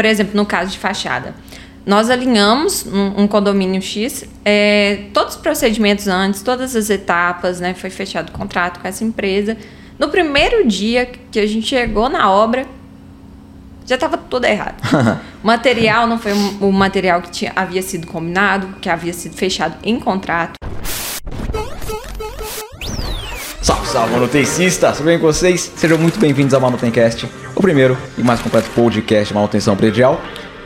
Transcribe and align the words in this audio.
por 0.00 0.06
exemplo, 0.06 0.34
no 0.34 0.46
caso 0.46 0.70
de 0.70 0.78
fachada, 0.78 1.34
nós 1.84 2.08
alinhamos 2.08 2.86
um, 2.86 3.20
um 3.20 3.28
condomínio 3.28 3.82
X, 3.82 4.24
é, 4.42 5.08
todos 5.12 5.34
os 5.34 5.40
procedimentos 5.42 6.08
antes, 6.08 6.40
todas 6.40 6.74
as 6.74 6.88
etapas, 6.88 7.60
né? 7.60 7.74
Foi 7.74 7.90
fechado 7.90 8.30
o 8.30 8.32
contrato 8.32 8.80
com 8.80 8.88
essa 8.88 9.04
empresa. 9.04 9.58
No 9.98 10.08
primeiro 10.08 10.66
dia 10.66 11.04
que 11.30 11.38
a 11.38 11.46
gente 11.46 11.66
chegou 11.66 12.08
na 12.08 12.30
obra, 12.30 12.64
já 13.84 13.96
estava 13.96 14.16
tudo 14.16 14.46
errado. 14.46 14.80
o 15.44 15.46
material 15.46 16.06
não 16.06 16.18
foi 16.18 16.32
o 16.32 16.72
material 16.72 17.20
que 17.20 17.30
tinha, 17.30 17.52
havia 17.54 17.82
sido 17.82 18.06
combinado, 18.06 18.76
que 18.80 18.88
havia 18.88 19.12
sido 19.12 19.36
fechado 19.36 19.76
em 19.82 20.00
contrato. 20.00 20.54
Salve, 23.90 23.92
salve, 23.92 24.12
manutencista! 24.12 24.92
Tudo 24.92 25.06
bem 25.06 25.18
com 25.18 25.26
vocês? 25.26 25.70
Sejam 25.76 25.98
muito 25.98 26.18
bem-vindos 26.18 26.54
ao 26.54 26.60
Manutencast, 26.60 27.28
o 27.56 27.60
primeiro 27.60 27.98
e 28.16 28.22
mais 28.22 28.40
completo 28.40 28.70
podcast 28.70 29.28
de 29.28 29.34
manutenção 29.34 29.76
predial 29.76 30.20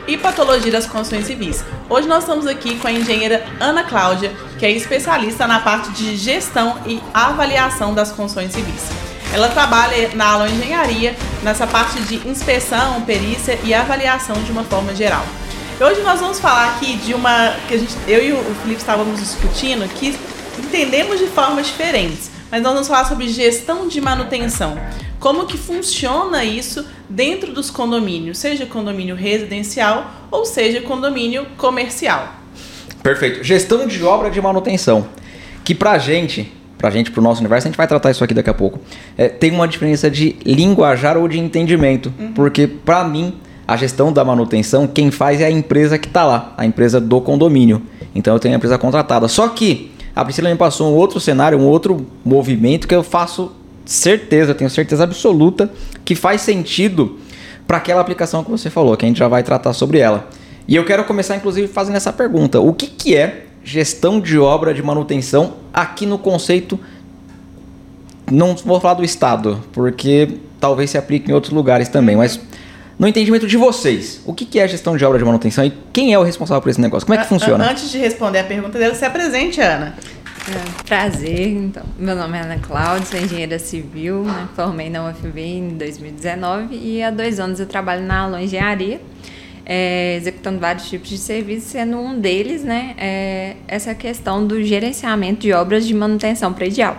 e 0.07 0.15
patologia 0.15 0.71
das 0.71 0.85
construções 0.85 1.25
civis. 1.25 1.63
Hoje 1.89 2.07
nós 2.07 2.23
estamos 2.23 2.45
aqui 2.45 2.77
com 2.77 2.87
a 2.87 2.91
engenheira 2.91 3.43
Ana 3.59 3.83
Cláudia, 3.83 4.31
que 4.59 4.65
é 4.65 4.71
especialista 4.71 5.47
na 5.47 5.59
parte 5.59 5.91
de 5.91 6.15
gestão 6.15 6.77
e 6.85 7.01
avaliação 7.13 7.95
das 7.95 8.11
construções 8.11 8.51
civis. 8.51 8.89
Ela 9.33 9.49
trabalha 9.49 10.11
na 10.13 10.25
aula 10.27 10.49
engenharia, 10.49 11.15
nessa 11.43 11.65
parte 11.65 11.99
de 12.03 12.27
inspeção, 12.27 13.01
perícia 13.01 13.57
e 13.63 13.73
avaliação 13.73 14.35
de 14.43 14.51
uma 14.51 14.63
forma 14.63 14.93
geral. 14.93 15.25
Hoje 15.81 16.01
nós 16.01 16.19
vamos 16.19 16.39
falar 16.39 16.75
aqui 16.75 16.95
de 16.97 17.13
uma 17.13 17.55
que 17.67 17.73
a 17.73 17.77
gente, 17.77 17.95
eu 18.07 18.23
e 18.23 18.33
o 18.33 18.55
Felipe 18.61 18.79
estávamos 18.79 19.19
discutindo 19.19 19.87
que 19.95 20.15
entendemos 20.59 21.19
de 21.19 21.27
formas 21.27 21.67
diferentes, 21.67 22.34
mas 22.51 22.61
nós 22.61 22.73
vamos 22.73 22.87
falar 22.87 23.05
sobre 23.05 23.27
gestão 23.27 23.87
de 23.87 23.99
manutenção 23.99 24.77
como 25.25 25.47
que 25.47 25.57
funciona 25.57 26.43
isso 26.45 26.85
dentro 27.09 27.51
dos 27.51 27.71
condomínios, 27.71 28.37
seja 28.37 28.65
condomínio 28.65 29.15
residencial 29.15 30.11
ou 30.29 30.45
seja 30.45 30.81
condomínio 30.81 31.47
comercial. 31.57 32.31
Perfeito. 33.01 33.43
Gestão 33.43 33.87
de 33.87 34.03
obra 34.03 34.29
de 34.29 34.39
manutenção, 34.39 35.07
que 35.63 35.73
pra 35.73 35.97
gente, 35.97 36.53
pra 36.77 36.91
gente, 36.91 37.09
pro 37.09 37.23
nosso 37.23 37.39
universo, 37.39 37.67
a 37.67 37.69
gente 37.69 37.77
vai 37.77 37.87
tratar 37.87 38.11
isso 38.11 38.23
aqui 38.23 38.35
daqui 38.35 38.51
a 38.51 38.53
pouco, 38.53 38.79
é, 39.17 39.27
tem 39.27 39.51
uma 39.51 39.67
diferença 39.67 40.11
de 40.11 40.35
linguajar 40.45 41.17
ou 41.17 41.27
de 41.27 41.39
entendimento, 41.39 42.13
uhum. 42.19 42.33
porque 42.33 42.67
pra 42.67 43.03
mim 43.03 43.33
a 43.67 43.75
gestão 43.75 44.13
da 44.13 44.23
manutenção, 44.23 44.85
quem 44.85 45.09
faz 45.09 45.41
é 45.41 45.45
a 45.45 45.51
empresa 45.51 45.97
que 45.97 46.07
está 46.07 46.23
lá, 46.23 46.53
a 46.55 46.67
empresa 46.67 47.01
do 47.01 47.19
condomínio. 47.19 47.81
Então 48.13 48.33
eu 48.33 48.39
tenho 48.39 48.53
a 48.53 48.57
empresa 48.57 48.77
contratada. 48.77 49.27
Só 49.27 49.47
que 49.47 49.91
a 50.15 50.23
Priscila 50.23 50.49
me 50.49 50.55
passou 50.55 50.93
um 50.93 50.95
outro 50.95 51.19
cenário, 51.19 51.57
um 51.57 51.67
outro 51.67 52.07
movimento 52.23 52.87
que 52.87 52.95
eu 52.95 53.03
faço 53.03 53.51
certeza, 53.85 54.55
tenho 54.55 54.69
certeza 54.69 55.03
absoluta 55.03 55.69
que 56.03 56.15
faz 56.15 56.41
sentido 56.41 57.19
para 57.67 57.77
aquela 57.77 58.01
aplicação 58.01 58.43
que 58.43 58.49
você 58.49 58.69
falou, 58.69 58.95
que 58.95 59.05
a 59.05 59.07
gente 59.07 59.17
já 59.17 59.27
vai 59.27 59.43
tratar 59.43 59.73
sobre 59.73 59.99
ela. 59.99 60.27
E 60.67 60.75
eu 60.75 60.85
quero 60.85 61.03
começar, 61.03 61.35
inclusive, 61.35 61.67
fazendo 61.67 61.95
essa 61.95 62.13
pergunta: 62.13 62.59
o 62.59 62.73
que, 62.73 62.87
que 62.87 63.15
é 63.15 63.45
gestão 63.63 64.19
de 64.19 64.39
obra 64.39 64.73
de 64.73 64.81
manutenção 64.81 65.55
aqui 65.73 66.05
no 66.05 66.17
conceito? 66.17 66.79
Não 68.31 68.55
vou 68.55 68.79
falar 68.79 68.95
do 68.95 69.03
Estado, 69.03 69.61
porque 69.71 70.37
talvez 70.59 70.89
se 70.89 70.97
aplique 70.97 71.29
em 71.29 71.33
outros 71.33 71.53
lugares 71.53 71.89
também, 71.89 72.15
mas 72.15 72.39
no 72.97 73.07
entendimento 73.07 73.45
de 73.45 73.57
vocês, 73.57 74.21
o 74.25 74.33
que 74.33 74.57
é 74.59 74.67
gestão 74.67 74.95
de 74.95 75.03
obra 75.03 75.19
de 75.19 75.25
manutenção 75.25 75.65
e 75.65 75.73
quem 75.91 76.13
é 76.13 76.19
o 76.19 76.23
responsável 76.23 76.61
por 76.61 76.69
esse 76.69 76.79
negócio? 76.79 77.05
Como 77.05 77.19
é 77.19 77.21
que 77.21 77.27
funciona? 77.27 77.69
Antes 77.69 77.91
de 77.91 77.97
responder 77.97 78.39
a 78.39 78.43
pergunta 78.43 78.79
dela, 78.79 78.95
se 78.95 79.03
apresente, 79.03 79.59
Ana. 79.59 79.95
É, 80.47 80.83
prazer, 80.83 81.47
então. 81.47 81.83
Meu 81.97 82.15
nome 82.15 82.37
é 82.37 82.41
Ana 82.41 82.59
Cláudia, 82.59 83.05
sou 83.05 83.19
engenheira 83.19 83.59
civil, 83.59 84.23
né? 84.23 84.47
formei 84.55 84.89
na 84.89 85.09
UFV 85.09 85.41
em 85.41 85.69
2019 85.69 86.75
e 86.75 87.03
há 87.03 87.09
dois 87.09 87.39
anos 87.39 87.59
eu 87.59 87.65
trabalho 87.65 88.05
na 88.05 88.21
Alon 88.21 88.37
Engenharia, 88.37 89.01
é, 89.65 90.15
executando 90.15 90.59
vários 90.59 90.87
tipos 90.87 91.09
de 91.09 91.17
serviços, 91.17 91.71
sendo 91.71 91.97
um 91.97 92.17
deles 92.17 92.63
né, 92.63 92.93
é 92.97 93.55
essa 93.67 93.95
questão 93.95 94.45
do 94.45 94.63
gerenciamento 94.63 95.41
de 95.41 95.51
obras 95.51 95.85
de 95.85 95.93
manutenção 95.93 96.53
predial. 96.53 96.95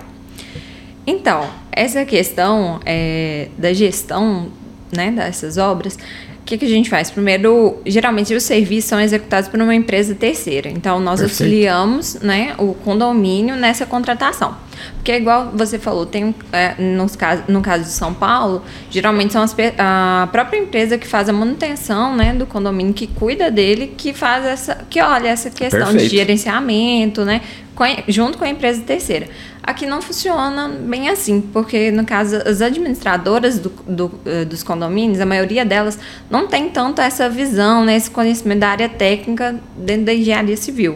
Então, 1.06 1.48
essa 1.70 2.04
questão 2.04 2.80
é, 2.84 3.48
da 3.56 3.72
gestão 3.72 4.50
né, 4.92 5.10
dessas 5.10 5.58
obras 5.58 5.98
que, 6.46 6.56
que 6.56 6.64
a 6.64 6.68
gente 6.68 6.88
faz? 6.88 7.10
Primeiro, 7.10 7.78
geralmente 7.84 8.32
os 8.32 8.44
serviços 8.44 8.88
são 8.88 9.00
executados 9.00 9.48
por 9.48 9.60
uma 9.60 9.74
empresa 9.74 10.14
terceira. 10.14 10.70
Então, 10.70 11.00
nós 11.00 11.20
Perfeito. 11.20 11.42
auxiliamos 11.42 12.14
né, 12.22 12.54
o 12.56 12.72
condomínio 12.72 13.56
nessa 13.56 13.84
contratação. 13.84 14.56
Porque, 14.94 15.12
igual 15.16 15.50
você 15.52 15.78
falou, 15.78 16.06
tem, 16.06 16.34
é, 16.52 16.80
nos 16.80 17.16
caso, 17.16 17.42
no 17.48 17.60
caso 17.60 17.84
de 17.84 17.90
São 17.90 18.14
Paulo, 18.14 18.62
geralmente 18.90 19.32
são 19.32 19.42
as, 19.42 19.54
a 19.76 20.28
própria 20.30 20.58
empresa 20.58 20.96
que 20.96 21.06
faz 21.06 21.28
a 21.28 21.32
manutenção 21.32 22.14
né, 22.14 22.32
do 22.32 22.46
condomínio, 22.46 22.94
que 22.94 23.08
cuida 23.08 23.50
dele, 23.50 23.94
que 23.96 24.12
faz 24.12 24.44
essa, 24.44 24.86
que 24.88 25.00
olha 25.00 25.28
essa 25.28 25.50
questão 25.50 25.80
Perfeito. 25.80 26.10
de 26.10 26.16
gerenciamento, 26.16 27.24
né, 27.24 27.40
junto 28.06 28.38
com 28.38 28.44
a 28.44 28.48
empresa 28.48 28.80
terceira. 28.82 29.26
Aqui 29.66 29.84
não 29.84 30.00
funciona 30.00 30.68
bem 30.68 31.08
assim, 31.08 31.40
porque 31.40 31.90
no 31.90 32.04
caso 32.04 32.36
as 32.36 32.62
administradoras 32.62 33.58
do, 33.58 33.70
do, 33.84 34.12
eh, 34.24 34.44
dos 34.44 34.62
condomínios, 34.62 35.20
a 35.20 35.26
maioria 35.26 35.64
delas 35.64 35.98
não 36.30 36.46
tem 36.46 36.70
tanto 36.70 37.00
essa 37.00 37.28
visão, 37.28 37.84
né, 37.84 37.96
esse 37.96 38.08
conhecimento 38.08 38.60
da 38.60 38.68
área 38.68 38.88
técnica 38.88 39.58
dentro 39.76 40.04
da 40.04 40.14
engenharia 40.14 40.56
civil. 40.56 40.94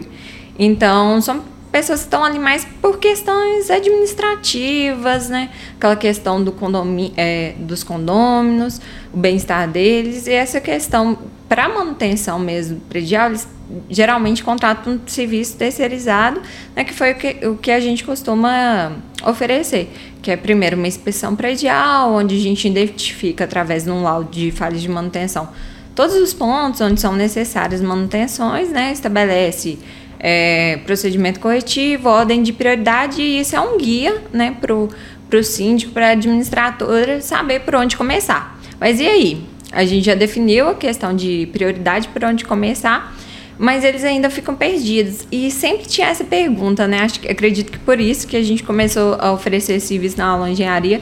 Então, 0.57 1.21
são 1.21 1.43
pessoas 1.73 2.01
que 2.01 2.07
estão 2.07 2.23
ali 2.23 2.39
mais 2.39 2.65
por 2.81 2.99
questões 2.99 3.71
administrativas, 3.71 5.29
né? 5.29 5.51
Aquela 5.77 5.97
questão 5.97 6.43
do 6.43 6.53
condomínio, 6.53 7.13
é, 7.17 7.55
dos 7.59 7.83
condôminos, 7.83 8.81
o 9.13 9.17
bem-estar 9.17 9.69
deles 9.69 10.27
e 10.29 10.33
essa 10.33 10.61
questão 10.61 11.19
para 11.51 11.69
manutenção 11.69 12.39
mesmo 12.39 12.79
predial, 12.89 13.27
eles 13.27 13.49
geralmente 13.91 14.45
contratam 14.45 14.93
um 14.93 15.01
serviço 15.05 15.57
terceirizado, 15.57 16.41
né, 16.77 16.85
que 16.85 16.95
foi 16.95 17.11
o 17.11 17.15
que, 17.17 17.47
o 17.49 17.57
que 17.57 17.73
a 17.73 17.81
gente 17.81 18.05
costuma 18.05 18.93
oferecer, 19.27 19.93
que 20.23 20.31
é 20.31 20.37
primeiro 20.37 20.77
uma 20.77 20.87
inspeção 20.87 21.35
predial, 21.35 22.15
onde 22.15 22.37
a 22.37 22.39
gente 22.39 22.69
identifica 22.69 23.43
através 23.43 23.83
de 23.83 23.91
um 23.91 24.05
laudo 24.05 24.31
de 24.31 24.53
falhas 24.53 24.81
de 24.81 24.89
manutenção 24.89 25.49
todos 25.93 26.15
os 26.15 26.33
pontos 26.33 26.81
onde 26.81 27.01
são 27.01 27.15
necessárias 27.15 27.81
manutenções, 27.81 28.71
né, 28.71 28.93
estabelece 28.93 29.77
é, 30.21 30.79
procedimento 30.87 31.41
corretivo, 31.41 32.09
ordem 32.09 32.45
de 32.45 32.53
prioridade, 32.53 33.21
e 33.21 33.41
isso 33.41 33.57
é 33.57 33.61
um 33.61 33.77
guia 33.77 34.23
né, 34.33 34.57
para 34.61 34.73
o 34.73 35.43
síndico, 35.43 35.93
para 35.93 36.11
a 36.11 36.11
administradora 36.11 37.21
saber 37.21 37.63
por 37.63 37.75
onde 37.75 37.97
começar. 37.97 38.57
Mas 38.79 39.01
e 39.01 39.07
aí? 39.07 39.51
A 39.73 39.85
gente 39.85 40.05
já 40.07 40.15
definiu 40.15 40.69
a 40.69 40.75
questão 40.75 41.15
de 41.15 41.49
prioridade 41.53 42.09
por 42.09 42.25
onde 42.25 42.45
começar, 42.45 43.15
mas 43.57 43.85
eles 43.85 44.05
ainda 44.05 44.29
ficam 44.29 44.55
perdidos. 44.55 45.27
E 45.31 45.51
sempre 45.51 45.87
tinha 45.87 46.09
essa 46.09 46.25
pergunta, 46.25 46.89
né? 46.89 47.01
Acho, 47.01 47.21
acredito 47.29 47.71
que 47.71 47.79
por 47.79 48.01
isso 48.01 48.27
que 48.27 48.37
a 48.37 48.43
gente 48.43 48.63
começou 48.63 49.17
a 49.21 49.33
oferecer 49.33 49.75
esse 49.75 49.89
serviço 49.89 50.19
na 50.19 50.27
aula 50.27 50.47
de 50.47 50.53
engenharia. 50.53 51.01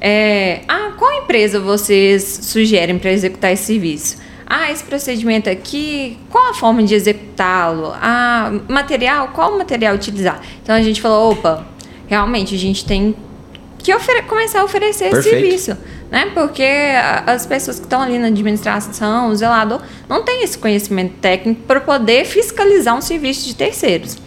É, 0.00 0.62
ah, 0.66 0.92
qual 0.98 1.12
empresa 1.22 1.60
vocês 1.60 2.22
sugerem 2.42 2.98
para 2.98 3.12
executar 3.12 3.52
esse 3.52 3.64
serviço? 3.64 4.16
Ah, 4.46 4.72
esse 4.72 4.82
procedimento 4.82 5.48
aqui, 5.48 6.18
qual 6.28 6.50
a 6.50 6.54
forma 6.54 6.82
de 6.82 6.94
executá-lo? 6.94 7.92
Ah, 7.94 8.50
material, 8.66 9.28
qual 9.28 9.56
material 9.56 9.94
utilizar? 9.94 10.40
Então 10.62 10.74
a 10.74 10.82
gente 10.82 11.00
falou, 11.00 11.32
opa, 11.32 11.66
realmente 12.08 12.54
a 12.54 12.58
gente 12.58 12.84
tem 12.84 13.14
que 13.78 13.92
começar 14.26 14.62
a 14.62 14.64
oferecer 14.64 15.10
Perfeito. 15.10 15.18
esse 15.18 15.30
serviço 15.30 15.99
né? 16.10 16.30
Porque 16.34 16.66
as 17.26 17.46
pessoas 17.46 17.78
que 17.78 17.86
estão 17.86 18.02
ali 18.02 18.18
na 18.18 18.26
administração, 18.26 19.28
o 19.28 19.36
zelador, 19.36 19.80
não 20.08 20.24
tem 20.24 20.42
esse 20.42 20.58
conhecimento 20.58 21.14
técnico 21.20 21.62
para 21.62 21.80
poder 21.80 22.24
fiscalizar 22.24 22.96
um 22.96 23.00
serviço 23.00 23.46
de 23.46 23.54
terceiros. 23.54 24.18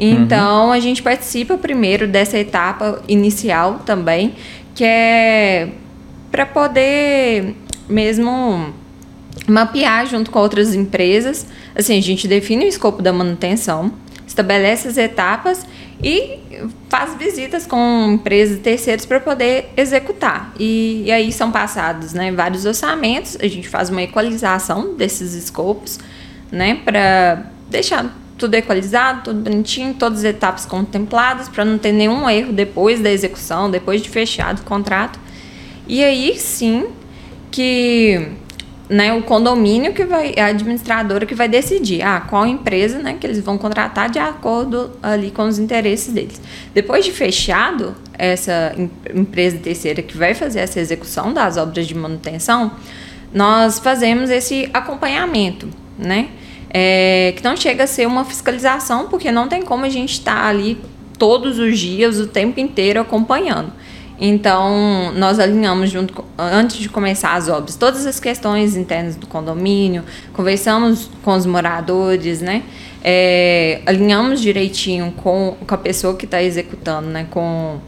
Então, 0.00 0.66
uhum. 0.66 0.72
a 0.72 0.80
gente 0.80 1.02
participa 1.02 1.58
primeiro 1.58 2.06
dessa 2.06 2.38
etapa 2.38 3.02
inicial 3.08 3.80
também, 3.84 4.34
que 4.74 4.84
é 4.84 5.68
para 6.30 6.46
poder 6.46 7.56
mesmo 7.88 8.72
mapear 9.48 10.06
junto 10.06 10.30
com 10.30 10.38
outras 10.38 10.74
empresas. 10.74 11.46
Assim, 11.74 11.98
a 11.98 12.02
gente 12.02 12.28
define 12.28 12.64
o 12.64 12.68
escopo 12.68 13.02
da 13.02 13.12
manutenção, 13.12 13.92
estabelece 14.26 14.88
as 14.88 14.96
etapas 14.96 15.66
e 16.02 16.38
faz 16.88 17.14
visitas 17.16 17.66
com 17.66 18.12
empresas 18.12 18.58
terceiros 18.58 19.06
para 19.06 19.20
poder 19.20 19.70
executar. 19.76 20.52
E, 20.58 21.04
e, 21.06 21.12
aí 21.12 21.32
são 21.32 21.50
passados 21.50 22.12
né, 22.12 22.32
vários 22.32 22.64
orçamentos, 22.64 23.36
a 23.40 23.46
gente 23.46 23.68
faz 23.68 23.90
uma 23.90 24.02
equalização 24.02 24.94
desses 24.94 25.34
escopos, 25.34 25.98
né, 26.50 26.80
para 26.84 27.44
deixar 27.68 28.14
tudo 28.36 28.54
equalizado, 28.54 29.24
tudo 29.24 29.40
bonitinho, 29.40 29.94
todas 29.94 30.20
as 30.20 30.24
etapas 30.24 30.64
contempladas, 30.64 31.48
para 31.48 31.64
não 31.64 31.76
ter 31.76 31.92
nenhum 31.92 32.30
erro 32.30 32.52
depois 32.52 33.00
da 33.00 33.10
execução, 33.10 33.70
depois 33.70 34.00
de 34.00 34.08
fechado 34.08 34.60
o 34.60 34.62
contrato. 34.62 35.18
E 35.86 36.04
aí 36.04 36.38
sim 36.38 36.86
que 37.50 38.28
né, 38.88 39.12
o 39.12 39.22
condomínio 39.22 39.92
que 39.92 40.04
vai, 40.04 40.34
a 40.38 40.46
administradora 40.46 41.26
que 41.26 41.34
vai 41.34 41.48
decidir 41.48 42.02
ah, 42.02 42.20
qual 42.20 42.46
empresa 42.46 42.98
né, 42.98 43.16
que 43.20 43.26
eles 43.26 43.40
vão 43.40 43.58
contratar 43.58 44.08
de 44.08 44.18
acordo 44.18 44.92
ali 45.02 45.30
com 45.30 45.42
os 45.42 45.58
interesses 45.58 46.12
deles. 46.12 46.40
Depois 46.72 47.04
de 47.04 47.12
fechado, 47.12 47.94
essa 48.16 48.74
empresa 49.14 49.58
terceira 49.58 50.00
que 50.00 50.16
vai 50.16 50.34
fazer 50.34 50.60
essa 50.60 50.80
execução 50.80 51.32
das 51.32 51.56
obras 51.56 51.86
de 51.86 51.94
manutenção, 51.94 52.72
nós 53.32 53.78
fazemos 53.78 54.30
esse 54.30 54.70
acompanhamento, 54.72 55.68
né? 55.98 56.28
É, 56.70 57.32
que 57.36 57.42
não 57.42 57.56
chega 57.56 57.84
a 57.84 57.86
ser 57.86 58.06
uma 58.06 58.24
fiscalização, 58.24 59.08
porque 59.08 59.30
não 59.30 59.48
tem 59.48 59.62
como 59.62 59.84
a 59.84 59.88
gente 59.88 60.12
estar 60.12 60.34
tá 60.34 60.46
ali 60.46 60.78
todos 61.18 61.58
os 61.58 61.78
dias, 61.78 62.18
o 62.18 62.26
tempo 62.26 62.60
inteiro 62.60 63.00
acompanhando. 63.00 63.72
Então, 64.20 65.12
nós 65.14 65.38
alinhamos 65.38 65.90
junto 65.90 66.24
antes 66.36 66.76
de 66.76 66.88
começar 66.88 67.34
as 67.34 67.48
obras 67.48 67.76
todas 67.76 68.04
as 68.04 68.18
questões 68.18 68.76
internas 68.76 69.14
do 69.14 69.26
condomínio, 69.26 70.02
conversamos 70.32 71.08
com 71.22 71.34
os 71.34 71.46
moradores, 71.46 72.40
né? 72.40 72.64
É, 73.02 73.80
alinhamos 73.86 74.40
direitinho 74.40 75.12
com, 75.12 75.56
com 75.64 75.74
a 75.74 75.78
pessoa 75.78 76.16
que 76.16 76.24
está 76.24 76.42
executando, 76.42 77.08
né? 77.08 77.28
Com, 77.30 77.78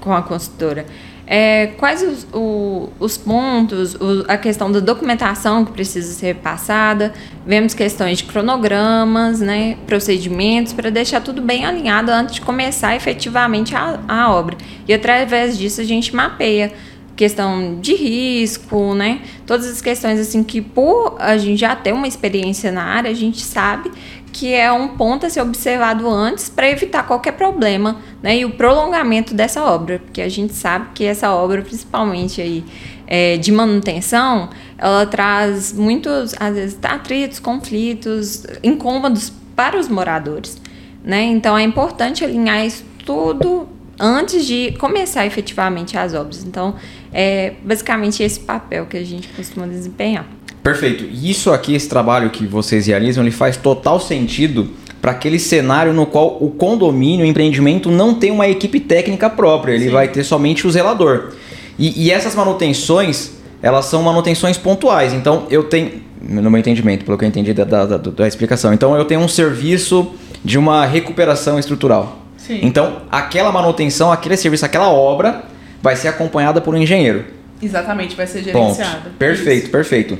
com 0.00 0.12
a 0.12 0.22
consultora 0.22 0.86
é, 1.32 1.68
quais 1.78 2.02
os, 2.02 2.26
o, 2.34 2.88
os 2.98 3.16
pontos, 3.16 3.94
o, 3.94 4.24
a 4.26 4.36
questão 4.36 4.72
da 4.72 4.80
documentação 4.80 5.64
que 5.64 5.70
precisa 5.70 6.12
ser 6.12 6.34
passada, 6.34 7.12
vemos 7.46 7.72
questões 7.72 8.18
de 8.18 8.24
cronogramas, 8.24 9.38
né, 9.38 9.76
procedimentos, 9.86 10.72
para 10.72 10.90
deixar 10.90 11.20
tudo 11.20 11.40
bem 11.40 11.64
alinhado 11.64 12.10
antes 12.10 12.34
de 12.34 12.40
começar 12.40 12.96
efetivamente 12.96 13.76
a, 13.76 14.00
a 14.08 14.34
obra. 14.34 14.56
E 14.88 14.92
através 14.92 15.56
disso 15.56 15.80
a 15.80 15.84
gente 15.84 16.12
mapeia 16.16 16.72
questão 17.14 17.78
de 17.80 17.94
risco, 17.94 18.94
né? 18.94 19.20
Todas 19.46 19.66
as 19.66 19.82
questões 19.82 20.18
assim 20.18 20.42
que 20.42 20.62
por 20.62 21.16
a 21.18 21.36
gente 21.36 21.60
já 21.60 21.76
ter 21.76 21.92
uma 21.92 22.08
experiência 22.08 22.72
na 22.72 22.82
área, 22.82 23.10
a 23.10 23.14
gente 23.14 23.42
sabe 23.42 23.90
que 24.32 24.54
é 24.54 24.70
um 24.72 24.88
ponto 24.88 25.26
a 25.26 25.30
ser 25.30 25.40
observado 25.40 26.08
antes 26.08 26.48
para 26.48 26.70
evitar 26.70 27.06
qualquer 27.06 27.32
problema, 27.32 27.96
né? 28.22 28.38
E 28.38 28.44
o 28.44 28.50
prolongamento 28.50 29.34
dessa 29.34 29.64
obra, 29.64 29.98
porque 29.98 30.20
a 30.22 30.28
gente 30.28 30.52
sabe 30.52 30.88
que 30.94 31.04
essa 31.04 31.32
obra, 31.34 31.62
principalmente 31.62 32.40
aí 32.40 32.64
é, 33.06 33.36
de 33.36 33.50
manutenção, 33.50 34.50
ela 34.78 35.04
traz 35.06 35.72
muitos, 35.72 36.34
às 36.38 36.54
vezes, 36.54 36.78
atritos, 36.82 37.38
conflitos, 37.38 38.44
incômodos 38.62 39.32
para 39.54 39.78
os 39.78 39.88
moradores, 39.88 40.60
né? 41.02 41.24
Então 41.24 41.56
é 41.56 41.62
importante 41.62 42.24
alinhar 42.24 42.64
isso 42.64 42.84
tudo 43.04 43.68
antes 44.00 44.46
de 44.46 44.72
começar 44.78 45.26
efetivamente 45.26 45.98
as 45.98 46.14
obras. 46.14 46.42
Então, 46.42 46.74
é 47.12 47.54
basicamente 47.62 48.22
esse 48.22 48.40
papel 48.40 48.86
que 48.86 48.96
a 48.96 49.04
gente 49.04 49.28
costuma 49.28 49.66
desempenhar. 49.66 50.26
Perfeito. 50.62 51.04
Isso 51.12 51.52
aqui, 51.52 51.74
esse 51.74 51.88
trabalho 51.88 52.30
que 52.30 52.46
vocês 52.46 52.86
realizam, 52.86 53.24
ele 53.24 53.30
faz 53.30 53.56
total 53.56 53.98
sentido 53.98 54.70
para 55.00 55.12
aquele 55.12 55.38
cenário 55.38 55.92
no 55.92 56.04
qual 56.04 56.36
o 56.40 56.50
condomínio, 56.50 57.24
o 57.24 57.28
empreendimento 57.28 57.90
não 57.90 58.14
tem 58.14 58.30
uma 58.30 58.46
equipe 58.46 58.78
técnica 58.78 59.30
própria, 59.30 59.72
ele 59.72 59.86
Sim. 59.86 59.90
vai 59.90 60.08
ter 60.08 60.22
somente 60.22 60.66
o 60.66 60.70
zelador. 60.70 61.32
E, 61.78 62.06
e, 62.06 62.10
essas 62.10 62.34
manutenções, 62.34 63.32
elas 63.62 63.86
são 63.86 64.02
manutenções 64.02 64.58
pontuais. 64.58 65.14
Então, 65.14 65.46
eu 65.48 65.64
tenho, 65.64 66.02
no 66.20 66.50
meu 66.50 66.60
entendimento, 66.60 67.06
pelo 67.06 67.16
que 67.16 67.24
eu 67.24 67.28
entendi 67.28 67.54
da, 67.54 67.64
da, 67.64 67.86
da, 67.86 67.96
da 67.96 68.28
explicação, 68.28 68.74
então 68.74 68.94
eu 68.94 69.06
tenho 69.06 69.20
um 69.20 69.28
serviço 69.28 70.12
de 70.44 70.58
uma 70.58 70.84
recuperação 70.84 71.58
estrutural. 71.58 72.18
Sim. 72.36 72.60
Então, 72.62 73.02
aquela 73.10 73.50
manutenção, 73.50 74.12
aquele 74.12 74.36
serviço, 74.36 74.66
aquela 74.66 74.90
obra 74.90 75.44
vai 75.82 75.96
ser 75.96 76.08
acompanhada 76.08 76.60
por 76.60 76.74
um 76.74 76.78
engenheiro. 76.78 77.24
Exatamente, 77.62 78.14
vai 78.14 78.26
ser 78.26 78.42
gerenciada. 78.42 79.10
Perfeito, 79.18 79.64
Isso. 79.64 79.72
perfeito. 79.72 80.18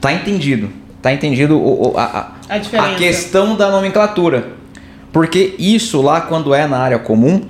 Tá 0.00 0.12
entendido. 0.12 0.70
Tá 1.02 1.12
entendido 1.12 1.56
o, 1.56 1.92
o, 1.92 1.98
a, 1.98 2.32
a, 2.48 2.56
a, 2.56 2.94
questão 2.94 3.56
da 3.56 3.70
nomenclatura. 3.70 4.48
Porque 5.12 5.54
isso 5.58 6.00
lá, 6.00 6.20
quando 6.20 6.54
é 6.54 6.66
na 6.66 6.78
área 6.78 6.98
comum, 6.98 7.42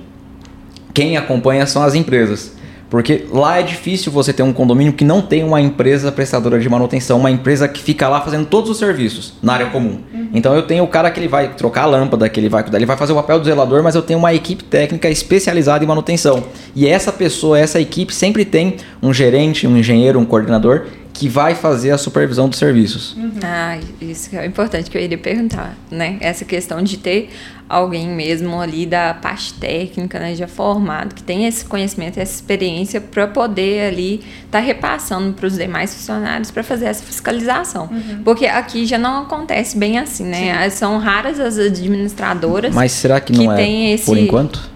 quem 0.93 1.17
acompanha 1.17 1.65
são 1.65 1.83
as 1.83 1.95
empresas. 1.95 2.53
Porque 2.91 3.25
lá 3.31 3.57
é 3.57 3.63
difícil 3.63 4.11
você 4.11 4.33
ter 4.33 4.43
um 4.43 4.51
condomínio 4.51 4.91
que 4.91 5.05
não 5.05 5.21
tem 5.21 5.45
uma 5.45 5.61
empresa 5.61 6.11
prestadora 6.11 6.59
de 6.59 6.67
manutenção, 6.67 7.17
uma 7.17 7.31
empresa 7.31 7.65
que 7.65 7.81
fica 7.81 8.09
lá 8.09 8.19
fazendo 8.19 8.45
todos 8.45 8.69
os 8.69 8.77
serviços 8.77 9.33
na 9.41 9.53
área 9.53 9.67
comum. 9.67 9.99
Uhum. 10.13 10.27
Então 10.33 10.53
eu 10.53 10.63
tenho 10.63 10.83
o 10.83 10.87
cara 10.87 11.09
que 11.09 11.17
ele 11.17 11.29
vai 11.29 11.53
trocar 11.53 11.83
a 11.83 11.85
lâmpada, 11.85 12.27
que 12.27 12.37
ele 12.37 12.49
vai 12.49 12.63
cuidar, 12.63 12.77
ele 12.77 12.85
vai 12.85 12.97
fazer 12.97 13.13
o 13.13 13.15
papel 13.15 13.39
do 13.39 13.45
zelador, 13.45 13.81
mas 13.81 13.95
eu 13.95 14.01
tenho 14.01 14.19
uma 14.19 14.33
equipe 14.33 14.65
técnica 14.65 15.09
especializada 15.09 15.81
em 15.85 15.87
manutenção. 15.87 16.43
E 16.75 16.85
essa 16.85 17.13
pessoa, 17.13 17.57
essa 17.57 17.79
equipe 17.79 18.13
sempre 18.13 18.43
tem 18.43 18.75
um 19.01 19.13
gerente, 19.13 19.65
um 19.65 19.77
engenheiro, 19.77 20.19
um 20.19 20.25
coordenador 20.25 20.87
que 21.21 21.29
vai 21.29 21.53
fazer 21.53 21.91
a 21.91 21.99
supervisão 21.99 22.49
dos 22.49 22.57
serviços. 22.57 23.15
Uhum. 23.15 23.33
Ah, 23.43 23.77
isso 24.01 24.35
é 24.35 24.43
importante 24.43 24.89
que 24.89 24.97
eu 24.97 25.01
iria 25.03 25.19
perguntar, 25.19 25.77
né? 25.91 26.17
Essa 26.19 26.43
questão 26.43 26.81
de 26.81 26.97
ter 26.97 27.29
alguém 27.69 28.07
mesmo 28.07 28.59
ali 28.59 28.87
da 28.87 29.13
parte 29.13 29.53
técnica, 29.53 30.17
né, 30.17 30.33
já 30.33 30.47
formado, 30.47 31.13
que 31.13 31.21
tem 31.21 31.45
esse 31.45 31.63
conhecimento, 31.63 32.19
essa 32.19 32.33
experiência 32.33 32.99
para 32.99 33.27
poder 33.27 33.89
ali 33.89 34.15
estar 34.15 34.57
tá 34.57 34.59
repassando 34.59 35.33
para 35.33 35.45
os 35.45 35.55
demais 35.59 35.93
funcionários 35.93 36.49
para 36.49 36.63
fazer 36.63 36.85
essa 36.85 37.03
fiscalização. 37.03 37.87
Uhum. 37.91 38.23
Porque 38.23 38.47
aqui 38.47 38.87
já 38.87 38.97
não 38.97 39.21
acontece 39.21 39.77
bem 39.77 39.99
assim, 39.99 40.23
né? 40.23 40.67
Sim. 40.71 40.75
São 40.75 40.97
raras 40.97 41.39
as 41.39 41.59
administradoras. 41.59 42.73
Mas 42.73 42.93
será 42.93 43.21
que 43.21 43.31
não 43.31 43.55
que 43.55 43.61
é 43.61 43.93
esse... 43.93 44.05
por 44.05 44.17
enquanto? 44.17 44.71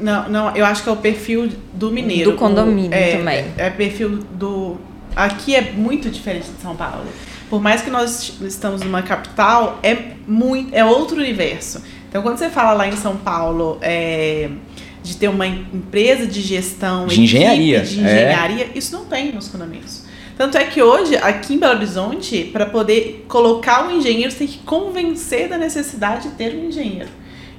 Não, 0.00 0.30
não, 0.30 0.56
eu 0.56 0.64
acho 0.64 0.82
que 0.82 0.88
é 0.88 0.92
o 0.92 0.96
perfil 0.96 1.50
do 1.74 1.90
mineiro. 1.90 2.30
Do 2.30 2.38
condomínio 2.38 2.90
o, 2.90 2.94
é, 2.94 3.16
também. 3.18 3.44
É, 3.58 3.66
é 3.66 3.70
perfil 3.70 4.20
do 4.32 4.78
aqui 5.14 5.54
é 5.54 5.72
muito 5.72 6.10
diferente 6.10 6.50
de 6.50 6.60
São 6.60 6.76
Paulo. 6.76 7.06
Por 7.48 7.60
mais 7.60 7.82
que 7.82 7.90
nós 7.90 8.34
estamos 8.42 8.82
numa 8.82 9.02
capital, 9.02 9.78
é 9.82 9.96
muito, 10.26 10.74
é 10.74 10.84
outro 10.84 11.16
universo. 11.16 11.82
Então, 12.08 12.22
quando 12.22 12.38
você 12.38 12.48
fala 12.48 12.72
lá 12.72 12.88
em 12.88 12.96
São 12.96 13.16
Paulo 13.16 13.78
é, 13.82 14.48
de 15.02 15.16
ter 15.16 15.28
uma 15.28 15.46
empresa 15.46 16.26
de 16.26 16.40
gestão, 16.40 17.06
de 17.06 17.20
engenharia, 17.20 17.80
de 17.80 18.00
engenharia, 18.00 18.64
é. 18.64 18.78
isso 18.78 18.96
não 18.96 19.04
tem 19.04 19.32
nos 19.32 19.48
condomínios. 19.48 20.04
Tanto 20.36 20.58
é 20.58 20.64
que 20.64 20.82
hoje, 20.82 21.16
aqui 21.16 21.54
em 21.54 21.58
Belo 21.58 21.76
Horizonte, 21.76 22.44
para 22.52 22.66
poder 22.66 23.24
colocar 23.28 23.86
um 23.86 23.98
engenheiro, 23.98 24.30
você 24.32 24.38
tem 24.38 24.48
que 24.48 24.58
convencer 24.58 25.48
da 25.48 25.56
necessidade 25.56 26.28
de 26.28 26.34
ter 26.34 26.56
um 26.56 26.66
engenheiro. 26.66 27.08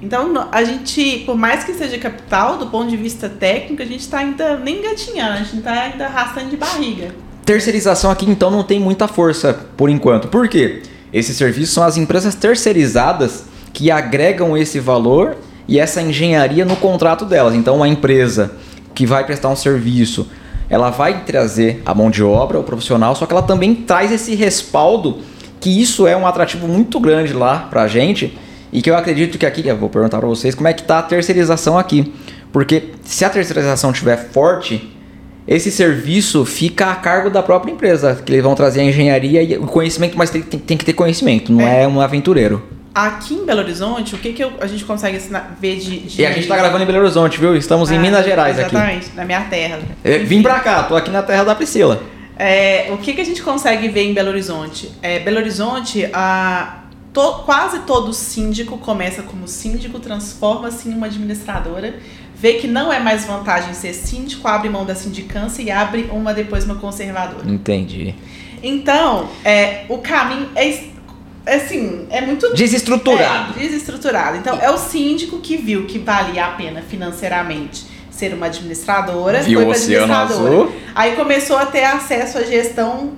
Então, 0.02 0.48
a 0.52 0.62
gente, 0.62 1.22
por 1.24 1.36
mais 1.36 1.64
que 1.64 1.72
seja 1.72 1.96
capital, 1.96 2.58
do 2.58 2.66
ponto 2.66 2.90
de 2.90 2.96
vista 2.98 3.30
técnico, 3.30 3.82
a 3.82 3.86
gente 3.86 4.00
está 4.00 4.18
ainda 4.18 4.58
nem 4.58 4.82
gatinhando, 4.82 5.32
a 5.32 5.36
gente 5.36 5.56
está 5.56 5.72
ainda 5.72 6.06
arrastando 6.06 6.50
de 6.50 6.56
barriga. 6.58 7.14
Terceirização 7.46 8.10
aqui 8.10 8.28
então 8.28 8.50
não 8.50 8.64
tem 8.64 8.80
muita 8.80 9.06
força 9.06 9.56
por 9.76 9.88
enquanto. 9.88 10.26
Por 10.26 10.48
quê? 10.48 10.82
Esses 11.12 11.36
serviços 11.36 11.72
são 11.72 11.84
as 11.84 11.96
empresas 11.96 12.34
terceirizadas 12.34 13.44
que 13.72 13.88
agregam 13.88 14.56
esse 14.56 14.80
valor 14.80 15.36
e 15.68 15.78
essa 15.78 16.02
engenharia 16.02 16.64
no 16.64 16.74
contrato 16.74 17.24
delas. 17.24 17.54
Então, 17.54 17.76
uma 17.76 17.86
empresa 17.86 18.50
que 18.92 19.06
vai 19.06 19.24
prestar 19.24 19.48
um 19.48 19.54
serviço, 19.54 20.26
ela 20.68 20.90
vai 20.90 21.22
trazer 21.24 21.80
a 21.86 21.94
mão 21.94 22.10
de 22.10 22.20
obra, 22.20 22.58
o 22.58 22.64
profissional, 22.64 23.14
só 23.14 23.26
que 23.26 23.32
ela 23.32 23.42
também 23.42 23.76
traz 23.76 24.10
esse 24.10 24.34
respaldo, 24.34 25.20
que 25.60 25.70
isso 25.70 26.04
é 26.04 26.16
um 26.16 26.26
atrativo 26.26 26.66
muito 26.66 26.98
grande 26.98 27.32
lá 27.32 27.60
para 27.70 27.82
a 27.82 27.86
gente 27.86 28.36
e 28.72 28.82
que 28.82 28.90
eu 28.90 28.96
acredito 28.96 29.38
que 29.38 29.46
aqui, 29.46 29.64
eu 29.64 29.76
vou 29.76 29.88
perguntar 29.88 30.18
para 30.18 30.26
vocês 30.26 30.52
como 30.52 30.66
é 30.66 30.72
que 30.72 30.82
está 30.82 30.98
a 30.98 31.02
terceirização 31.02 31.78
aqui. 31.78 32.12
Porque 32.52 32.90
se 33.04 33.24
a 33.24 33.30
terceirização 33.30 33.92
estiver 33.92 34.16
forte, 34.32 34.95
esse 35.46 35.70
serviço 35.70 36.44
fica 36.44 36.90
a 36.90 36.96
cargo 36.96 37.30
da 37.30 37.42
própria 37.42 37.70
empresa, 37.70 38.14
que 38.14 38.32
eles 38.32 38.42
vão 38.42 38.54
trazer 38.54 38.80
a 38.80 38.84
engenharia 38.84 39.42
e 39.42 39.56
o 39.56 39.66
conhecimento, 39.66 40.18
mas 40.18 40.28
tem, 40.28 40.42
tem, 40.42 40.58
tem 40.58 40.76
que 40.76 40.84
ter 40.84 40.92
conhecimento, 40.92 41.52
não 41.52 41.66
é. 41.66 41.84
é. 41.84 41.88
um 41.88 42.00
aventureiro. 42.00 42.62
Aqui 42.92 43.34
em 43.34 43.44
Belo 43.44 43.60
Horizonte, 43.60 44.14
o 44.14 44.18
que, 44.18 44.32
que 44.32 44.42
eu, 44.42 44.52
a 44.58 44.66
gente 44.66 44.84
consegue 44.84 45.20
ver 45.60 45.76
de, 45.76 45.98
de, 45.98 46.22
E 46.22 46.26
a 46.26 46.30
gente 46.30 46.44
está 46.44 46.56
gravando 46.56 46.82
em 46.82 46.86
Belo 46.86 47.00
Horizonte, 47.00 47.38
viu? 47.38 47.54
Estamos 47.54 47.90
ah, 47.90 47.94
em 47.94 47.98
Minas 47.98 48.24
Gerais 48.24 48.58
exatamente, 48.58 48.86
aqui. 48.86 48.96
Exatamente, 48.96 49.16
na 49.16 49.24
minha 49.24 49.40
terra. 49.42 49.80
É, 50.02 50.18
vim 50.18 50.42
pra 50.42 50.60
cá, 50.60 50.82
tô 50.82 50.96
aqui 50.96 51.10
na 51.10 51.22
terra 51.22 51.44
da 51.44 51.54
Priscila. 51.54 52.02
É, 52.38 52.88
o 52.90 52.96
que, 52.96 53.12
que 53.12 53.20
a 53.20 53.24
gente 53.24 53.42
consegue 53.42 53.88
ver 53.88 54.02
em 54.02 54.14
Belo 54.14 54.30
Horizonte? 54.30 54.90
É, 55.02 55.20
Belo 55.20 55.36
Horizonte, 55.36 56.08
a, 56.12 56.84
to, 57.12 57.42
quase 57.44 57.80
todo 57.80 58.12
síndico 58.12 58.78
começa 58.78 59.22
como 59.22 59.46
síndico, 59.46 60.00
transforma-se 60.00 60.88
em 60.88 60.94
uma 60.94 61.06
administradora 61.06 61.94
vê 62.38 62.54
que 62.54 62.66
não 62.66 62.92
é 62.92 63.00
mais 63.00 63.24
vantagem 63.24 63.72
ser 63.72 63.94
síndico, 63.94 64.46
abre 64.46 64.68
mão 64.68 64.84
da 64.84 64.94
sindicância 64.94 65.62
e 65.62 65.70
abre 65.70 66.08
uma 66.12 66.34
depois 66.34 66.64
uma 66.64 66.76
conservadora. 66.76 67.48
Entendi. 67.48 68.14
Então, 68.62 69.28
é, 69.44 69.84
o 69.88 69.98
caminho 69.98 70.48
é, 70.54 70.68
é 71.46 71.54
assim, 71.54 72.06
é 72.10 72.20
muito 72.20 72.52
desestruturado. 72.54 73.54
É, 73.58 73.62
desestruturado. 73.62 74.36
Então, 74.36 74.58
é 74.60 74.70
o 74.70 74.76
síndico 74.76 75.40
que 75.40 75.56
viu 75.56 75.86
que 75.86 75.98
valia 75.98 76.46
a 76.46 76.50
pena 76.50 76.82
financeiramente 76.82 77.86
ser 78.10 78.34
uma 78.34 78.46
administradora, 78.46 79.42
viu 79.42 79.60
foi 79.60 79.70
administradora. 79.70 80.54
Azul. 80.54 80.72
Aí 80.94 81.16
começou 81.16 81.56
a 81.56 81.66
ter 81.66 81.84
acesso 81.84 82.38
à 82.38 82.42
gestão 82.44 83.12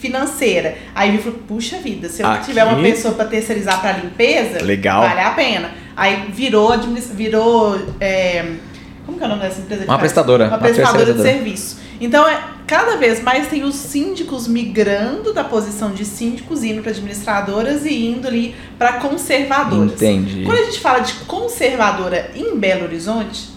financeira. 0.00 0.76
Aí 0.94 1.10
ele 1.10 1.18
falou: 1.18 1.38
"Puxa 1.46 1.78
vida, 1.78 2.08
se 2.08 2.22
eu 2.22 2.26
Aqui... 2.26 2.46
tiver 2.46 2.64
uma 2.64 2.82
pessoa 2.82 3.14
para 3.14 3.26
terceirizar 3.26 3.80
para 3.80 3.92
limpeza, 3.92 4.62
Legal. 4.62 5.02
vale 5.02 5.20
a 5.20 5.30
pena". 5.30 5.81
Aí 5.96 6.30
virou, 6.30 6.72
virou 7.14 7.78
é, 8.00 8.56
como 9.04 9.18
que 9.18 9.24
é 9.24 9.26
o 9.26 9.30
nome 9.30 9.42
dessa 9.42 9.60
empresa? 9.60 9.84
Uma 9.84 9.98
prestadora. 9.98 10.48
Uma 10.48 10.58
prestadora 10.58 11.12
de 11.12 11.22
serviço. 11.22 11.80
Então, 12.00 12.26
é, 12.26 12.42
cada 12.66 12.96
vez 12.96 13.22
mais 13.22 13.48
tem 13.48 13.62
os 13.64 13.74
síndicos 13.74 14.48
migrando 14.48 15.32
da 15.32 15.44
posição 15.44 15.92
de 15.92 16.04
síndicos, 16.04 16.64
indo 16.64 16.82
para 16.82 16.90
administradoras 16.90 17.84
e 17.84 18.06
indo 18.06 18.26
ali 18.26 18.54
para 18.78 18.94
conservadoras. 18.94 19.92
Entendi. 19.92 20.42
Quando 20.44 20.58
a 20.58 20.64
gente 20.64 20.80
fala 20.80 21.00
de 21.00 21.14
conservadora 21.26 22.30
em 22.34 22.56
Belo 22.56 22.84
Horizonte, 22.84 23.50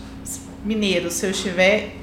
mineiro, 0.63 1.09
se 1.09 1.25
eu 1.25 1.31
estiver 1.31 1.95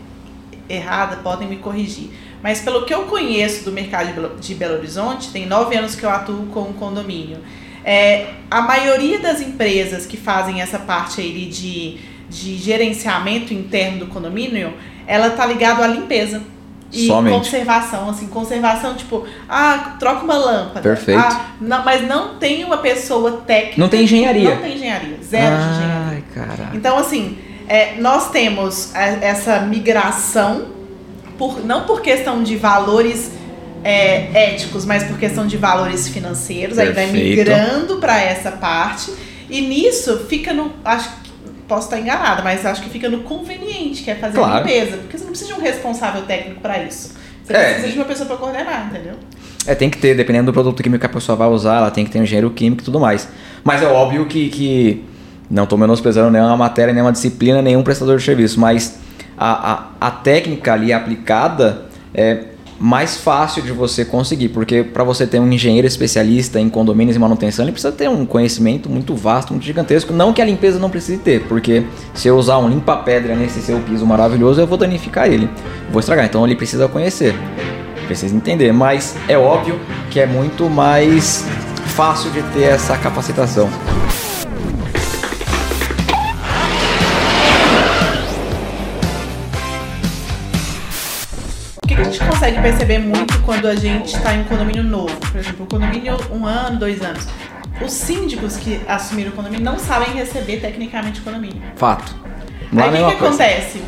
errada, 0.68 1.16
podem 1.16 1.48
me 1.48 1.56
corrigir. 1.56 2.10
mas 2.42 2.60
pelo 2.60 2.84
que 2.84 2.94
eu 2.94 3.02
conheço 3.02 3.64
do 3.64 3.70
mercado 3.70 4.06
de 4.06 4.12
Belo, 4.12 4.36
de 4.40 4.54
Belo 4.54 4.74
Horizonte, 4.74 5.30
tem 5.30 5.46
nove 5.46 5.76
anos 5.76 5.94
que 5.94 6.04
eu 6.04 6.10
atuo 6.10 6.46
com 6.46 6.62
um 6.62 6.72
condomínio. 6.72 7.38
É, 7.84 8.26
a 8.50 8.60
maioria 8.62 9.18
das 9.18 9.40
empresas 9.40 10.06
que 10.06 10.16
fazem 10.16 10.60
essa 10.60 10.78
parte 10.78 11.20
aí 11.20 11.46
de, 11.46 11.98
de 12.28 12.56
gerenciamento 12.58 13.52
interno 13.52 14.00
do 14.00 14.06
condomínio, 14.06 14.72
ela 15.06 15.30
tá 15.30 15.44
ligado 15.46 15.82
à 15.82 15.86
limpeza. 15.86 16.42
E 16.94 17.06
Somente. 17.06 17.34
conservação, 17.38 18.10
assim, 18.10 18.26
conservação, 18.26 18.94
tipo, 18.94 19.24
ah, 19.48 19.96
troca 19.98 20.24
uma 20.24 20.36
lâmpada. 20.36 20.82
Perfeito. 20.82 21.18
Ah, 21.18 21.46
não, 21.58 21.82
mas 21.82 22.06
não 22.06 22.34
tem 22.34 22.64
uma 22.64 22.76
pessoa 22.76 23.40
técnica. 23.46 23.80
Não 23.80 23.88
tem 23.88 24.02
engenharia. 24.04 24.54
Não 24.56 24.60
tem 24.62 24.74
engenharia. 24.74 25.16
Zero 25.22 25.56
de 25.56 25.62
engenharia. 25.70 26.06
Ai, 26.10 26.24
cara. 26.34 26.70
Então, 26.74 26.98
assim, 26.98 27.38
é, 27.66 27.94
nós 27.98 28.30
temos 28.30 28.94
a- 28.94 29.00
essa 29.24 29.60
migração, 29.60 30.66
por, 31.38 31.64
não 31.64 31.84
por 31.86 32.02
questão 32.02 32.42
de 32.42 32.56
valores 32.56 33.32
é, 33.84 34.50
éticos, 34.52 34.84
mas 34.84 35.04
por 35.04 35.18
questão 35.18 35.46
de 35.46 35.56
valores 35.56 36.08
financeiros. 36.08 36.78
Aí 36.78 36.92
vai 36.92 37.06
Perfeito. 37.06 37.38
migrando 37.38 37.96
para 37.96 38.20
essa 38.22 38.52
parte. 38.52 39.12
E 39.50 39.60
nisso 39.60 40.26
fica 40.28 40.52
no. 40.52 40.72
Acho 40.84 41.08
que. 41.08 41.22
Posso 41.68 41.86
estar 41.86 41.98
enganada, 41.98 42.42
mas 42.42 42.66
acho 42.66 42.82
que 42.82 42.90
fica 42.90 43.08
no 43.08 43.20
conveniente, 43.22 44.02
que 44.02 44.10
é 44.10 44.14
fazer 44.14 44.36
Claro. 44.36 44.54
a 44.54 44.58
limpeza. 44.58 44.96
Porque 44.98 45.16
você 45.16 45.24
não 45.24 45.30
precisa 45.30 45.54
de 45.54 45.58
um 45.58 45.62
responsável 45.62 46.22
técnico 46.22 46.60
para 46.60 46.82
isso. 46.82 47.14
Você 47.44 47.52
É. 47.54 47.64
precisa 47.72 47.92
de 47.92 47.98
uma 47.98 48.04
pessoa 48.04 48.26
para 48.26 48.36
coordenar, 48.36 48.88
entendeu? 48.90 49.14
É, 49.66 49.74
tem 49.74 49.88
que 49.88 49.96
ter, 49.96 50.14
dependendo 50.14 50.46
do 50.46 50.52
produto 50.52 50.82
químico 50.82 51.00
que 51.00 51.06
a 51.06 51.08
pessoa 51.08 51.34
vai 51.36 51.48
usar, 51.48 51.78
ela 51.78 51.90
tem 51.90 52.04
que 52.04 52.10
ter 52.10 52.18
um 52.18 52.24
engenheiro 52.24 52.50
químico 52.50 52.82
e 52.82 52.84
tudo 52.84 53.00
mais. 53.00 53.26
Mas 53.64 53.80
é 53.82 53.86
óbvio 53.86 54.26
que, 54.26 54.48
que 54.50 55.04
não 55.48 55.64
estou 55.64 55.78
menosprezando 55.78 56.30
nenhuma 56.30 56.56
matéria, 56.56 56.92
nenhuma 56.92 57.12
disciplina, 57.12 57.62
nenhum 57.62 57.82
prestador 57.82 58.18
de 58.18 58.24
serviço, 58.24 58.58
mas 58.60 58.98
a, 59.38 59.72
a, 59.72 60.08
a 60.08 60.10
técnica 60.10 60.72
ali 60.74 60.92
aplicada 60.92 61.82
é 62.12 62.38
mais 62.82 63.16
fácil 63.16 63.62
de 63.62 63.70
você 63.70 64.04
conseguir, 64.04 64.48
porque 64.48 64.82
para 64.82 65.04
você 65.04 65.24
ter 65.24 65.38
um 65.38 65.50
engenheiro 65.50 65.86
especialista 65.86 66.58
em 66.58 66.68
condomínios 66.68 67.14
e 67.14 67.18
manutenção, 67.18 67.64
ele 67.64 67.70
precisa 67.70 67.92
ter 67.92 68.08
um 68.08 68.26
conhecimento 68.26 68.90
muito 68.90 69.14
vasto, 69.14 69.52
muito 69.52 69.64
gigantesco. 69.64 70.12
Não 70.12 70.32
que 70.32 70.42
a 70.42 70.44
limpeza 70.44 70.80
não 70.80 70.90
precise 70.90 71.18
ter, 71.18 71.44
porque 71.44 71.84
se 72.12 72.26
eu 72.26 72.36
usar 72.36 72.58
um 72.58 72.68
limpa-pedra 72.68 73.36
nesse 73.36 73.60
seu 73.62 73.78
piso 73.80 74.04
maravilhoso, 74.04 74.60
eu 74.60 74.66
vou 74.66 74.76
danificar 74.76 75.30
ele, 75.30 75.48
vou 75.90 76.00
estragar. 76.00 76.26
Então 76.26 76.44
ele 76.44 76.56
precisa 76.56 76.88
conhecer 76.88 77.34
precisa 78.06 78.34
entender, 78.34 78.72
mas 78.72 79.16
é 79.28 79.38
óbvio 79.38 79.80
que 80.10 80.20
é 80.20 80.26
muito 80.26 80.68
mais 80.68 81.46
fácil 81.86 82.30
de 82.30 82.42
ter 82.52 82.64
essa 82.64 82.96
capacitação. 82.98 83.70
Perceber 92.62 93.00
muito 93.00 93.42
quando 93.42 93.66
a 93.66 93.74
gente 93.74 94.14
está 94.14 94.34
em 94.34 94.42
um 94.42 94.44
condomínio 94.44 94.84
novo? 94.84 95.14
Por 95.16 95.40
exemplo, 95.40 95.64
o 95.64 95.68
condomínio 95.68 96.16
um 96.30 96.46
ano, 96.46 96.78
dois 96.78 97.02
anos. 97.02 97.26
Os 97.84 97.92
síndicos 97.92 98.56
que 98.56 98.80
assumiram 98.86 99.32
o 99.32 99.34
condomínio 99.34 99.64
não 99.64 99.78
sabem 99.78 100.14
receber 100.14 100.60
tecnicamente 100.60 101.20
o 101.20 101.24
condomínio. 101.24 101.60
Fato. 101.74 102.14
Lá 102.72 102.84
aí 102.84 103.02
o 103.02 103.08
que, 103.08 103.16
que 103.16 103.24
acontece? 103.24 103.82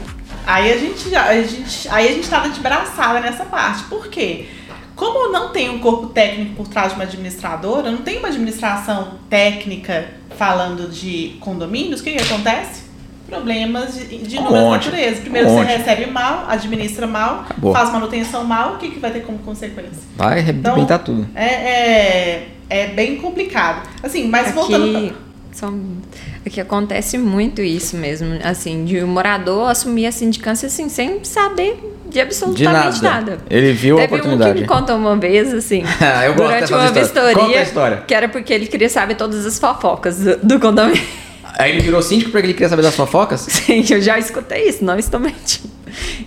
Aí 0.45 0.73
a 0.73 0.77
gente 0.77 1.09
já, 1.09 1.27
a 1.27 1.43
gente, 1.43 1.89
aí 1.89 2.09
a 2.09 2.13
gente 2.13 2.29
tava 2.29 2.49
de 2.49 2.59
braçada 2.59 3.21
nessa 3.21 3.45
parte. 3.45 3.85
Por 3.85 4.09
quê? 4.09 4.49
Como 4.97 5.33
não 5.33 5.51
tem 5.51 5.71
um 5.71 5.79
corpo 5.79 6.09
técnico 6.09 6.55
por 6.55 6.69
trás 6.69 6.89
de 6.91 6.95
uma 6.97 7.05
administradora, 7.05 7.91
não 7.91 8.03
tem 8.03 8.19
uma 8.19 8.29
administração 8.29 9.19
técnica 9.31 10.09
falando 10.37 10.91
de 10.91 11.37
condomínios, 11.41 12.01
o 12.01 12.05
que, 12.05 12.13
que 12.13 12.23
acontece? 12.23 12.84
Problemas 13.35 13.95
de, 13.95 14.19
de 14.19 14.37
Um 14.39 14.41
inúmeras 14.43 14.71
naturezas. 14.71 15.19
Primeiro 15.21 15.49
Um 15.51 15.59
você 15.59 15.65
recebe 15.77 16.07
mal, 16.11 16.45
administra 16.49 17.07
mal, 17.07 17.41
Acabou. 17.49 17.73
faz 17.73 17.91
manutenção 17.93 18.45
mal, 18.45 18.75
o 18.75 18.79
que, 18.79 18.91
que 18.91 18.99
vai 18.99 19.11
ter 19.11 19.21
como 19.21 19.39
consequência? 19.39 19.93
Vai 20.17 20.39
arrebentar 20.39 20.99
tudo. 21.01 21.27
É, 21.35 21.45
é, 21.45 22.49
é 22.71 22.87
bem 22.89 23.17
complicado. 23.17 23.89
Assim, 24.03 24.29
mas 24.29 24.53
voltando 24.53 24.91
pra... 24.93 25.01
Aqui, 25.01 25.13
só 25.53 25.67
um- 25.69 25.97
aqui 26.47 26.61
acontece 26.61 27.17
muito 27.19 27.61
isso 27.63 27.97
mesmo, 27.97 28.39
assim, 28.43 28.85
de 28.85 28.99
o 29.01 29.07
morador 29.07 29.71
assumir 29.71 30.07
a 30.07 30.13
sindicância 30.13 30.67
assim, 30.67 30.89
sem 30.89 31.23
saber 31.25 31.91
de 32.07 32.11
De 32.15 32.21
absolutamente 32.21 33.03
nada. 33.03 33.31
nada. 33.33 33.39
Ele 33.51 33.73
viu 33.73 33.97
a 33.97 34.01
Teve 34.03 34.15
um 34.15 34.19
que 34.19 34.27
oportunidade. 34.27 34.61
me 34.61 34.67
contou 34.67 34.97
uma 34.97 35.17
vez, 35.17 35.53
assim, 35.55 35.83
eu 36.27 36.35
gosto 36.35 36.49
durante 36.69 36.73
uma 36.73 36.85
histórias. 36.87 36.93
vistoria, 36.99 37.35
Conta 37.35 37.59
a 37.59 37.63
história. 37.63 37.97
que 38.07 38.15
era 38.15 38.29
porque 38.29 38.53
ele 38.53 38.67
queria 38.67 38.89
saber 38.89 39.15
todas 39.17 39.45
as 39.47 39.59
fofocas 39.59 40.19
do, 40.19 40.37
do 40.39 40.61
condomínio. 40.61 41.03
Aí 41.57 41.73
ele 41.73 41.81
virou 41.81 42.03
síndico 42.03 42.31
porque 42.31 42.47
ele 42.47 42.55
queria 42.55 42.69
saber 42.69 42.83
das 42.83 42.97
fofocas? 42.97 43.41
Sim, 43.49 43.85
eu 43.91 44.01
já 44.01 44.19
escutei 44.19 44.69
isso, 44.69 44.85
não 44.85 44.99
estou 44.99 45.21
mentindo. 45.21 45.73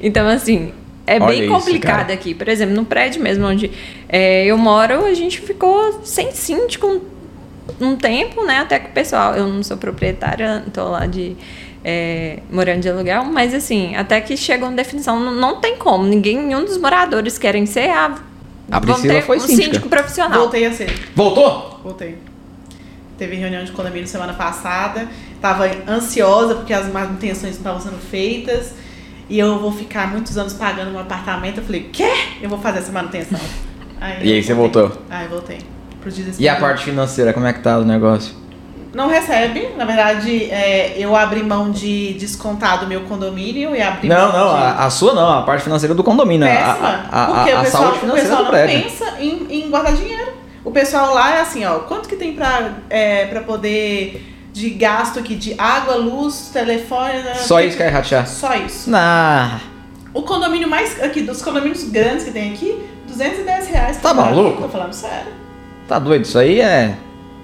Então, 0.01 0.27
assim, 0.27 0.71
é 1.05 1.15
Olha 1.15 1.27
bem 1.27 1.43
isso, 1.43 1.53
complicado 1.53 1.99
cara. 1.99 2.13
aqui. 2.13 2.33
Por 2.33 2.47
exemplo, 2.47 2.75
no 2.75 2.85
prédio 2.85 3.21
mesmo 3.21 3.45
onde 3.45 3.71
é, 4.09 4.45
eu 4.45 4.57
moro, 4.57 5.05
a 5.05 5.13
gente 5.13 5.41
ficou 5.41 6.01
sem 6.03 6.31
síndico 6.31 6.85
um, 6.87 7.01
um 7.87 7.95
tempo, 7.95 8.45
né? 8.45 8.59
Até 8.59 8.79
que 8.79 8.89
o 8.89 8.93
pessoal, 8.93 9.33
eu 9.35 9.47
não 9.47 9.63
sou 9.63 9.77
proprietária, 9.77 10.63
tô 10.73 10.89
lá 10.89 11.05
de. 11.05 11.35
é, 11.83 12.39
morando 12.51 12.81
de 12.81 12.89
aluguel, 12.89 13.23
mas 13.23 13.53
assim, 13.53 13.95
até 13.95 14.19
que 14.19 14.35
chegou 14.35 14.67
uma 14.67 14.75
definição, 14.75 15.19
não, 15.19 15.33
não 15.33 15.61
tem 15.61 15.77
como, 15.77 16.05
ninguém, 16.05 16.37
nenhum 16.37 16.65
dos 16.65 16.77
moradores 16.77 17.37
querem 17.37 17.65
ser 17.65 17.89
a. 17.89 18.15
A 18.69 18.79
vamos 18.79 18.99
Priscila 18.99 19.13
ter 19.13 19.21
foi 19.21 19.37
um 19.37 19.39
síndico 19.39 19.87
profissional. 19.87 20.41
Voltei 20.41 20.65
a 20.65 20.73
ser. 20.73 20.93
Voltou? 21.15 21.79
Voltei. 21.81 22.17
Teve 23.17 23.35
reunião 23.35 23.63
de 23.63 23.71
condomínio 23.71 24.07
semana 24.07 24.33
passada. 24.33 25.07
Tava 25.41 25.69
ansiosa 25.87 26.55
porque 26.55 26.73
as 26.73 26.91
manutenções 26.91 27.53
não 27.53 27.57
estavam 27.59 27.81
sendo 27.81 27.97
feitas. 27.99 28.73
E 29.29 29.37
eu 29.39 29.59
vou 29.59 29.71
ficar 29.71 30.07
muitos 30.09 30.37
anos 30.37 30.53
pagando 30.53 30.91
um 30.91 30.99
apartamento. 30.99 31.57
Eu 31.59 31.63
falei, 31.63 31.89
quê? 31.91 32.11
Eu 32.41 32.49
vou 32.49 32.59
fazer 32.59 32.79
essa 32.79 32.91
manutenção. 32.91 33.39
E 34.21 34.31
aí 34.31 34.43
você 34.43 34.53
voltou? 34.53 34.91
Aí 35.09 35.27
voltei. 35.27 35.57
Pro 35.99 36.11
E 36.37 36.47
a 36.47 36.57
parte 36.57 36.83
financeira, 36.85 37.33
como 37.33 37.47
é 37.47 37.53
que 37.53 37.61
tá 37.61 37.79
o 37.79 37.83
negócio? 37.83 38.35
Não 38.93 39.07
recebe. 39.07 39.69
Na 39.75 39.85
verdade, 39.85 40.45
é, 40.51 40.95
eu 40.97 41.15
abri 41.15 41.43
mão 41.43 41.71
de 41.71 42.13
descontar 42.13 42.79
do 42.79 42.87
meu 42.87 43.01
condomínio 43.01 43.75
e 43.75 43.81
abri 43.81 44.07
Não, 44.07 44.31
não, 44.31 44.49
de... 44.55 44.63
a, 44.63 44.85
a 44.85 44.89
sua 44.89 45.13
não, 45.13 45.39
a 45.39 45.41
parte 45.41 45.63
financeira 45.63 45.93
do 45.93 46.03
condomínio. 46.03 46.47
a- 46.47 46.49
Péssima. 46.49 47.05
A, 47.11 47.23
a, 47.23 47.25
porque 47.27 47.51
a, 47.51 47.57
a 47.57 47.61
o 47.61 47.63
pessoal, 47.63 47.83
saúde 47.83 47.97
o 47.97 47.99
financeira 48.01 48.29
pessoal 48.29 48.37
do 48.37 48.43
não 48.43 48.51
prédio. 48.51 48.83
pensa 48.83 49.13
em, 49.19 49.47
em 49.49 49.69
guardar 49.69 49.93
dinheiro. 49.93 50.26
O 50.67 50.71
pessoal 50.71 51.13
lá 51.13 51.37
é 51.37 51.39
assim, 51.39 51.63
ó, 51.63 51.79
quanto 51.79 52.09
que 52.09 52.17
tem 52.17 52.33
pra, 52.33 52.79
é, 52.89 53.25
pra 53.27 53.39
poder 53.39 54.21
de 54.51 54.69
gasto 54.71 55.17
aqui 55.17 55.33
de 55.33 55.55
água, 55.57 55.95
luz, 55.95 56.49
telefone. 56.51 57.19
né? 57.23 57.35
Só 57.35 57.61
isso 57.61 57.77
que 57.77 57.83
é 57.83 57.87
ratear. 57.87 58.27
Só 58.27 58.53
isso. 58.53 58.89
Nah. 58.89 59.61
O 60.13 60.23
condomínio 60.23 60.67
mais 60.69 61.01
aqui, 61.01 61.21
dos 61.21 61.41
condomínios 61.41 61.85
grandes 61.85 62.25
que 62.25 62.31
tem 62.31 62.51
aqui, 62.51 62.77
210 63.07 63.67
reais. 63.69 63.97
Tá 64.01 64.13
maluco? 64.13 64.63
Tô 64.63 64.67
falando 64.67 64.91
sério. 64.91 65.31
Tá 65.87 65.99
doido, 65.99 66.25
isso 66.25 66.37
aí 66.37 66.59
é. 66.59 66.97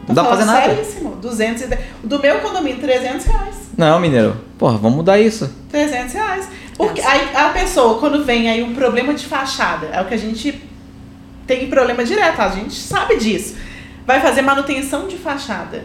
Tô 0.05 0.07
Não 0.09 0.15
dá 0.15 0.21
pra 0.23 0.31
fazer 0.31 0.45
nada. 0.45 0.75
Seríssimo. 0.75 1.15
210. 1.15 1.79
Do 2.03 2.19
meu 2.19 2.39
condomínio, 2.41 2.81
300 2.81 3.25
reais. 3.25 3.55
Não, 3.77 4.01
mineiro. 4.01 4.35
Porra, 4.57 4.77
vamos 4.77 4.97
mudar 4.97 5.17
isso. 5.17 5.49
300 5.69 6.13
reais. 6.13 6.49
Porque 6.75 6.99
aí 6.99 7.29
a 7.33 7.47
pessoa, 7.49 7.99
quando 8.01 8.25
vem 8.25 8.49
aí 8.49 8.61
um 8.61 8.75
problema 8.75 9.13
de 9.13 9.25
fachada, 9.25 9.87
é 9.93 10.01
o 10.01 10.05
que 10.05 10.13
a 10.13 10.17
gente 10.17 10.61
tem 11.47 11.67
problema 11.67 12.03
direto, 12.03 12.39
a 12.41 12.49
gente 12.49 12.73
sabe 12.75 13.17
disso. 13.17 13.55
Vai 14.05 14.19
fazer 14.19 14.41
manutenção 14.41 15.07
de 15.07 15.17
fachada. 15.17 15.83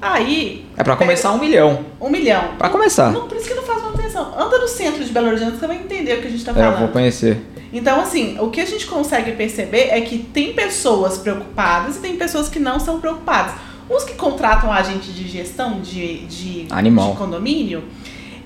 Aí, 0.00 0.66
É 0.76 0.82
pra 0.84 0.96
começar 0.96 1.32
um 1.32 1.38
milhão. 1.38 1.84
um 2.00 2.10
milhão. 2.10 2.50
Pra 2.58 2.68
começar. 2.68 3.10
Não, 3.10 3.26
por 3.26 3.36
isso 3.38 3.48
que 3.48 3.54
não 3.54 3.62
faz 3.62 3.82
manutenção. 3.82 4.34
Anda 4.38 4.58
no 4.58 4.68
centro 4.68 5.02
de 5.02 5.10
Belo 5.10 5.28
Horizonte, 5.28 5.56
você 5.58 5.66
vai 5.66 5.76
entender 5.76 6.18
o 6.18 6.20
que 6.22 6.28
a 6.28 6.30
gente 6.30 6.44
tá 6.44 6.50
É, 6.52 6.54
eu 6.54 6.62
falando. 6.64 6.78
vou 6.80 6.88
conhecer. 6.88 7.40
Então, 7.72 8.00
assim, 8.00 8.36
o 8.38 8.50
que 8.50 8.60
a 8.60 8.64
gente 8.66 8.86
consegue 8.86 9.32
perceber 9.32 9.88
é 9.90 10.00
que 10.02 10.18
tem 10.18 10.52
pessoas 10.52 11.16
preocupadas 11.18 11.96
e 11.96 12.00
tem 12.00 12.16
pessoas 12.16 12.48
que 12.48 12.58
não 12.60 12.78
são 12.78 13.00
preocupadas. 13.00 13.54
Os 13.88 14.04
que 14.04 14.14
contratam 14.14 14.70
agente 14.72 15.10
de 15.12 15.26
gestão 15.28 15.80
de, 15.80 16.18
de, 16.26 16.66
Animal. 16.70 17.12
de 17.12 17.16
condomínio, 17.18 17.84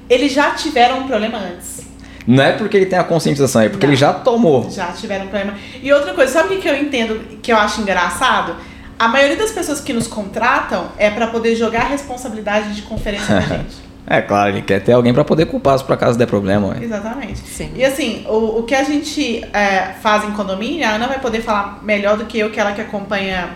eles 0.09 0.33
já 0.33 0.51
tiveram 0.53 1.01
um 1.01 1.07
problema 1.09 1.39
antes. 1.39 1.83
Não 2.31 2.45
é 2.45 2.53
porque 2.53 2.77
ele 2.77 2.85
tem 2.87 2.99
a 2.99 3.05
conscientização, 3.05 3.63
é 3.63 3.71
porque 3.71 3.87
Não. 3.87 3.93
ele 3.95 3.99
já 3.99 4.13
tomou. 4.13 4.71
Já 4.71 4.89
tiveram 4.93 5.25
um 5.25 5.29
problema. 5.29 5.55
E 5.83 5.91
outra 5.93 6.13
coisa, 6.13 6.31
sabe 6.31 6.57
o 6.57 6.59
que 6.61 6.69
eu 6.69 6.77
entendo, 6.77 7.19
que 7.41 7.51
eu 7.51 7.57
acho 7.57 7.81
engraçado? 7.81 8.55
A 8.99 9.09
maioria 9.09 9.37
das 9.37 9.51
pessoas 9.51 9.81
que 9.81 9.95
nos 9.95 10.07
contratam 10.07 10.89
é 10.99 11.09
pra 11.09 11.29
poder 11.29 11.57
jogar 11.57 11.83
a 11.83 11.89
responsabilidade 11.89 12.75
de 12.75 12.83
conferência 12.83 13.35
na 13.35 13.41
gente. 13.57 13.77
É 14.07 14.21
claro, 14.21 14.51
ele 14.51 14.63
quer 14.63 14.81
ter 14.83 14.93
alguém 14.93 15.15
pra 15.15 15.25
poder 15.25 15.47
culpar 15.47 15.79
se 15.79 15.85
por 15.85 15.93
acaso 15.95 16.19
der 16.19 16.27
problema. 16.27 16.69
ué. 16.69 16.83
Exatamente. 16.83 17.39
Sim. 17.41 17.71
E 17.75 17.85
assim, 17.85 18.27
o, 18.29 18.59
o 18.59 18.63
que 18.65 18.75
a 18.75 18.83
gente 18.83 19.45
é, 19.53 19.95
faz 20.03 20.25
em 20.25 20.33
condomínio, 20.33 20.87
a 20.87 20.91
Ana 20.91 21.07
vai 21.07 21.19
poder 21.21 21.41
falar 21.41 21.81
melhor 21.83 22.17
do 22.19 22.27
que 22.27 22.39
eu, 22.39 22.51
que 22.51 22.59
ela 22.61 22.73
que 22.73 22.81
acompanha 22.81 23.51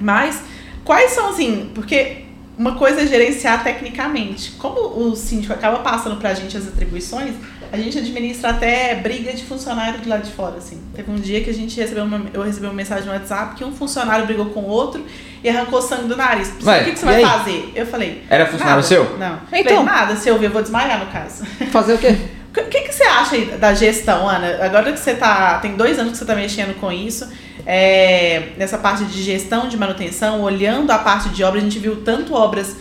mais. 0.00 0.42
Quais 0.84 1.12
são, 1.12 1.28
assim, 1.30 1.70
porque 1.74 2.21
uma 2.62 2.76
coisa 2.76 3.02
é 3.02 3.06
gerenciar 3.06 3.64
tecnicamente. 3.64 4.52
Como 4.52 4.80
o 5.04 5.16
síndico 5.16 5.52
acaba 5.52 5.80
passando 5.80 6.16
pra 6.16 6.32
gente 6.32 6.56
as 6.56 6.68
atribuições, 6.68 7.34
a 7.72 7.76
gente 7.76 7.98
administra 7.98 8.50
até 8.50 8.94
briga 8.94 9.32
de 9.32 9.42
funcionário 9.42 10.00
do 10.00 10.08
lado 10.08 10.22
de 10.22 10.30
fora, 10.30 10.58
assim. 10.58 10.80
Teve 10.94 11.10
um 11.10 11.16
dia 11.16 11.42
que 11.42 11.50
a 11.50 11.54
gente 11.54 11.78
recebeu 11.80 12.04
uma, 12.04 12.22
eu 12.32 12.42
recebi 12.42 12.66
uma 12.66 12.72
mensagem 12.72 13.06
no 13.06 13.12
WhatsApp 13.12 13.56
que 13.56 13.64
um 13.64 13.72
funcionário 13.72 14.26
brigou 14.26 14.46
com 14.46 14.60
o 14.60 14.68
outro 14.68 15.04
e 15.42 15.48
arrancou 15.48 15.82
sangue 15.82 16.06
do 16.06 16.16
nariz. 16.16 16.50
O 16.50 16.52
que, 16.84 16.92
que 16.92 16.98
você 16.98 17.04
vai 17.04 17.16
aí? 17.16 17.24
fazer? 17.24 17.72
Eu 17.74 17.86
falei. 17.86 18.22
Era 18.30 18.46
funcionário 18.46 18.76
nada. 18.76 18.86
seu? 18.86 19.18
Não. 19.18 19.40
Então. 19.52 19.84
Falei, 19.84 20.00
nada, 20.00 20.16
se 20.16 20.28
eu 20.28 20.38
ver, 20.38 20.46
eu 20.46 20.50
vou 20.50 20.62
desmaiar 20.62 21.00
no 21.00 21.06
caso. 21.06 21.44
Fazer 21.72 21.94
o 21.94 21.98
quê? 21.98 22.16
O 22.56 22.68
que, 22.68 22.82
que 22.82 22.92
você 22.94 23.04
acha 23.04 23.34
aí 23.34 23.46
da 23.46 23.72
gestão, 23.72 24.28
Ana? 24.28 24.62
Agora 24.62 24.92
que 24.92 25.00
você 25.00 25.14
tá. 25.14 25.58
Tem 25.58 25.74
dois 25.74 25.98
anos 25.98 26.12
que 26.12 26.18
você 26.18 26.24
está 26.24 26.34
mexendo 26.36 26.78
com 26.78 26.92
isso, 26.92 27.26
é, 27.66 28.50
nessa 28.56 28.78
parte 28.78 29.04
de 29.04 29.22
gestão, 29.22 29.68
de 29.68 29.76
manutenção, 29.76 30.42
olhando 30.42 30.90
a 30.90 30.98
parte 30.98 31.28
de 31.28 31.44
obra, 31.44 31.60
a 31.60 31.62
gente 31.62 31.78
viu 31.78 32.02
tanto 32.02 32.34
obras 32.34 32.76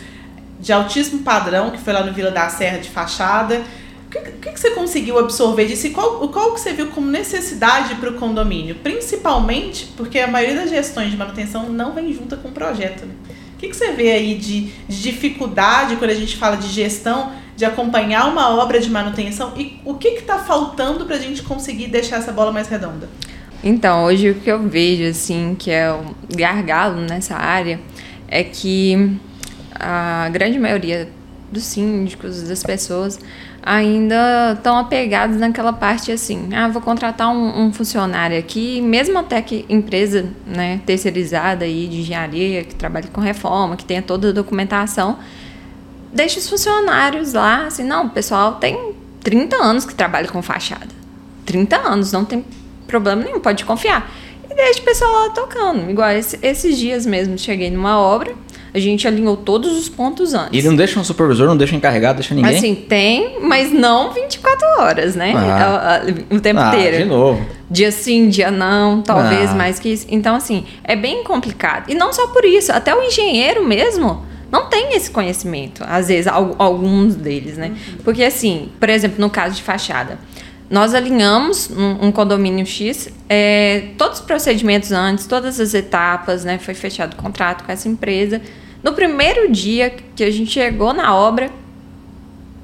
de 0.59 0.71
altíssimo 0.71 1.23
padrão, 1.23 1.71
que 1.71 1.79
foi 1.79 1.93
lá 1.93 2.03
no 2.03 2.13
Vila 2.13 2.31
da 2.31 2.49
Serra 2.49 2.77
de 2.77 2.89
fachada. 2.89 3.61
O 4.07 4.09
que, 4.11 4.19
que, 4.19 4.51
que 4.51 4.59
você 4.59 4.71
conseguiu 4.71 5.17
absorver 5.17 5.65
disso 5.65 5.87
e 5.87 5.91
qual, 5.91 6.27
qual 6.29 6.53
que 6.53 6.59
você 6.59 6.73
viu 6.73 6.87
como 6.87 7.07
necessidade 7.07 7.95
para 7.95 8.09
o 8.09 8.13
condomínio? 8.13 8.75
Principalmente 8.75 9.87
porque 9.95 10.19
a 10.19 10.27
maioria 10.27 10.61
das 10.61 10.69
gestões 10.69 11.11
de 11.11 11.17
manutenção 11.17 11.69
não 11.69 11.93
vem 11.93 12.13
junta 12.13 12.35
com 12.35 12.49
o 12.49 12.51
projeto. 12.51 13.05
Né? 13.05 13.13
O 13.55 13.57
que, 13.57 13.69
que 13.69 13.75
você 13.75 13.91
vê 13.91 14.11
aí 14.11 14.35
de, 14.35 14.71
de 14.87 15.01
dificuldade 15.01 15.95
quando 15.95 16.11
a 16.11 16.15
gente 16.15 16.35
fala 16.35 16.57
de 16.57 16.67
gestão 16.67 17.31
de 17.55 17.63
acompanhar 17.63 18.27
uma 18.27 18.49
obra 18.55 18.79
de 18.79 18.89
manutenção 18.89 19.53
e 19.55 19.79
o 19.85 19.93
que 19.93 20.07
está 20.09 20.39
faltando 20.39 21.05
para 21.05 21.15
a 21.15 21.19
gente 21.19 21.43
conseguir 21.43 21.87
deixar 21.87 22.17
essa 22.17 22.31
bola 22.31 22.51
mais 22.51 22.67
redonda? 22.67 23.07
Então, 23.63 24.05
hoje 24.05 24.31
o 24.31 24.35
que 24.35 24.51
eu 24.51 24.59
vejo, 24.67 25.07
assim, 25.09 25.55
que 25.57 25.69
é 25.69 25.91
o 25.91 26.03
gargalo 26.35 27.01
nessa 27.01 27.35
área, 27.35 27.79
é 28.27 28.43
que 28.43 29.17
a 29.75 30.29
grande 30.29 30.57
maioria 30.57 31.09
dos 31.51 31.63
síndicos, 31.63 32.43
das 32.43 32.63
pessoas, 32.63 33.19
ainda 33.61 34.53
estão 34.57 34.77
apegados 34.77 35.37
naquela 35.37 35.71
parte 35.71 36.11
assim, 36.11 36.49
ah, 36.53 36.67
vou 36.67 36.81
contratar 36.81 37.29
um, 37.29 37.65
um, 37.65 37.73
funcionário 37.73 38.37
aqui, 38.39 38.81
mesmo 38.81 39.19
até 39.19 39.41
que 39.41 39.65
empresa 39.69 40.27
né, 40.45 40.81
terceirizada 40.85 41.65
aí 41.65 41.87
de 41.87 41.99
engenharia, 41.99 42.63
que 42.63 42.73
trabalha 42.73 43.07
com 43.11 43.21
reforma, 43.21 43.75
que 43.75 43.85
tenha 43.85 44.01
toda 44.01 44.29
a 44.29 44.31
documentação, 44.31 45.19
deixa 46.11 46.39
os 46.39 46.49
funcionários 46.49 47.33
lá, 47.33 47.67
assim, 47.67 47.83
não, 47.83 48.07
o 48.07 48.09
pessoal 48.09 48.55
tem 48.55 48.93
30 49.23 49.55
anos 49.57 49.85
que 49.85 49.93
trabalha 49.93 50.27
com 50.27 50.41
fachada. 50.41 50.89
30 51.45 51.77
anos, 51.77 52.11
não 52.11 52.25
tem 52.25 52.43
problema 52.91 53.23
nenhum, 53.23 53.39
pode 53.39 53.65
confiar. 53.65 54.11
E 54.49 54.53
deixa 54.53 54.81
o 54.81 54.83
pessoal 54.83 55.11
lá 55.11 55.29
tocando. 55.29 55.89
Igual 55.89 56.11
esse, 56.11 56.37
esses 56.41 56.77
dias 56.77 57.05
mesmo, 57.05 57.37
cheguei 57.37 57.71
numa 57.71 57.99
obra, 57.99 58.33
a 58.73 58.79
gente 58.79 59.07
alinhou 59.07 59.35
todos 59.35 59.77
os 59.77 59.89
pontos 59.89 60.33
antes. 60.33 60.53
E 60.53 60.57
ele 60.57 60.69
não 60.69 60.75
deixa 60.75 60.99
um 60.99 61.03
supervisor, 61.03 61.47
não 61.47 61.57
deixa 61.57 61.73
um 61.73 61.77
encarregado, 61.77 62.19
deixa 62.19 62.33
ninguém? 62.33 62.55
Assim, 62.55 62.75
tem, 62.75 63.39
mas 63.41 63.71
não 63.71 64.13
24 64.13 64.67
horas, 64.79 65.15
né? 65.15 65.33
Ah. 65.35 66.01
O, 66.31 66.35
o, 66.35 66.39
tempo 66.39 66.59
ah, 66.59 66.69
inteiro. 66.69 66.97
de 66.97 67.05
novo. 67.05 67.45
Dia 67.69 67.91
sim, 67.91 68.29
dia 68.29 68.51
não, 68.51 69.01
talvez 69.01 69.51
ah. 69.51 69.55
mais 69.55 69.79
que 69.79 69.89
isso. 69.89 70.05
Então, 70.09 70.35
assim, 70.35 70.65
é 70.83 70.95
bem 70.95 71.23
complicado. 71.23 71.89
E 71.89 71.95
não 71.95 72.13
só 72.13 72.27
por 72.27 72.45
isso, 72.45 72.71
até 72.71 72.95
o 72.95 73.01
engenheiro 73.01 73.65
mesmo 73.65 74.25
não 74.51 74.65
tem 74.67 74.95
esse 74.95 75.09
conhecimento, 75.09 75.81
às 75.87 76.09
vezes, 76.09 76.27
alguns 76.27 77.15
deles, 77.15 77.57
né? 77.57 77.69
Uhum. 77.69 77.97
Porque, 78.03 78.21
assim, 78.21 78.69
por 78.79 78.89
exemplo, 78.89 79.19
no 79.19 79.29
caso 79.29 79.55
de 79.55 79.63
fachada, 79.63 80.19
nós 80.71 80.95
alinhamos 80.95 81.69
um, 81.69 82.07
um 82.07 82.11
condomínio 82.13 82.65
X, 82.65 83.09
é, 83.27 83.89
todos 83.97 84.19
os 84.19 84.25
procedimentos 84.25 84.93
antes, 84.93 85.27
todas 85.27 85.59
as 85.59 85.73
etapas, 85.73 86.45
né? 86.45 86.57
Foi 86.57 86.73
fechado 86.73 87.13
o 87.13 87.17
contrato 87.17 87.65
com 87.65 87.71
essa 87.73 87.89
empresa. 87.89 88.41
No 88.81 88.93
primeiro 88.93 89.51
dia 89.51 89.93
que 90.15 90.23
a 90.23 90.31
gente 90.31 90.51
chegou 90.51 90.93
na 90.93 91.13
obra, 91.13 91.49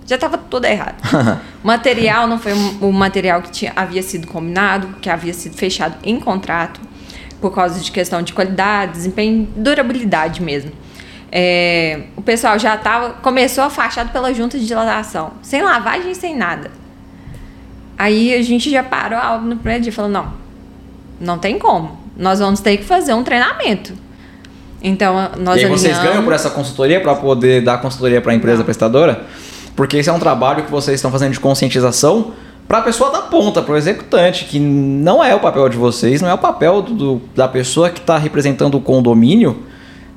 já 0.06 0.16
estava 0.16 0.38
tudo 0.38 0.64
errado. 0.64 0.96
o 1.62 1.68
material 1.68 2.28
não 2.28 2.40
foi 2.40 2.54
o 2.54 2.94
material 2.94 3.42
que 3.42 3.52
tinha, 3.52 3.74
havia 3.76 4.02
sido 4.02 4.26
combinado, 4.26 4.88
que 5.02 5.10
havia 5.10 5.34
sido 5.34 5.58
fechado 5.58 5.98
em 6.02 6.18
contrato, 6.18 6.80
por 7.42 7.54
causa 7.54 7.78
de 7.82 7.92
questão 7.92 8.22
de 8.22 8.32
qualidade, 8.32 8.94
desempenho, 8.94 9.50
durabilidade 9.54 10.42
mesmo. 10.42 10.72
É, 11.30 12.04
o 12.16 12.22
pessoal 12.22 12.58
já 12.58 12.78
tava, 12.78 13.16
começou 13.16 13.66
a 13.66 13.70
fachada 13.70 14.12
pela 14.12 14.34
junta 14.34 14.58
de 14.58 14.66
dilatação, 14.66 15.34
sem 15.42 15.62
lavagem, 15.62 16.14
sem 16.14 16.38
nada. 16.38 16.72
Aí 17.98 18.34
a 18.34 18.42
gente 18.42 18.70
já 18.70 18.84
parou 18.84 19.18
a 19.18 19.36
obra 19.36 19.48
no 19.48 19.56
primeiro 19.58 19.84
dia 19.84 19.92
e 19.92 19.94
falou: 19.94 20.12
não, 20.12 20.34
não 21.20 21.38
tem 21.38 21.58
como. 21.58 21.98
Nós 22.16 22.40
vamos 22.40 22.60
ter 22.60 22.78
que 22.78 22.84
fazer 22.84 23.14
um 23.14 23.24
treinamento. 23.24 23.94
Então, 24.82 25.32
nós 25.38 25.62
E 25.62 25.66
aí 25.66 25.70
vocês 25.70 25.98
ganham 26.00 26.24
por 26.24 26.34
essa 26.34 26.50
consultoria 26.50 27.02
para 27.02 27.16
poder 27.16 27.62
dar 27.62 27.80
consultoria 27.80 28.22
para 28.22 28.32
a 28.32 28.36
empresa 28.36 28.60
não. 28.60 28.66
prestadora? 28.66 29.26
Porque 29.76 29.98
esse 29.98 30.10
é 30.10 30.14
um 30.14 30.20
trabalho 30.20 30.64
que 30.64 30.72
vocês 30.72 30.96
estão 30.96 31.12
fazendo 31.12 31.34
de 31.34 31.40
conscientização 31.40 32.34
para 32.68 32.80
a 32.80 32.82
pessoa 32.82 33.12
da 33.12 33.22
ponta, 33.22 33.62
para 33.62 33.74
o 33.74 33.78
executante, 33.78 34.46
que 34.46 34.60
não 34.60 35.24
é 35.24 35.34
o 35.34 35.40
papel 35.40 35.70
de 35.70 35.78
vocês, 35.78 36.22
não 36.22 36.30
é 36.30 36.34
o 36.34 36.38
papel 36.38 36.82
do, 36.82 37.22
da 37.36 37.48
pessoa 37.48 37.90
que 37.90 38.00
está 38.00 38.18
representando 38.18 38.76
o 38.76 38.82
condomínio 38.82 39.64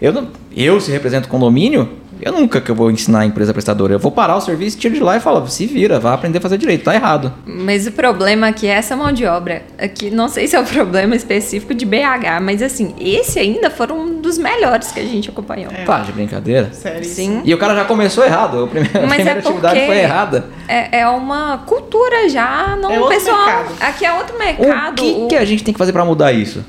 eu, 0.00 0.26
eu 0.56 0.80
se 0.80 0.90
represento 0.90 1.28
condomínio, 1.28 1.88
eu 2.22 2.32
nunca 2.32 2.60
que 2.60 2.70
eu 2.70 2.74
vou 2.74 2.90
ensinar 2.90 3.20
a 3.20 3.26
empresa 3.26 3.52
prestadora. 3.52 3.94
Eu 3.94 3.98
vou 3.98 4.12
parar 4.12 4.36
o 4.36 4.40
serviço, 4.40 4.78
tiro 4.78 4.94
de 4.94 5.00
lá 5.00 5.16
e 5.16 5.20
falo, 5.20 5.46
se 5.48 5.66
vira, 5.66 5.98
vai 5.98 6.12
aprender 6.12 6.38
a 6.38 6.40
fazer 6.40 6.58
direito, 6.58 6.84
tá 6.84 6.94
errado. 6.94 7.32
Mas 7.44 7.86
o 7.86 7.92
problema 7.92 8.48
aqui 8.48 8.66
é 8.66 8.72
essa 8.72 8.96
mão 8.96 9.12
de 9.12 9.24
obra. 9.24 9.62
Aqui, 9.78 10.10
não 10.10 10.28
sei 10.28 10.46
se 10.46 10.56
é 10.56 10.60
o 10.60 10.64
problema 10.64 11.16
específico 11.16 11.74
de 11.74 11.84
BH, 11.84 12.40
mas 12.42 12.62
assim, 12.62 12.94
esse 12.98 13.38
ainda 13.38 13.70
foram 13.70 13.98
um 13.98 14.20
dos 14.20 14.38
melhores 14.38 14.92
que 14.92 15.00
a 15.00 15.04
gente 15.04 15.30
acompanhou. 15.30 15.72
É. 15.72 15.84
Tá, 15.84 16.00
de 16.00 16.12
brincadeira? 16.12 16.72
Sério? 16.72 17.04
Sim. 17.04 17.42
E 17.44 17.54
o 17.54 17.58
cara 17.58 17.74
já 17.74 17.84
começou 17.84 18.24
errado. 18.24 18.64
A 18.64 18.66
primeira, 18.66 19.00
mas 19.06 19.12
a 19.12 19.14
primeira 19.14 19.30
é 19.30 19.38
atividade 19.38 19.86
foi 19.86 19.98
errada. 19.98 20.44
É, 20.68 21.00
é 21.00 21.08
uma 21.08 21.58
cultura 21.58 22.28
já, 22.28 22.76
não 22.80 22.90
é 22.90 23.08
pessoal. 23.08 23.46
Mercado. 23.46 23.74
Aqui 23.80 24.04
é 24.04 24.12
outro 24.12 24.38
mercado. 24.38 24.92
O 24.92 24.94
que, 24.94 25.12
o... 25.12 25.28
que 25.28 25.36
a 25.36 25.44
gente 25.44 25.64
tem 25.64 25.72
que 25.72 25.78
fazer 25.78 25.92
para 25.92 26.04
mudar 26.04 26.32
isso? 26.32 26.64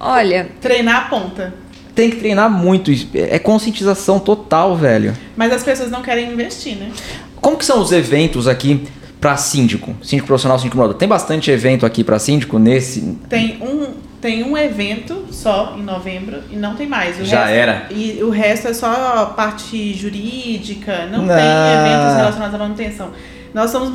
Olha. 0.00 0.48
Treinar 0.60 1.06
a 1.06 1.08
ponta 1.08 1.67
tem 1.98 2.10
que 2.10 2.16
treinar 2.16 2.48
muito. 2.48 2.92
É 3.12 3.40
conscientização 3.40 4.20
total, 4.20 4.76
velho. 4.76 5.12
Mas 5.36 5.52
as 5.52 5.64
pessoas 5.64 5.90
não 5.90 6.00
querem 6.00 6.30
investir, 6.30 6.76
né? 6.76 6.92
Como 7.40 7.56
que 7.56 7.64
são 7.64 7.80
os 7.80 7.90
eventos 7.90 8.46
aqui 8.46 8.86
para 9.20 9.36
síndico? 9.36 9.96
Síndico 10.00 10.28
profissional, 10.28 10.60
síndico 10.60 10.76
morador. 10.76 10.96
Tem 10.96 11.08
bastante 11.08 11.50
evento 11.50 11.84
aqui 11.84 12.04
para 12.04 12.20
síndico 12.20 12.56
nesse. 12.56 13.18
Tem 13.28 13.58
um, 13.60 13.94
tem 14.20 14.44
um 14.44 14.56
evento 14.56 15.26
só 15.32 15.74
em 15.76 15.82
novembro 15.82 16.40
e 16.52 16.54
não 16.54 16.76
tem 16.76 16.86
mais. 16.86 17.18
O 17.18 17.24
Já 17.24 17.46
resto, 17.46 17.58
era. 17.58 17.88
E 17.90 18.22
o 18.22 18.30
resto 18.30 18.68
é 18.68 18.74
só 18.74 19.34
parte 19.36 19.92
jurídica, 19.92 21.06
não, 21.06 21.22
não. 21.22 21.34
tem 21.34 21.44
eventos 21.44 22.16
relacionados 22.16 22.54
à 22.54 22.58
manutenção. 22.58 23.10
Nós 23.52 23.74
estamos 23.74 23.90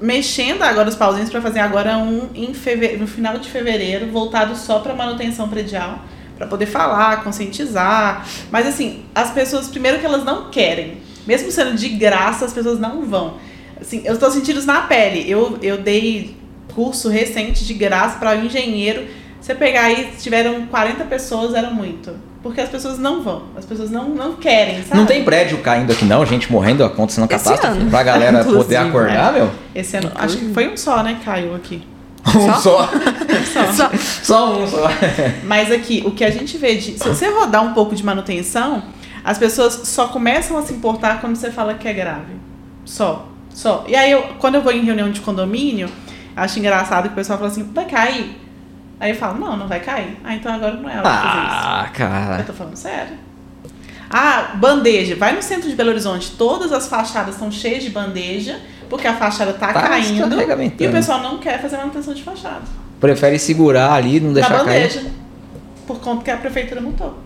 mexendo 0.00 0.62
agora 0.62 0.88
os 0.88 0.94
pauzinhos 0.94 1.28
para 1.28 1.40
fazer 1.40 1.58
agora 1.58 1.98
um 1.98 2.28
em 2.36 2.52
no 3.00 3.06
final 3.08 3.36
de 3.36 3.48
fevereiro, 3.48 4.06
voltado 4.12 4.54
só 4.54 4.78
para 4.78 4.94
manutenção 4.94 5.48
predial 5.48 6.04
para 6.38 6.46
poder 6.46 6.66
falar, 6.66 7.22
conscientizar. 7.24 8.26
Mas 8.50 8.66
assim, 8.66 9.02
as 9.14 9.30
pessoas, 9.32 9.68
primeiro 9.68 9.98
que 9.98 10.06
elas 10.06 10.24
não 10.24 10.50
querem. 10.50 10.98
Mesmo 11.26 11.50
sendo 11.50 11.74
de 11.74 11.90
graça, 11.90 12.44
as 12.44 12.52
pessoas 12.52 12.78
não 12.78 13.04
vão. 13.04 13.34
Assim, 13.78 14.02
eu 14.04 14.14
estou 14.14 14.30
sentindo 14.30 14.58
isso 14.58 14.66
na 14.66 14.82
pele. 14.82 15.28
Eu, 15.30 15.58
eu 15.60 15.76
dei 15.78 16.36
curso 16.74 17.08
recente 17.08 17.66
de 17.66 17.74
graça 17.74 18.18
para 18.18 18.30
um 18.36 18.44
engenheiro. 18.44 19.04
Você 19.40 19.54
pegar 19.54 19.82
aí, 19.82 20.10
tiveram 20.18 20.66
40 20.66 21.04
pessoas, 21.04 21.54
era 21.54 21.70
muito. 21.70 22.14
Porque 22.42 22.60
as 22.60 22.68
pessoas 22.68 22.98
não 22.98 23.20
vão, 23.20 23.42
as 23.56 23.64
pessoas 23.64 23.90
não, 23.90 24.10
não 24.10 24.34
querem, 24.34 24.82
sabe? 24.84 24.96
Não 24.96 25.06
tem 25.06 25.24
prédio 25.24 25.58
caindo 25.58 25.92
aqui 25.92 26.04
não, 26.04 26.24
gente 26.24 26.50
morrendo, 26.50 26.84
acontecendo 26.84 27.26
catástrofe. 27.26 27.66
Ano. 27.66 27.90
Pra 27.90 28.02
galera 28.04 28.44
poder 28.46 28.76
acordar, 28.76 29.34
é. 29.34 29.38
meu. 29.38 29.50
Esse 29.74 29.96
ano, 29.96 30.12
acho 30.14 30.36
que 30.36 30.54
foi 30.54 30.68
um 30.68 30.76
só, 30.76 31.02
né, 31.02 31.18
caiu 31.24 31.54
aqui. 31.54 31.82
Um 32.36 32.54
só? 32.60 32.88
Só. 33.52 33.72
só. 33.72 33.90
só. 34.22 34.58
um 34.58 34.66
só. 34.66 34.88
Mas 35.44 35.70
aqui, 35.70 36.02
o 36.04 36.10
que 36.10 36.24
a 36.24 36.30
gente 36.30 36.56
vê 36.58 36.74
de. 36.74 36.98
Se 36.98 37.08
você 37.08 37.28
rodar 37.28 37.62
um 37.62 37.72
pouco 37.72 37.94
de 37.94 38.04
manutenção, 38.04 38.82
as 39.24 39.38
pessoas 39.38 39.80
só 39.84 40.08
começam 40.08 40.56
a 40.58 40.62
se 40.62 40.72
importar 40.72 41.20
quando 41.20 41.36
você 41.36 41.50
fala 41.50 41.74
que 41.74 41.86
é 41.86 41.92
grave. 41.92 42.34
Só. 42.84 43.28
Só. 43.50 43.84
E 43.88 43.94
aí, 43.94 44.10
eu, 44.10 44.22
quando 44.38 44.56
eu 44.56 44.62
vou 44.62 44.72
em 44.72 44.84
reunião 44.84 45.10
de 45.10 45.20
condomínio, 45.20 45.90
acho 46.36 46.58
engraçado 46.58 47.04
que 47.04 47.12
o 47.12 47.16
pessoal 47.16 47.38
fala 47.38 47.50
assim: 47.50 47.62
vai 47.72 47.84
cair? 47.86 48.38
Aí 49.00 49.10
eu 49.10 49.16
falo: 49.16 49.38
não, 49.38 49.56
não 49.56 49.68
vai 49.68 49.80
cair. 49.80 50.18
Ah, 50.24 50.34
então 50.34 50.52
agora 50.52 50.74
não 50.74 50.88
é 50.88 50.94
ela 50.94 51.02
fazer 51.02 51.38
isso. 51.38 51.56
Ah, 51.66 51.90
cara. 51.92 52.38
Eu 52.40 52.46
tô 52.46 52.52
falando 52.52 52.76
sério. 52.76 53.16
Ah, 54.10 54.52
bandeja. 54.54 55.14
Vai 55.16 55.34
no 55.34 55.42
centro 55.42 55.68
de 55.68 55.76
Belo 55.76 55.90
Horizonte, 55.90 56.32
todas 56.32 56.72
as 56.72 56.88
fachadas 56.88 57.34
estão 57.34 57.50
cheias 57.50 57.82
de 57.82 57.90
bandeja 57.90 58.58
porque 58.88 59.06
a 59.06 59.14
fachada 59.14 59.52
tá, 59.52 59.72
tá 59.72 59.88
caindo 59.88 60.36
e 60.78 60.86
o 60.86 60.92
pessoal 60.92 61.20
não 61.20 61.38
quer 61.38 61.60
fazer 61.60 61.76
manutenção 61.76 62.14
de 62.14 62.22
fachada. 62.22 62.62
Prefere 63.00 63.38
segurar 63.38 63.92
ali, 63.92 64.18
não 64.20 64.32
deixar 64.32 64.50
Na 64.50 64.64
bandeja, 64.64 65.00
cair. 65.00 65.12
Por 65.86 66.00
conta 66.00 66.24
que 66.24 66.30
a 66.30 66.36
prefeitura 66.36 66.80
montou. 66.80 67.18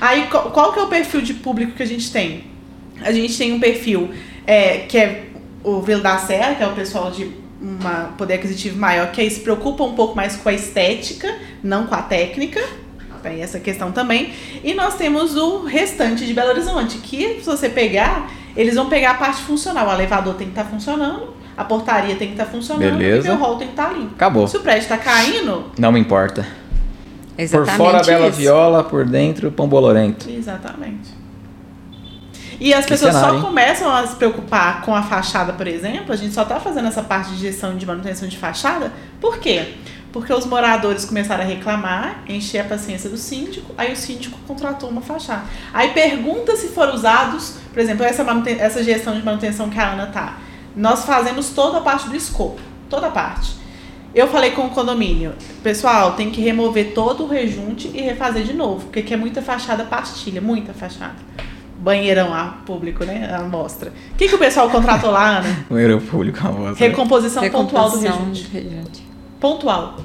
Aí, 0.00 0.28
qual, 0.30 0.50
qual, 0.50 0.72
que 0.72 0.78
é 0.78 0.82
o 0.82 0.86
perfil 0.86 1.20
de 1.20 1.34
público 1.34 1.72
que 1.72 1.82
a 1.82 1.86
gente 1.86 2.10
tem? 2.10 2.44
A 3.02 3.12
gente 3.12 3.36
tem 3.36 3.52
um 3.52 3.60
perfil 3.60 4.10
é, 4.46 4.78
que 4.78 4.96
é 4.96 5.26
o 5.62 5.80
Vila 5.80 6.00
da 6.00 6.18
Serra, 6.18 6.54
que 6.54 6.62
é 6.62 6.66
o 6.66 6.74
pessoal 6.74 7.10
de 7.10 7.24
um 7.62 7.76
poder 8.16 8.34
aquisitivo 8.34 8.78
maior, 8.78 9.10
que 9.12 9.20
aí 9.20 9.30
se 9.30 9.40
preocupa 9.40 9.84
um 9.84 9.94
pouco 9.94 10.16
mais 10.16 10.36
com 10.36 10.48
a 10.48 10.52
estética, 10.52 11.36
não 11.62 11.86
com 11.86 11.94
a 11.94 12.02
técnica. 12.02 12.60
Tem 13.22 13.42
essa 13.42 13.60
questão 13.60 13.92
também. 13.92 14.32
E 14.64 14.72
nós 14.72 14.96
temos 14.96 15.36
o 15.36 15.64
restante 15.64 16.26
de 16.26 16.32
Belo 16.32 16.50
Horizonte, 16.50 16.96
que 16.98 17.40
se 17.40 17.44
você 17.44 17.68
pegar, 17.68 18.32
eles 18.56 18.74
vão 18.74 18.88
pegar 18.88 19.12
a 19.12 19.14
parte 19.14 19.42
funcional. 19.42 19.88
O 19.88 19.92
elevador 19.92 20.34
tem 20.34 20.46
que 20.46 20.52
estar 20.52 20.64
tá 20.64 20.70
funcionando, 20.70 21.34
a 21.56 21.64
portaria 21.64 22.16
tem 22.16 22.28
que 22.28 22.34
estar 22.34 22.46
tá 22.46 22.50
funcionando 22.50 22.98
Beleza. 22.98 23.28
e 23.28 23.30
o 23.30 23.36
hall 23.36 23.56
tem 23.56 23.68
que 23.68 23.72
estar 23.74 23.88
tá 23.88 23.92
limpo. 23.92 24.14
Acabou. 24.14 24.48
Se 24.48 24.56
o 24.56 24.60
prédio 24.60 24.82
está 24.82 24.98
caindo. 24.98 25.66
Não 25.78 25.92
me 25.92 26.00
importa. 26.00 26.46
Exatamente 27.36 27.76
por 27.76 27.84
fora, 27.84 28.00
isso. 28.00 28.10
bela 28.10 28.30
viola, 28.30 28.84
por 28.84 29.06
dentro, 29.06 29.50
pão 29.50 29.66
bolorento. 29.66 30.28
Exatamente. 30.28 31.20
E 32.60 32.74
as 32.74 32.84
Que 32.84 32.92
pessoas 32.92 33.14
cenário, 33.14 33.30
só 33.30 33.36
hein? 33.38 33.42
começam 33.42 33.90
a 33.90 34.06
se 34.06 34.14
preocupar 34.16 34.82
com 34.82 34.94
a 34.94 35.02
fachada, 35.02 35.54
por 35.54 35.66
exemplo, 35.66 36.12
a 36.12 36.16
gente 36.16 36.34
só 36.34 36.44
tá 36.44 36.60
fazendo 36.60 36.88
essa 36.88 37.02
parte 37.02 37.30
de 37.30 37.38
gestão 37.38 37.74
de 37.74 37.86
manutenção 37.86 38.28
de 38.28 38.36
fachada, 38.36 38.92
por 39.18 39.38
quê? 39.38 39.76
Porque 40.12 40.32
os 40.32 40.44
moradores 40.44 41.04
começaram 41.04 41.44
a 41.44 41.46
reclamar, 41.46 42.24
encher 42.28 42.60
a 42.60 42.64
paciência 42.64 43.08
do 43.08 43.16
síndico, 43.16 43.72
aí 43.78 43.92
o 43.92 43.96
síndico 43.96 44.36
contratou 44.46 44.88
uma 44.90 45.00
fachada. 45.00 45.44
Aí 45.72 45.90
pergunta 45.90 46.56
se 46.56 46.68
foram 46.68 46.94
usados, 46.94 47.58
por 47.72 47.78
exemplo, 47.80 48.04
essa, 48.04 48.24
essa 48.58 48.82
gestão 48.82 49.14
de 49.14 49.24
manutenção 49.24 49.70
que 49.70 49.78
a 49.78 49.92
Ana 49.92 50.06
tá. 50.06 50.38
Nós 50.74 51.04
fazemos 51.04 51.50
toda 51.50 51.78
a 51.78 51.80
parte 51.80 52.08
do 52.08 52.16
escopo, 52.16 52.60
toda 52.88 53.06
a 53.06 53.10
parte. 53.10 53.52
Eu 54.12 54.26
falei 54.26 54.50
com 54.50 54.66
o 54.66 54.70
condomínio, 54.70 55.32
pessoal, 55.62 56.14
tem 56.14 56.30
que 56.30 56.40
remover 56.40 56.92
todo 56.92 57.22
o 57.22 57.28
rejunte 57.28 57.88
e 57.94 58.00
refazer 58.00 58.42
de 58.42 58.52
novo, 58.52 58.86
porque 58.86 58.98
aqui 59.00 59.14
é 59.14 59.16
muita 59.16 59.40
fachada 59.40 59.84
pastilha, 59.84 60.40
muita 60.40 60.72
fachada. 60.72 61.14
Banheirão 61.78 62.30
lá, 62.30 62.60
público, 62.66 63.04
né? 63.04 63.32
A 63.32 63.42
mostra. 63.42 63.90
O 64.12 64.16
que, 64.16 64.28
que 64.28 64.34
o 64.34 64.38
pessoal 64.38 64.68
contratou 64.68 65.12
lá, 65.12 65.38
Ana? 65.38 65.64
Banheiro 65.70 66.00
público, 66.00 66.38
a 66.46 66.50
voz. 66.50 66.78
né? 66.78 66.86
Recomposição 66.88 67.48
pontual 67.48 67.88
do 67.90 68.00
Recomposição 68.00 68.26
rejunte. 68.26 68.42
do 68.42 68.52
rejunte. 68.52 69.09
Pontual. 69.40 69.96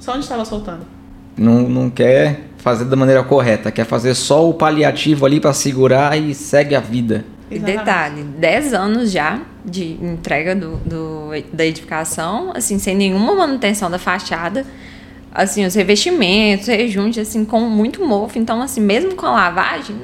Só 0.00 0.12
onde 0.12 0.20
estava 0.22 0.44
soltando. 0.44 0.86
Não, 1.36 1.62
não 1.68 1.90
quer 1.90 2.46
fazer 2.58 2.84
da 2.86 2.96
maneira 2.96 3.22
correta, 3.22 3.70
quer 3.70 3.84
fazer 3.84 4.14
só 4.14 4.48
o 4.48 4.54
paliativo 4.54 5.24
ali 5.26 5.40
pra 5.40 5.52
segurar 5.52 6.16
e 6.18 6.34
segue 6.34 6.74
a 6.74 6.80
vida. 6.80 7.24
E 7.50 7.58
detalhe, 7.58 8.22
10 8.22 8.72
anos 8.74 9.10
já 9.10 9.40
de 9.64 9.92
entrega 10.02 10.54
do, 10.54 10.76
do- 10.78 11.30
da 11.52 11.66
edificação, 11.66 12.52
assim, 12.54 12.78
sem 12.78 12.94
nenhuma 12.96 13.34
manutenção 13.34 13.90
da 13.90 13.98
fachada. 13.98 14.64
Assim, 15.32 15.64
os 15.64 15.74
revestimentos, 15.74 16.66
rejunte, 16.68 17.20
assim, 17.20 17.44
com 17.44 17.60
muito 17.60 18.04
mofo. 18.04 18.38
Então, 18.38 18.60
assim, 18.62 18.80
mesmo 18.80 19.14
com 19.14 19.26
a 19.26 19.30
lavagem, 19.32 19.96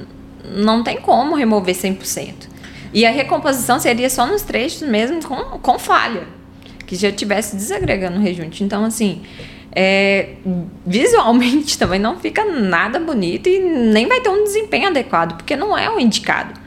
não 0.57 0.83
tem 0.83 1.01
como 1.01 1.35
remover 1.35 1.75
100%. 1.75 2.49
E 2.93 3.05
a 3.05 3.11
recomposição 3.11 3.79
seria 3.79 4.09
só 4.09 4.27
nos 4.27 4.43
trechos 4.43 4.83
mesmo 4.89 5.23
com, 5.25 5.37
com 5.59 5.79
falha, 5.79 6.25
que 6.87 6.97
já 6.97 7.11
tivesse 7.11 7.57
desagregando 7.57 8.19
o 8.19 8.21
rejunte. 8.23 8.63
Então, 8.63 8.85
assim, 8.85 9.23
é, 9.75 10.31
visualmente 10.87 11.77
também 11.79 11.99
não 11.99 12.19
fica 12.19 12.45
nada 12.45 12.99
bonito 12.99 13.49
e 13.49 13.59
nem 13.59 14.07
vai 14.07 14.21
ter 14.21 14.31
um 14.31 14.45
desempenho 14.45 14.89
adequado, 14.89 15.37
porque 15.37 15.57
não 15.57 15.77
é 15.77 15.91
o 15.91 15.99
indicado. 16.01 16.59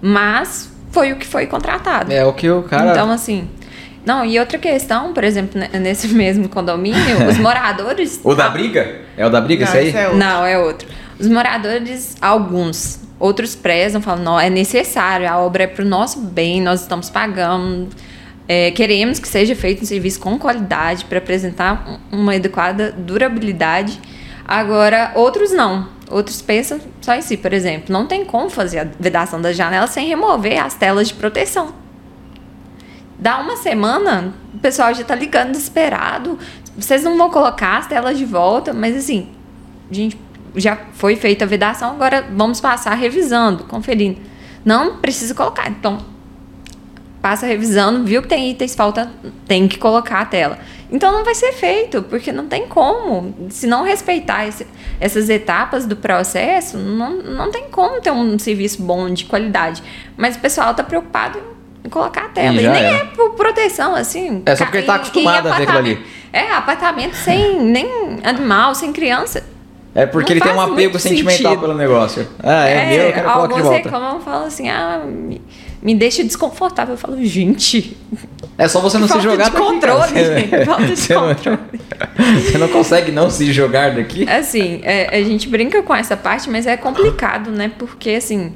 Mas 0.00 0.70
foi 0.90 1.12
o 1.12 1.16
que 1.16 1.26
foi 1.26 1.46
contratado. 1.46 2.12
É 2.12 2.24
o 2.24 2.32
que 2.32 2.50
o 2.50 2.62
cara. 2.62 2.90
Então, 2.90 3.10
assim. 3.10 3.48
Não, 4.04 4.24
e 4.24 4.38
outra 4.38 4.56
questão, 4.56 5.12
por 5.12 5.24
exemplo, 5.24 5.58
ne- 5.60 5.78
nesse 5.80 6.08
mesmo 6.14 6.48
condomínio, 6.48 7.28
os 7.28 7.38
moradores. 7.38 8.20
o 8.24 8.34
da 8.34 8.48
briga? 8.48 9.00
É 9.16 9.26
o 9.26 9.30
da 9.30 9.40
briga 9.40 9.64
Não, 9.64 9.72
esse 9.72 9.78
aí? 9.78 9.88
esse 9.88 9.96
é 9.96 10.04
outro. 10.04 10.18
Não, 10.18 10.44
é 10.46 10.58
outro. 10.58 10.88
Os 11.18 11.26
moradores, 11.28 12.16
alguns, 12.20 13.00
outros 13.18 13.54
prezam, 13.54 14.00
falam, 14.00 14.22
não, 14.22 14.38
é 14.40 14.48
necessário, 14.50 15.28
a 15.28 15.38
obra 15.38 15.64
é 15.64 15.66
para 15.66 15.84
o 15.84 15.88
nosso 15.88 16.20
bem, 16.20 16.60
nós 16.60 16.82
estamos 16.82 17.08
pagando, 17.10 17.88
é, 18.48 18.70
queremos 18.70 19.18
que 19.18 19.28
seja 19.28 19.54
feito 19.56 19.82
um 19.82 19.86
serviço 19.86 20.20
com 20.20 20.38
qualidade 20.38 21.04
para 21.04 21.18
apresentar 21.18 22.00
um- 22.12 22.20
uma 22.20 22.34
adequada 22.34 22.92
durabilidade. 22.92 24.00
Agora, 24.46 25.12
outros 25.14 25.52
não. 25.52 25.88
Outros 26.08 26.40
pensam 26.40 26.78
só 27.00 27.14
em 27.14 27.22
si, 27.22 27.36
por 27.36 27.52
exemplo, 27.52 27.92
não 27.92 28.06
tem 28.06 28.24
como 28.24 28.48
fazer 28.48 28.78
a 28.78 28.86
vedação 28.98 29.40
das 29.40 29.56
janelas 29.56 29.90
sem 29.90 30.06
remover 30.06 30.64
as 30.64 30.74
telas 30.74 31.08
de 31.08 31.14
proteção. 31.14 31.74
Dá 33.18 33.38
uma 33.40 33.56
semana, 33.56 34.34
o 34.54 34.58
pessoal 34.58 34.94
já 34.94 35.02
tá 35.02 35.14
ligando 35.14 35.50
desesperado. 35.52 36.38
Vocês 36.78 37.02
não 37.02 37.16
vão 37.16 37.30
colocar 37.30 37.78
as 37.78 37.86
telas 37.86 38.18
de 38.18 38.24
volta, 38.24 38.72
mas 38.72 38.94
assim, 38.94 39.30
gente, 39.90 40.16
já 40.54 40.78
foi 40.92 41.16
feita 41.16 41.44
a 41.44 41.48
vedação, 41.48 41.90
agora 41.90 42.24
vamos 42.30 42.60
passar 42.60 42.94
revisando, 42.94 43.64
conferindo. 43.64 44.20
Não 44.64 44.98
precisa 44.98 45.34
colocar. 45.34 45.68
Então, 45.68 45.98
passa 47.26 47.44
revisando, 47.44 48.04
viu 48.04 48.22
que 48.22 48.28
tem 48.28 48.48
itens, 48.50 48.72
falta, 48.76 49.10
tem 49.48 49.66
que 49.66 49.78
colocar 49.78 50.20
a 50.20 50.24
tela. 50.24 50.58
Então 50.92 51.10
não 51.10 51.24
vai 51.24 51.34
ser 51.34 51.50
feito, 51.52 52.00
porque 52.04 52.30
não 52.30 52.46
tem 52.46 52.68
como. 52.68 53.34
Se 53.50 53.66
não 53.66 53.82
respeitar 53.82 54.46
esse- 54.46 54.64
essas 55.00 55.28
etapas 55.28 55.84
do 55.86 55.96
processo, 55.96 56.78
não, 56.78 57.16
não 57.16 57.50
tem 57.50 57.64
como 57.68 58.00
ter 58.00 58.12
um 58.12 58.38
serviço 58.38 58.80
bom 58.80 59.10
de 59.12 59.24
qualidade. 59.24 59.82
Mas 60.16 60.36
o 60.36 60.38
pessoal 60.38 60.70
está 60.70 60.84
preocupado 60.84 61.40
em 61.84 61.88
colocar 61.88 62.26
a 62.26 62.28
tela. 62.28 62.60
E 62.62 62.64
E, 62.64 62.68
nem 62.68 62.84
é. 62.84 62.94
é 62.98 63.04
por 63.06 63.30
proteção, 63.30 63.96
assim. 63.96 64.44
É 64.46 64.54
só 64.54 64.64
porque 64.64 64.78
ele 64.78 64.86
tá 64.86 64.92
em- 64.92 64.96
acostumado 64.98 65.48
a 65.48 65.56
ver 65.56 65.62
aquilo 65.64 65.78
ali. 65.78 66.06
É, 66.32 66.52
apartamento 66.52 67.14
sem 67.14 67.60
nem 67.60 67.88
animal, 68.22 68.72
sem 68.76 68.92
criança. 68.92 69.42
É 69.96 70.06
porque 70.06 70.34
Não 70.34 70.36
ele 70.36 70.40
tem 70.48 70.52
um 70.54 70.60
apego 70.60 70.96
sentimental 71.00 71.32
sentido. 71.52 71.60
pelo 71.60 71.74
negócio. 71.74 72.28
Ah, 72.40 72.68
é, 72.68 72.86
meu, 72.90 73.06
eu 73.06 73.12
quero 73.12 73.24
colocar 73.32 73.46
de 73.46 73.52
alguns 73.54 73.62
volta. 73.62 73.76
reclamam, 73.82 74.20
falam 74.20 74.46
assim, 74.46 74.68
ah, 74.68 75.00
me, 75.82 75.94
deixa 75.94 76.22
desconfortável. 76.24 76.94
Eu 76.94 76.98
falo, 76.98 77.22
gente, 77.24 77.96
É 78.58 78.66
só 78.68 78.80
você 78.80 78.98
não 78.98 79.06
se 79.08 79.20
jogar 79.20 79.50
de 79.50 79.56
controle, 79.56 80.12
cara. 80.12 80.40
gente, 80.40 80.64
falta 80.64 80.84
de 80.84 80.96
Você 80.96 81.14
não- 81.14 81.28
controle. 81.34 81.58
Você 82.40 82.58
não 82.58 82.68
consegue 82.68 83.12
não 83.12 83.30
se 83.30 83.52
jogar 83.52 83.94
daqui? 83.94 84.28
Assim, 84.28 84.80
é, 84.82 85.16
a 85.16 85.22
gente 85.22 85.48
brinca 85.48 85.82
com 85.82 85.94
essa 85.94 86.16
parte, 86.16 86.48
mas 86.50 86.66
é 86.66 86.76
complicado, 86.76 87.50
né? 87.50 87.70
Porque, 87.78 88.10
assim, 88.10 88.52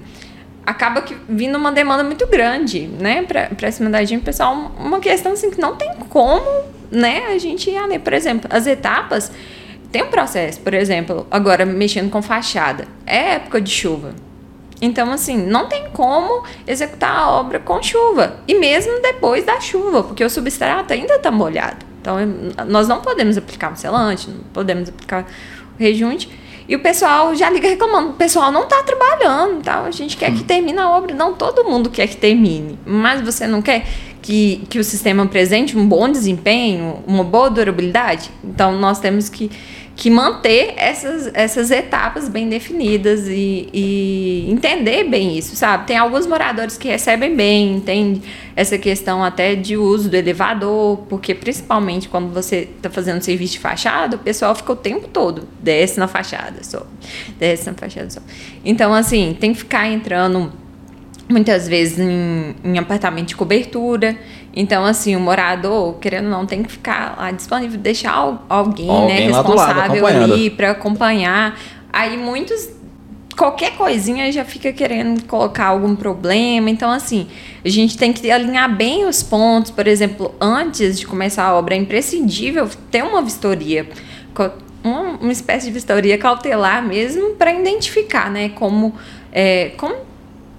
acaba 0.67 1.03
que 1.03 1.17
vindo 1.29 1.57
uma 1.57 1.71
demanda 1.73 2.03
muito 2.03 2.27
grande, 2.27 2.89
né? 2.99 3.23
Pra, 3.23 3.47
pra 3.47 3.71
cima 3.71 3.91
da 3.91 4.05
gente, 4.05 4.23
pessoal, 4.23 4.73
uma 4.79 5.01
questão 5.01 5.33
assim 5.33 5.51
que 5.51 5.61
não 5.61 5.77
tem 5.77 5.91
como, 6.09 6.45
né? 6.91 7.27
A 7.35 7.39
gente, 7.39 7.71
né, 7.71 7.99
por 7.99 8.13
exemplo, 8.13 8.49
as 8.53 8.67
etapas 8.67 9.31
tem 9.93 10.03
um 10.03 10.09
processo, 10.09 10.61
por 10.61 10.73
exemplo, 10.73 11.27
agora 11.31 11.67
mexendo 11.67 12.11
com 12.11 12.23
fachada, 12.23 12.87
é 13.07 13.35
época 13.35 13.61
de 13.61 13.71
chuva. 13.71 14.15
Então, 14.81 15.11
assim, 15.13 15.37
não 15.37 15.67
tem 15.67 15.89
como 15.93 16.45
executar 16.67 17.15
a 17.15 17.31
obra 17.31 17.59
com 17.59 17.83
chuva. 17.83 18.37
E 18.49 18.55
mesmo 18.59 19.01
depois 19.03 19.45
da 19.45 19.61
chuva, 19.61 20.03
porque 20.03 20.25
o 20.25 20.31
substrato 20.31 20.93
ainda 20.93 21.17
está 21.17 21.31
molhado. 21.31 21.85
Então, 22.01 22.17
nós 22.67 22.89
não 22.89 23.01
podemos 23.01 23.37
aplicar 23.37 23.73
um 23.73 23.77
selante, 23.77 24.31
não 24.31 24.45
podemos 24.55 24.89
aplicar 24.89 25.27
o 25.79 25.83
rejunte. 25.83 26.31
E 26.67 26.77
o 26.77 26.79
pessoal 26.79 27.35
já 27.35 27.51
liga 27.51 27.69
reclamando. 27.69 28.11
O 28.11 28.15
pessoal 28.15 28.53
não 28.53 28.63
está 28.63 28.83
trabalhando, 28.85 29.63
tá? 29.63 29.83
A 29.83 29.91
gente 29.91 30.17
quer 30.17 30.33
que 30.33 30.45
termine 30.45 30.79
a 30.79 30.89
obra. 30.89 31.15
Não, 31.15 31.35
todo 31.35 31.65
mundo 31.65 31.91
quer 31.91 32.07
que 32.07 32.17
termine. 32.17 32.79
Mas 32.87 33.21
você 33.21 33.47
não 33.47 33.61
quer 33.61 33.85
que, 34.23 34.63
que 34.71 34.79
o 34.79 34.85
sistema 34.85 35.25
apresente 35.25 35.77
um 35.77 35.87
bom 35.87 36.09
desempenho, 36.09 37.03
uma 37.07 37.25
boa 37.25 37.51
durabilidade? 37.51 38.31
Então, 38.45 38.79
nós 38.79 39.01
temos 39.01 39.29
que, 39.29 39.51
que 40.01 40.09
manter 40.09 40.73
essas, 40.79 41.31
essas 41.35 41.71
etapas 41.71 42.27
bem 42.27 42.49
definidas 42.49 43.29
e, 43.29 43.69
e 43.71 44.47
entender 44.49 45.05
bem 45.05 45.37
isso, 45.37 45.55
sabe? 45.55 45.87
Tem 45.87 45.99
alguns 45.99 46.27
moradores 46.27 46.79
que 46.79 46.89
recebem 46.89 47.37
bem, 47.37 47.77
entende 47.77 48.23
essa 48.57 48.79
questão 48.79 49.23
até 49.23 49.55
de 49.55 49.77
uso 49.77 50.09
do 50.09 50.17
elevador, 50.17 51.01
porque 51.07 51.35
principalmente 51.35 52.09
quando 52.09 52.33
você 52.33 52.67
está 52.75 52.89
fazendo 52.89 53.21
serviço 53.21 53.53
de 53.53 53.59
fachada, 53.59 54.17
o 54.17 54.19
pessoal 54.19 54.55
fica 54.55 54.73
o 54.73 54.77
tempo 54.77 55.07
todo, 55.07 55.47
desce 55.63 56.01
na 56.01 56.09
fachada, 56.09 56.65
sobe, 56.65 56.87
desce 57.39 57.67
na 57.67 57.75
fachada, 57.75 58.09
sobe. 58.09 58.25
Então, 58.65 58.95
assim, 58.95 59.37
tem 59.39 59.53
que 59.53 59.59
ficar 59.59 59.87
entrando 59.87 60.51
muitas 61.31 61.69
vezes 61.69 61.99
em, 61.99 62.55
em 62.65 62.79
apartamento 62.79 63.29
de 63.29 63.37
cobertura. 63.37 64.17
Então, 64.55 64.85
assim, 64.85 65.15
o 65.15 65.21
morador, 65.21 65.95
querendo 66.01 66.25
ou 66.27 66.31
não, 66.31 66.45
tem 66.47 66.63
que 66.63 66.71
ficar 66.73 67.15
lá 67.19 67.31
disponível, 67.31 67.79
deixar 67.79 68.13
al- 68.13 68.45
alguém, 68.49 68.91
Alguém 68.91 69.27
né, 69.29 69.33
lado, 69.33 69.47
responsável 69.49 70.07
acompanhando. 70.07 70.33
ali 70.35 70.51
para 70.51 70.71
acompanhar. 70.73 71.59
Aí 71.93 72.17
muitos 72.17 72.69
qualquer 73.37 73.77
coisinha 73.77 74.31
já 74.31 74.45
fica 74.45 74.71
querendo 74.73 75.25
colocar 75.25 75.67
algum 75.67 75.95
problema. 75.97 76.69
Então, 76.69 76.91
assim, 76.91 77.27
a 77.65 77.69
gente 77.69 77.97
tem 77.97 78.13
que 78.13 78.31
alinhar 78.31 78.75
bem 78.75 79.07
os 79.07 79.23
pontos. 79.23 79.71
Por 79.71 79.87
exemplo, 79.87 80.35
antes 80.41 80.99
de 80.99 81.07
começar 81.07 81.45
a 81.45 81.55
obra, 81.55 81.75
é 81.75 81.79
imprescindível 81.79 82.69
ter 82.91 83.03
uma 83.03 83.23
vistoria, 83.23 83.89
uma 84.85 85.33
espécie 85.33 85.67
de 85.67 85.73
vistoria 85.73 86.19
cautelar 86.19 86.85
mesmo, 86.85 87.31
para 87.37 87.53
identificar, 87.53 88.31
né, 88.31 88.49
como, 88.51 88.95
é, 89.33 89.73
como 89.77 89.95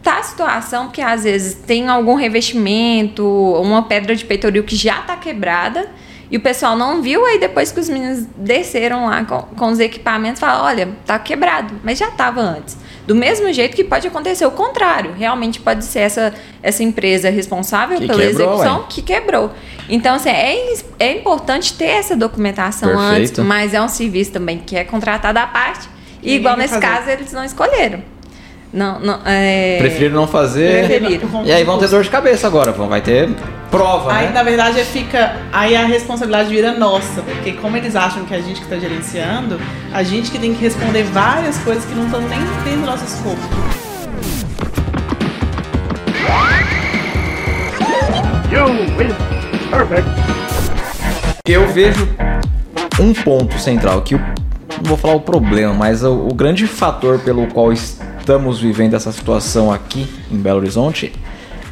tá 0.01 0.19
a 0.19 0.23
situação, 0.23 0.85
porque 0.85 1.01
às 1.01 1.23
vezes 1.23 1.53
tem 1.53 1.87
algum 1.87 2.15
revestimento, 2.15 3.25
uma 3.61 3.83
pedra 3.83 4.15
de 4.15 4.25
peitoril 4.25 4.63
que 4.63 4.75
já 4.75 5.01
tá 5.01 5.15
quebrada. 5.15 5.87
E 6.29 6.37
o 6.37 6.39
pessoal 6.39 6.77
não 6.77 7.01
viu, 7.01 7.25
aí 7.25 7.37
depois 7.37 7.73
que 7.73 7.79
os 7.81 7.89
meninos 7.89 8.25
desceram 8.37 9.07
lá 9.07 9.25
com, 9.25 9.41
com 9.41 9.67
os 9.67 9.79
equipamentos, 9.81 10.39
falaram, 10.39 10.63
olha, 10.63 10.89
tá 11.05 11.19
quebrado, 11.19 11.73
mas 11.83 11.99
já 11.99 12.07
estava 12.07 12.39
antes. 12.39 12.77
Do 13.05 13.13
mesmo 13.13 13.51
jeito 13.51 13.75
que 13.75 13.83
pode 13.83 14.07
acontecer 14.07 14.45
o 14.45 14.51
contrário. 14.51 15.11
Realmente 15.11 15.59
pode 15.59 15.83
ser 15.83 15.99
essa, 15.99 16.33
essa 16.63 16.81
empresa 16.83 17.29
responsável 17.29 17.97
Que 17.99 18.07
pela 18.07 18.21
quebrou, 18.21 18.45
execução 18.53 18.77
ué. 18.77 18.85
que 18.87 19.01
quebrou. 19.01 19.51
Então, 19.89 20.15
assim, 20.15 20.29
é, 20.29 20.73
é 20.99 21.17
importante 21.17 21.73
ter 21.73 21.87
essa 21.87 22.15
documentação 22.15 22.87
Perfeito. 22.89 23.13
antes, 23.13 23.37
mas 23.39 23.73
é 23.73 23.81
um 23.81 23.89
serviço 23.89 24.31
também 24.31 24.57
que 24.59 24.77
é 24.77 24.85
contratado 24.85 25.37
à 25.37 25.45
parte. 25.45 25.89
E 26.21 26.27
Ninguém 26.27 26.35
igual 26.37 26.55
nesse 26.55 26.75
fazer. 26.75 26.87
caso, 26.87 27.09
eles 27.09 27.33
não 27.33 27.43
escolheram. 27.43 28.01
Não, 28.73 28.99
não, 28.99 29.19
é... 29.25 29.77
Prefiro 29.79 30.13
não 30.15 30.27
fazer. 30.27 30.87
Preferiram. 30.87 31.45
E 31.45 31.51
aí 31.51 31.63
vão 31.63 31.77
ter 31.77 31.89
dor 31.89 32.03
de 32.03 32.09
cabeça 32.09 32.47
agora, 32.47 32.71
vão. 32.71 32.87
Vai 32.87 33.01
ter 33.01 33.29
prova, 33.71 34.13
Aí, 34.13 34.27
né? 34.27 34.33
na 34.33 34.43
verdade, 34.43 34.83
fica. 34.83 35.37
Aí 35.51 35.75
a 35.75 35.85
responsabilidade 35.85 36.49
vira 36.49 36.73
nossa, 36.73 37.21
porque 37.21 37.53
como 37.53 37.77
eles 37.77 37.95
acham 37.95 38.25
que 38.25 38.33
a 38.33 38.39
gente 38.39 38.59
que 38.59 38.65
está 38.65 38.77
gerenciando, 38.77 39.59
a 39.93 40.03
gente 40.03 40.29
que 40.29 40.37
tem 40.37 40.53
que 40.53 40.61
responder 40.61 41.03
várias 41.03 41.57
coisas 41.59 41.85
que 41.85 41.95
não 41.95 42.05
estão 42.05 42.21
nem 42.21 42.39
dentro 42.63 42.81
do 42.81 42.85
nosso 42.85 43.05
escopo. 43.05 43.39
You 48.51 48.65
win. 48.97 49.15
Perfect. 49.69 50.09
Eu 51.47 51.67
vejo 51.69 52.07
um 52.99 53.13
ponto 53.13 53.57
central 53.57 54.01
que 54.01 54.15
eu 54.15 54.19
não 54.19 54.83
vou 54.83 54.97
falar 54.97 55.15
o 55.15 55.21
problema, 55.21 55.73
mas 55.73 56.03
o, 56.03 56.27
o 56.27 56.33
grande 56.33 56.67
fator 56.67 57.19
pelo 57.19 57.47
qual 57.47 57.71
estamos 58.21 58.59
vivendo 58.59 58.93
essa 58.93 59.11
situação 59.11 59.71
aqui 59.71 60.07
em 60.31 60.37
Belo 60.37 60.59
Horizonte 60.59 61.11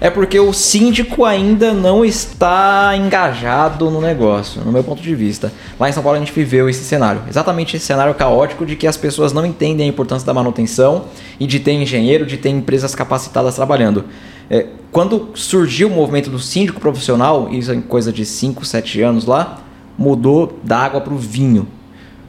é 0.01 0.09
porque 0.09 0.39
o 0.39 0.53
síndico 0.53 1.25
ainda 1.25 1.73
não 1.73 2.05
está 2.05 2.95
engajado 2.95 3.91
no 3.91 3.99
negócio, 3.99 4.61
no 4.63 4.71
meu 4.71 4.83
ponto 4.83 5.01
de 5.01 5.13
vista. 5.13 5.51
Lá 5.77 5.89
em 5.89 5.91
São 5.91 6.01
Paulo 6.01 6.15
a 6.15 6.19
gente 6.19 6.31
viveu 6.31 6.69
esse 6.69 6.83
cenário, 6.85 7.21
exatamente 7.29 7.75
esse 7.75 7.85
cenário 7.85 8.15
caótico 8.15 8.65
de 8.65 8.77
que 8.77 8.87
as 8.87 8.95
pessoas 8.95 9.33
não 9.33 9.45
entendem 9.45 9.85
a 9.85 9.89
importância 9.89 10.25
da 10.25 10.33
manutenção 10.33 11.05
e 11.37 11.45
de 11.45 11.59
ter 11.59 11.73
engenheiro, 11.73 12.25
de 12.25 12.37
ter 12.37 12.49
empresas 12.49 12.95
capacitadas 12.95 13.55
trabalhando. 13.55 14.05
É, 14.49 14.67
quando 14.89 15.31
surgiu 15.35 15.89
o 15.89 15.91
movimento 15.91 16.29
do 16.29 16.39
síndico 16.39 16.79
profissional, 16.79 17.49
isso 17.51 17.73
em 17.73 17.81
coisa 17.81 18.11
de 18.11 18.25
5, 18.25 18.65
7 18.65 19.01
anos 19.01 19.25
lá, 19.25 19.59
mudou 19.97 20.57
da 20.63 20.77
água 20.77 21.01
para 21.01 21.13
o 21.13 21.17
vinho. 21.17 21.67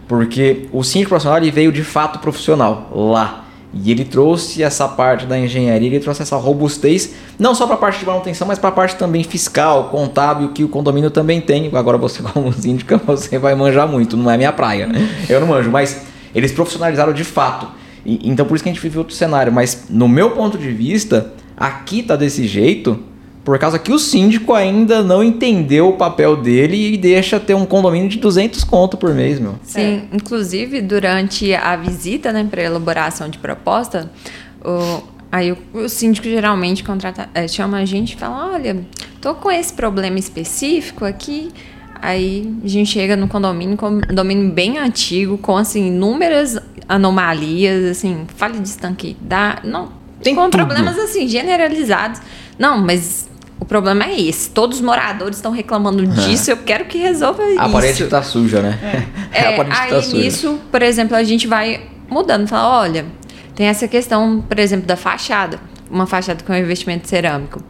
Porque 0.08 0.68
o 0.72 0.82
síndico 0.82 1.10
profissional 1.10 1.38
ele 1.38 1.52
veio 1.52 1.70
de 1.70 1.84
fato 1.84 2.18
profissional 2.18 2.90
lá. 2.92 3.39
E 3.72 3.90
ele 3.90 4.04
trouxe 4.04 4.62
essa 4.62 4.88
parte 4.88 5.26
da 5.26 5.38
engenharia, 5.38 5.86
ele 5.86 6.00
trouxe 6.00 6.22
essa 6.22 6.36
robustez, 6.36 7.14
não 7.38 7.54
só 7.54 7.66
para 7.66 7.76
a 7.76 7.78
parte 7.78 8.00
de 8.00 8.06
manutenção, 8.06 8.46
mas 8.46 8.58
para 8.58 8.68
a 8.68 8.72
parte 8.72 8.96
também 8.96 9.22
fiscal, 9.22 9.90
contábil, 9.90 10.48
que 10.52 10.64
o 10.64 10.68
condomínio 10.68 11.10
também 11.10 11.40
tem. 11.40 11.70
Agora 11.72 11.96
você, 11.96 12.20
como 12.34 12.52
síndica, 12.52 12.96
você 12.96 13.38
vai 13.38 13.54
manjar 13.54 13.86
muito, 13.86 14.16
não 14.16 14.30
é 14.30 14.36
minha 14.36 14.52
praia. 14.52 14.88
Eu 15.28 15.40
não 15.40 15.46
manjo, 15.46 15.70
mas 15.70 16.02
eles 16.34 16.50
profissionalizaram 16.50 17.12
de 17.12 17.22
fato. 17.22 17.68
E, 18.04 18.28
então 18.28 18.44
por 18.44 18.54
isso 18.54 18.64
que 18.64 18.70
a 18.70 18.72
gente 18.72 18.82
vive 18.82 18.98
outro 18.98 19.14
cenário. 19.14 19.52
Mas 19.52 19.84
no 19.88 20.08
meu 20.08 20.30
ponto 20.30 20.58
de 20.58 20.72
vista, 20.72 21.32
aqui 21.56 22.02
tá 22.02 22.16
desse 22.16 22.48
jeito, 22.48 22.98
por 23.50 23.58
causa 23.58 23.80
que 23.80 23.92
o 23.92 23.98
síndico 23.98 24.54
ainda 24.54 25.02
não 25.02 25.24
entendeu 25.24 25.88
o 25.88 25.94
papel 25.94 26.36
dele 26.36 26.94
e 26.94 26.96
deixa 26.96 27.40
ter 27.40 27.52
um 27.52 27.66
condomínio 27.66 28.08
de 28.08 28.16
200 28.16 28.62
conto 28.62 28.96
por 28.96 29.12
mês, 29.12 29.40
meu. 29.40 29.56
Sim, 29.64 29.80
é. 29.80 30.02
inclusive 30.12 30.80
durante 30.80 31.52
a 31.52 31.74
visita, 31.74 32.32
né, 32.32 32.46
para 32.48 32.62
elaboração 32.62 33.28
de 33.28 33.38
proposta, 33.38 34.08
o, 34.64 35.02
aí 35.32 35.50
o, 35.50 35.58
o 35.74 35.88
síndico 35.88 36.28
geralmente 36.28 36.84
contrata, 36.84 37.28
é, 37.34 37.48
chama 37.48 37.78
a 37.78 37.84
gente 37.84 38.12
e 38.12 38.16
fala, 38.16 38.52
olha, 38.52 38.86
tô 39.20 39.34
com 39.34 39.50
esse 39.50 39.72
problema 39.72 40.16
específico 40.16 41.04
aqui, 41.04 41.50
Aí 42.02 42.54
a 42.64 42.68
gente 42.68 42.88
chega 42.88 43.14
no 43.14 43.26
condomínio, 43.28 43.76
condomínio 43.76 44.50
bem 44.52 44.78
antigo, 44.78 45.36
com 45.36 45.54
assim 45.54 45.88
inúmeras 45.88 46.56
anomalias, 46.88 47.84
assim, 47.84 48.26
falha 48.36 48.58
de 48.58 48.68
estanque, 48.68 49.16
dá, 49.20 49.58
não, 49.62 49.90
Tem 50.22 50.34
com 50.34 50.48
tudo. 50.48 50.64
problemas 50.64 50.98
assim 50.98 51.28
generalizados. 51.28 52.22
Não, 52.58 52.78
mas 52.78 53.29
o 53.60 53.64
problema 53.66 54.06
é 54.06 54.20
esse. 54.20 54.50
Todos 54.50 54.78
os 54.78 54.82
moradores 54.82 55.36
estão 55.36 55.52
reclamando 55.52 56.06
disso. 56.06 56.50
Eu 56.50 56.56
quero 56.56 56.86
que 56.86 56.96
resolva 56.96 57.42
isso. 57.44 57.60
A 57.60 57.68
parede 57.68 58.02
está 58.02 58.22
suja, 58.22 58.62
né? 58.62 59.06
É, 59.32 59.38
é, 59.38 59.56
é 59.56 59.60
aí 59.60 59.90
tá 59.90 60.02
suja. 60.02 60.16
nisso, 60.16 60.58
por 60.72 60.82
exemplo, 60.82 61.14
a 61.14 61.22
gente 61.22 61.46
vai 61.46 61.82
mudando. 62.08 62.48
Fala, 62.48 62.80
olha, 62.80 63.04
tem 63.54 63.66
essa 63.66 63.86
questão, 63.86 64.42
por 64.48 64.58
exemplo, 64.58 64.86
da 64.86 64.96
fachada. 64.96 65.60
Uma 65.90 66.06
fachada 66.06 66.42
com 66.42 66.54
investimento 66.54 67.06
cerâmico. 67.06 67.62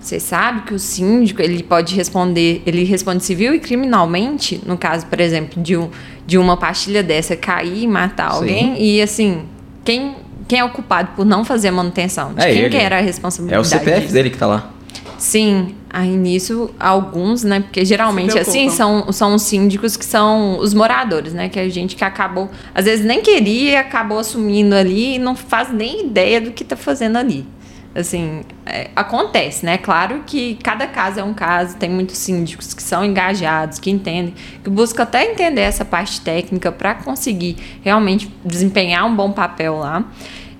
Você 0.00 0.18
sabe 0.18 0.62
que 0.62 0.74
o 0.74 0.78
síndico 0.78 1.40
ele 1.40 1.62
pode 1.62 1.94
responder, 1.94 2.62
ele 2.66 2.84
responde 2.84 3.24
civil 3.24 3.54
e 3.54 3.60
criminalmente, 3.60 4.60
no 4.64 4.76
caso, 4.76 5.06
por 5.06 5.20
exemplo, 5.20 5.62
de, 5.62 5.76
um, 5.76 5.90
de 6.26 6.38
uma 6.38 6.56
pastilha 6.56 7.02
dessa 7.02 7.36
cair 7.36 7.82
e 7.82 7.86
matar 7.86 8.30
Sim. 8.30 8.36
alguém. 8.36 8.82
E 8.82 9.02
assim, 9.02 9.42
quem, 9.84 10.16
quem 10.48 10.58
é 10.60 10.64
o 10.64 10.70
culpado 10.70 11.10
por 11.16 11.24
não 11.24 11.44
fazer 11.44 11.68
a 11.68 11.72
manutenção? 11.72 12.34
De 12.34 12.44
é 12.44 12.52
quem 12.52 12.70
que 12.70 12.76
era 12.76 12.98
a 12.98 13.00
responsabilidade? 13.00 13.58
É 13.58 13.60
o 13.60 13.64
CPF 13.64 14.12
dele 14.12 14.30
que 14.30 14.36
está 14.36 14.46
lá. 14.46 14.75
Sim, 15.18 15.74
aí 15.88 16.16
nisso, 16.16 16.70
alguns, 16.78 17.42
né? 17.42 17.60
Porque 17.60 17.84
geralmente, 17.84 18.38
assim, 18.38 18.68
são, 18.68 19.10
são 19.12 19.34
os 19.34 19.42
síndicos 19.42 19.96
que 19.96 20.04
são 20.04 20.58
os 20.58 20.74
moradores, 20.74 21.32
né? 21.32 21.48
Que 21.48 21.58
é 21.58 21.62
a 21.62 21.68
gente 21.68 21.96
que 21.96 22.04
acabou, 22.04 22.50
às 22.74 22.84
vezes 22.84 23.04
nem 23.04 23.22
queria, 23.22 23.80
acabou 23.80 24.18
assumindo 24.18 24.74
ali 24.74 25.14
e 25.14 25.18
não 25.18 25.34
faz 25.34 25.72
nem 25.72 26.06
ideia 26.06 26.40
do 26.40 26.52
que 26.52 26.62
está 26.62 26.76
fazendo 26.76 27.16
ali. 27.16 27.46
Assim, 27.94 28.42
é, 28.66 28.90
acontece, 28.94 29.64
né? 29.64 29.78
Claro 29.78 30.22
que 30.26 30.56
cada 30.62 30.86
caso 30.86 31.18
é 31.18 31.24
um 31.24 31.32
caso, 31.32 31.78
tem 31.78 31.88
muitos 31.88 32.18
síndicos 32.18 32.74
que 32.74 32.82
são 32.82 33.02
engajados, 33.02 33.78
que 33.78 33.90
entendem, 33.90 34.34
que 34.62 34.68
buscam 34.68 35.02
até 35.02 35.32
entender 35.32 35.62
essa 35.62 35.82
parte 35.82 36.20
técnica 36.20 36.70
para 36.70 36.94
conseguir 36.94 37.56
realmente 37.82 38.30
desempenhar 38.44 39.06
um 39.06 39.16
bom 39.16 39.32
papel 39.32 39.78
lá. 39.78 40.04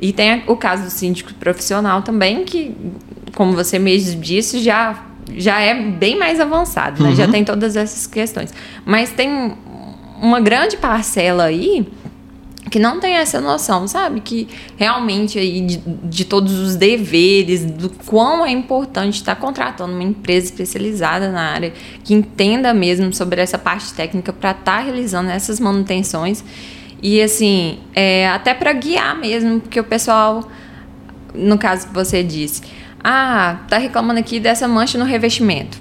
E 0.00 0.14
tem 0.14 0.44
o 0.46 0.56
caso 0.56 0.84
do 0.84 0.90
síndico 0.90 1.34
profissional 1.34 2.00
também, 2.00 2.42
que 2.42 2.74
como 3.36 3.52
você 3.52 3.78
mesmo 3.78 4.18
disse, 4.18 4.60
já, 4.60 5.04
já 5.36 5.60
é 5.60 5.74
bem 5.74 6.18
mais 6.18 6.40
avançado, 6.40 7.02
né? 7.02 7.10
uhum. 7.10 7.14
já 7.14 7.28
tem 7.28 7.44
todas 7.44 7.76
essas 7.76 8.06
questões. 8.06 8.52
Mas 8.84 9.10
tem 9.10 9.52
uma 10.22 10.40
grande 10.40 10.78
parcela 10.78 11.44
aí 11.44 11.86
que 12.70 12.78
não 12.78 12.98
tem 12.98 13.12
essa 13.12 13.38
noção, 13.38 13.86
sabe? 13.86 14.20
Que 14.20 14.48
realmente 14.78 15.38
aí 15.38 15.60
de, 15.60 15.76
de, 15.76 16.24
todos 16.24 16.58
os 16.58 16.76
deveres, 16.76 17.64
do 17.66 17.90
quão 17.90 18.44
é 18.44 18.50
importante 18.50 19.16
estar 19.16 19.36
contratando 19.36 19.92
uma 19.92 20.02
empresa 20.02 20.46
especializada 20.46 21.30
na 21.30 21.42
área, 21.42 21.74
que 22.02 22.14
entenda 22.14 22.72
mesmo 22.72 23.12
sobre 23.12 23.40
essa 23.42 23.58
parte 23.58 23.92
técnica 23.92 24.32
para 24.32 24.52
estar 24.52 24.78
tá 24.78 24.80
realizando 24.80 25.28
essas 25.28 25.60
manutenções. 25.60 26.42
E 27.02 27.20
assim, 27.20 27.80
é, 27.94 28.28
até 28.30 28.54
para 28.54 28.72
guiar 28.72 29.14
mesmo, 29.14 29.60
porque 29.60 29.78
o 29.78 29.84
pessoal, 29.84 30.42
no 31.34 31.58
caso 31.58 31.88
que 31.88 31.94
você 31.94 32.22
disse, 32.22 32.62
ah, 33.08 33.58
tá 33.68 33.78
reclamando 33.78 34.18
aqui 34.18 34.40
dessa 34.40 34.66
mancha 34.66 34.98
no 34.98 35.04
revestimento. 35.04 35.78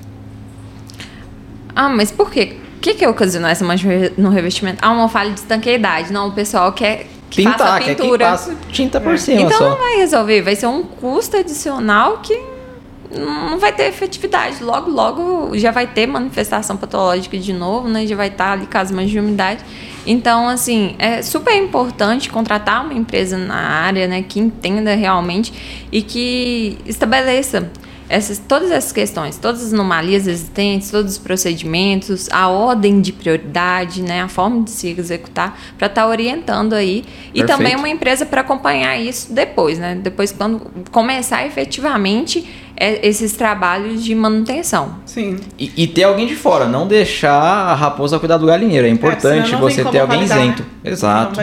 Ah, 1.75 1.89
mas 1.89 2.11
por 2.11 2.29
quê? 2.29 2.57
O 2.77 2.79
que, 2.79 2.93
que 2.93 3.07
ocasionou 3.07 3.49
essa 3.49 3.65
mancha 3.65 3.87
no 4.15 4.29
revestimento? 4.29 4.77
Ah, 4.79 4.91
uma 4.91 5.09
falha 5.09 5.31
de 5.31 5.39
estanqueidade. 5.39 6.13
Não, 6.13 6.27
o 6.27 6.31
pessoal 6.33 6.71
quer 6.71 7.07
que 7.31 7.37
Pintar, 7.37 7.57
faça 7.57 7.75
a 7.77 7.81
pintura. 7.81 7.97
Quer 7.97 8.07
que 8.09 8.17
passa 8.17 8.55
tinta 8.71 9.01
por 9.01 9.17
cima 9.17 9.41
Então 9.41 9.57
só. 9.57 9.69
não 9.71 9.77
vai 9.77 9.95
resolver. 9.97 10.43
Vai 10.43 10.55
ser 10.55 10.67
um 10.67 10.83
custo 10.83 11.35
adicional 11.35 12.19
que 12.19 12.39
não 13.19 13.57
vai 13.59 13.71
ter 13.71 13.83
efetividade. 13.83 14.63
Logo, 14.63 14.89
logo 14.89 15.57
já 15.57 15.71
vai 15.71 15.87
ter 15.87 16.07
manifestação 16.07 16.77
patológica 16.77 17.37
de 17.37 17.53
novo, 17.53 17.87
né? 17.87 18.05
Já 18.05 18.15
vai 18.15 18.27
estar 18.27 18.51
ali 18.51 18.67
com 18.67 18.77
as 18.77 18.91
manchas 18.91 19.11
de 19.11 19.19
umidade. 19.19 19.63
Então, 20.05 20.47
assim, 20.47 20.95
é 20.99 21.21
super 21.21 21.55
importante 21.55 22.29
contratar 22.29 22.83
uma 22.85 22.93
empresa 22.93 23.37
na 23.37 23.55
área, 23.55 24.07
né, 24.07 24.21
que 24.21 24.39
entenda 24.39 24.93
realmente 24.93 25.51
e 25.91 26.01
que 26.01 26.77
estabeleça 26.85 27.71
essas, 28.07 28.37
todas 28.37 28.69
essas 28.69 28.91
questões, 28.91 29.37
todas 29.37 29.65
as 29.65 29.73
anomalias 29.73 30.27
existentes, 30.27 30.91
todos 30.91 31.13
os 31.13 31.17
procedimentos, 31.17 32.29
a 32.31 32.47
ordem 32.47 33.01
de 33.01 33.11
prioridade, 33.11 34.01
né, 34.03 34.21
a 34.21 34.27
forma 34.27 34.63
de 34.63 34.69
se 34.69 34.89
executar, 34.89 35.59
para 35.77 35.87
estar 35.87 36.03
tá 36.03 36.07
orientando 36.07 36.73
aí. 36.73 37.03
E 37.33 37.39
Perfeito. 37.39 37.47
também 37.47 37.75
uma 37.75 37.89
empresa 37.89 38.25
para 38.25 38.41
acompanhar 38.41 38.95
isso 38.97 39.33
depois, 39.33 39.79
né? 39.79 39.95
Depois, 39.95 40.31
quando 40.31 40.61
começar 40.91 41.45
efetivamente 41.47 42.47
esses 42.77 43.33
trabalhos 43.33 44.03
de 44.03 44.13
manutenção. 44.13 44.97
Sim. 45.05 45.37
E, 45.57 45.71
e, 45.75 45.87
ter 45.87 46.03
alguém 46.03 46.27
de 46.27 46.35
fora, 46.35 46.65
não 46.65 46.87
deixar 46.87 47.31
a 47.31 47.73
raposa 47.73 48.19
cuidar 48.19 48.37
do 48.37 48.45
galinheiro. 48.45 48.85
É, 48.85 48.89
é 48.89 48.93
importante 48.93 49.53
é, 49.53 49.57
você 49.57 49.83
ter 49.85 49.99
alguém 49.99 50.25
validar, 50.25 50.39
isento. 50.39 50.63
Né? 50.83 50.91
Exato. 50.91 51.39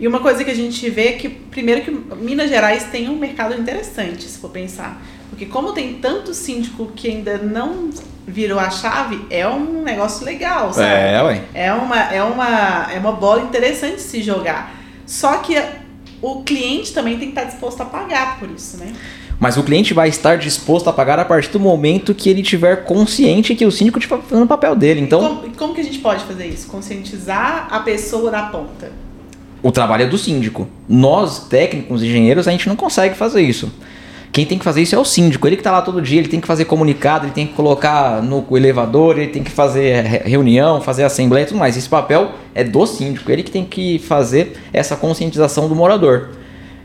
E 0.00 0.06
uma 0.06 0.20
coisa 0.20 0.44
que 0.44 0.50
a 0.50 0.54
gente 0.54 0.88
vê 0.90 1.08
é 1.08 1.12
que, 1.12 1.28
primeiro, 1.28 1.82
que 1.82 1.90
Minas 2.16 2.48
Gerais 2.48 2.84
tem 2.84 3.08
um 3.08 3.16
mercado 3.16 3.54
interessante, 3.54 4.24
se 4.24 4.38
for 4.38 4.50
pensar. 4.50 5.00
Porque 5.28 5.46
como 5.46 5.72
tem 5.72 5.94
tanto 5.94 6.32
síndico 6.32 6.86
que 6.94 7.08
ainda 7.08 7.38
não 7.38 7.90
virou 8.26 8.58
a 8.58 8.70
chave, 8.70 9.24
é 9.30 9.46
um 9.48 9.82
negócio 9.82 10.24
legal, 10.24 10.72
sabe? 10.72 10.88
É, 10.88 11.22
ué. 11.22 11.42
É 11.54 11.72
uma, 11.72 12.00
é 12.12 12.22
uma, 12.22 12.92
é 12.92 12.98
uma 12.98 13.12
bola 13.12 13.42
interessante 13.42 14.00
se 14.00 14.22
jogar. 14.22 14.74
Só 15.06 15.38
que 15.38 15.60
o 16.20 16.42
cliente 16.42 16.92
também 16.92 17.18
tem 17.18 17.32
que 17.32 17.38
estar 17.38 17.44
disposto 17.44 17.80
a 17.80 17.84
pagar 17.84 18.38
por 18.38 18.50
isso, 18.50 18.76
né? 18.76 18.92
Mas 19.40 19.56
o 19.56 19.62
cliente 19.62 19.94
vai 19.94 20.08
estar 20.08 20.36
disposto 20.36 20.88
a 20.88 20.92
pagar 20.92 21.18
a 21.18 21.24
partir 21.24 21.50
do 21.50 21.60
momento 21.60 22.12
que 22.14 22.28
ele 22.28 22.42
tiver 22.42 22.84
consciente 22.84 23.54
que 23.54 23.64
o 23.64 23.70
síndico 23.70 23.98
está 23.98 24.18
fazendo 24.18 24.44
o 24.44 24.48
papel 24.48 24.74
dele. 24.74 25.00
Então, 25.00 25.20
como, 25.20 25.56
como 25.56 25.74
que 25.74 25.80
a 25.80 25.84
gente 25.84 26.00
pode 26.00 26.24
fazer 26.24 26.46
isso? 26.46 26.66
Conscientizar 26.68 27.68
a 27.70 27.80
pessoa 27.80 28.30
da 28.30 28.42
ponta. 28.44 28.90
O 29.62 29.70
trabalho 29.70 30.04
é 30.04 30.06
do 30.06 30.18
síndico. 30.18 30.68
Nós, 30.88 31.46
técnicos, 31.48 32.02
engenheiros, 32.02 32.48
a 32.48 32.50
gente 32.50 32.68
não 32.68 32.76
consegue 32.76 33.14
fazer 33.14 33.42
isso. 33.42 33.70
Quem 34.30 34.44
tem 34.44 34.58
que 34.58 34.64
fazer 34.64 34.82
isso 34.82 34.94
é 34.94 34.98
o 34.98 35.04
síndico. 35.04 35.46
Ele 35.46 35.56
que 35.56 35.60
está 35.60 35.72
lá 35.72 35.82
todo 35.82 36.02
dia, 36.02 36.18
ele 36.18 36.28
tem 36.28 36.40
que 36.40 36.46
fazer 36.46 36.64
comunicado, 36.66 37.26
ele 37.26 37.32
tem 37.32 37.46
que 37.46 37.54
colocar 37.54 38.22
no 38.22 38.44
elevador, 38.56 39.18
ele 39.18 39.28
tem 39.28 39.42
que 39.42 39.50
fazer 39.50 40.04
reunião, 40.24 40.80
fazer 40.80 41.04
assembleia 41.04 41.44
e 41.44 41.46
tudo 41.46 41.58
mais. 41.58 41.76
Esse 41.76 41.88
papel 41.88 42.32
é 42.54 42.62
do 42.62 42.86
síndico. 42.86 43.30
Ele 43.30 43.42
que 43.42 43.50
tem 43.50 43.64
que 43.64 43.98
fazer 43.98 44.58
essa 44.72 44.96
conscientização 44.96 45.68
do 45.68 45.74
morador. 45.74 46.30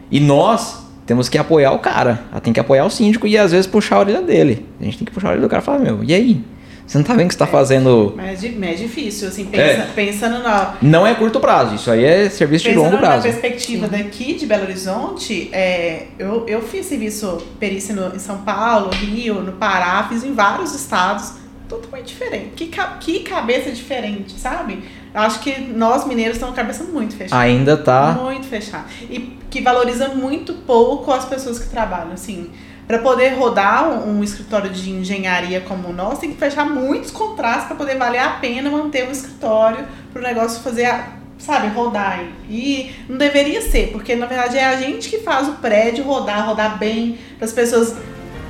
E 0.10 0.20
nós, 0.20 0.83
temos 1.06 1.28
que 1.30 1.38
apoiar 1.38 1.72
o 1.72 1.80
cara. 1.80 2.22
Tem 2.42 2.54
que 2.54 2.60
apoiar 2.60 2.86
o 2.86 2.90
síndico 2.90 3.28
e 3.28 3.38
às 3.38 3.52
vezes 3.52 3.68
puxar 3.68 3.98
a 3.98 4.00
orelha 4.00 4.22
dele. 4.22 4.66
A 4.80 4.84
gente 4.84 4.98
tem 4.98 5.06
que 5.06 5.12
puxar 5.12 5.28
a 5.28 5.32
orelha 5.32 5.46
do 5.46 5.50
cara 5.50 5.62
e 5.62 5.66
falar, 5.66 5.80
meu, 5.80 6.04
e 6.04 6.14
aí? 6.14 6.42
Você 6.86 6.98
não 6.98 7.06
tá 7.06 7.14
vendo 7.14 7.30
que 7.30 7.34
você 7.34 7.40
tá 7.40 7.48
fazendo. 7.48 8.14
Mas 8.16 8.44
é, 8.44 8.48
di- 8.50 8.56
mas 8.60 8.72
é 8.72 8.74
difícil, 8.84 9.30
assim, 9.30 9.46
pensa- 9.46 9.64
É. 9.64 9.88
pensando 9.96 10.44
na. 10.44 10.76
Não 10.82 11.08
é 11.08 11.16
curto 11.16 11.40
prazo, 11.40 11.76
isso 11.76 11.90
aí 11.90 12.04
é 12.04 12.30
serviço 12.30 12.66
de 12.66 12.72
Pensando 12.72 12.84
longo 12.84 12.96
na 12.98 13.02
prazo. 13.08 13.24
perspectiva 13.24 13.88
daqui 13.88 14.34
de 14.34 14.46
Belo 14.46 14.64
Horizonte, 14.64 15.50
é, 15.54 16.08
eu, 16.20 16.46
eu 16.46 16.62
fiz 16.62 16.86
serviço 16.86 17.42
perícia 17.58 17.96
no, 17.96 18.14
em 18.14 18.20
São 18.20 18.40
Paulo, 18.40 18.90
Rio, 18.92 19.36
no 19.36 19.54
Pará, 19.54 20.06
fiz 20.10 20.26
em 20.26 20.34
vários 20.34 20.76
estados, 20.76 21.36
totalmente 21.70 22.08
diferente. 22.08 22.50
Que, 22.54 22.70
que 23.00 23.20
cabeça 23.22 23.72
diferente, 23.72 24.34
sabe? 24.38 24.84
Acho 25.14 25.40
que 25.42 25.60
nós 25.62 26.06
mineiros 26.06 26.38
temos 26.40 26.54
a 26.54 26.56
cabeça 26.56 26.84
muito 26.86 27.16
fechada. 27.16 27.42
Ainda 27.42 27.78
tá. 27.78 28.18
Muito 28.20 28.48
fechada. 28.48 28.86
E 29.10 29.38
que 29.50 29.62
valoriza 29.62 30.08
muito 30.10 30.54
pouco 30.54 31.12
as 31.12 31.26
pessoas 31.26 31.60
que 31.60 31.70
trabalham, 31.70 32.14
assim. 32.14 32.50
Para 32.88 32.98
poder 33.00 33.36
rodar 33.38 33.88
um, 33.88 34.18
um 34.20 34.24
escritório 34.24 34.70
de 34.70 34.90
engenharia 34.90 35.62
como 35.62 35.90
o 35.90 35.94
nosso, 35.94 36.22
tem 36.22 36.32
que 36.34 36.38
fechar 36.38 36.66
muitos 36.66 37.12
contratos 37.12 37.66
para 37.68 37.76
poder 37.76 37.98
valer 37.98 38.20
a 38.20 38.30
pena 38.32 38.70
manter 38.70 39.08
um 39.08 39.12
escritório 39.12 39.86
para 40.12 40.20
o 40.20 40.24
negócio 40.24 40.62
fazer, 40.62 40.86
a- 40.86 41.08
sabe, 41.38 41.68
rodar. 41.68 42.20
E 42.50 42.94
não 43.08 43.18
deveria 43.18 43.62
ser, 43.62 43.90
porque 43.92 44.16
na 44.16 44.26
verdade 44.26 44.58
é 44.58 44.66
a 44.66 44.76
gente 44.76 45.10
que 45.10 45.20
faz 45.20 45.48
o 45.48 45.54
prédio 45.54 46.04
rodar, 46.04 46.46
rodar 46.46 46.78
bem, 46.78 47.18
para 47.38 47.46
as 47.46 47.54
pessoas. 47.54 47.96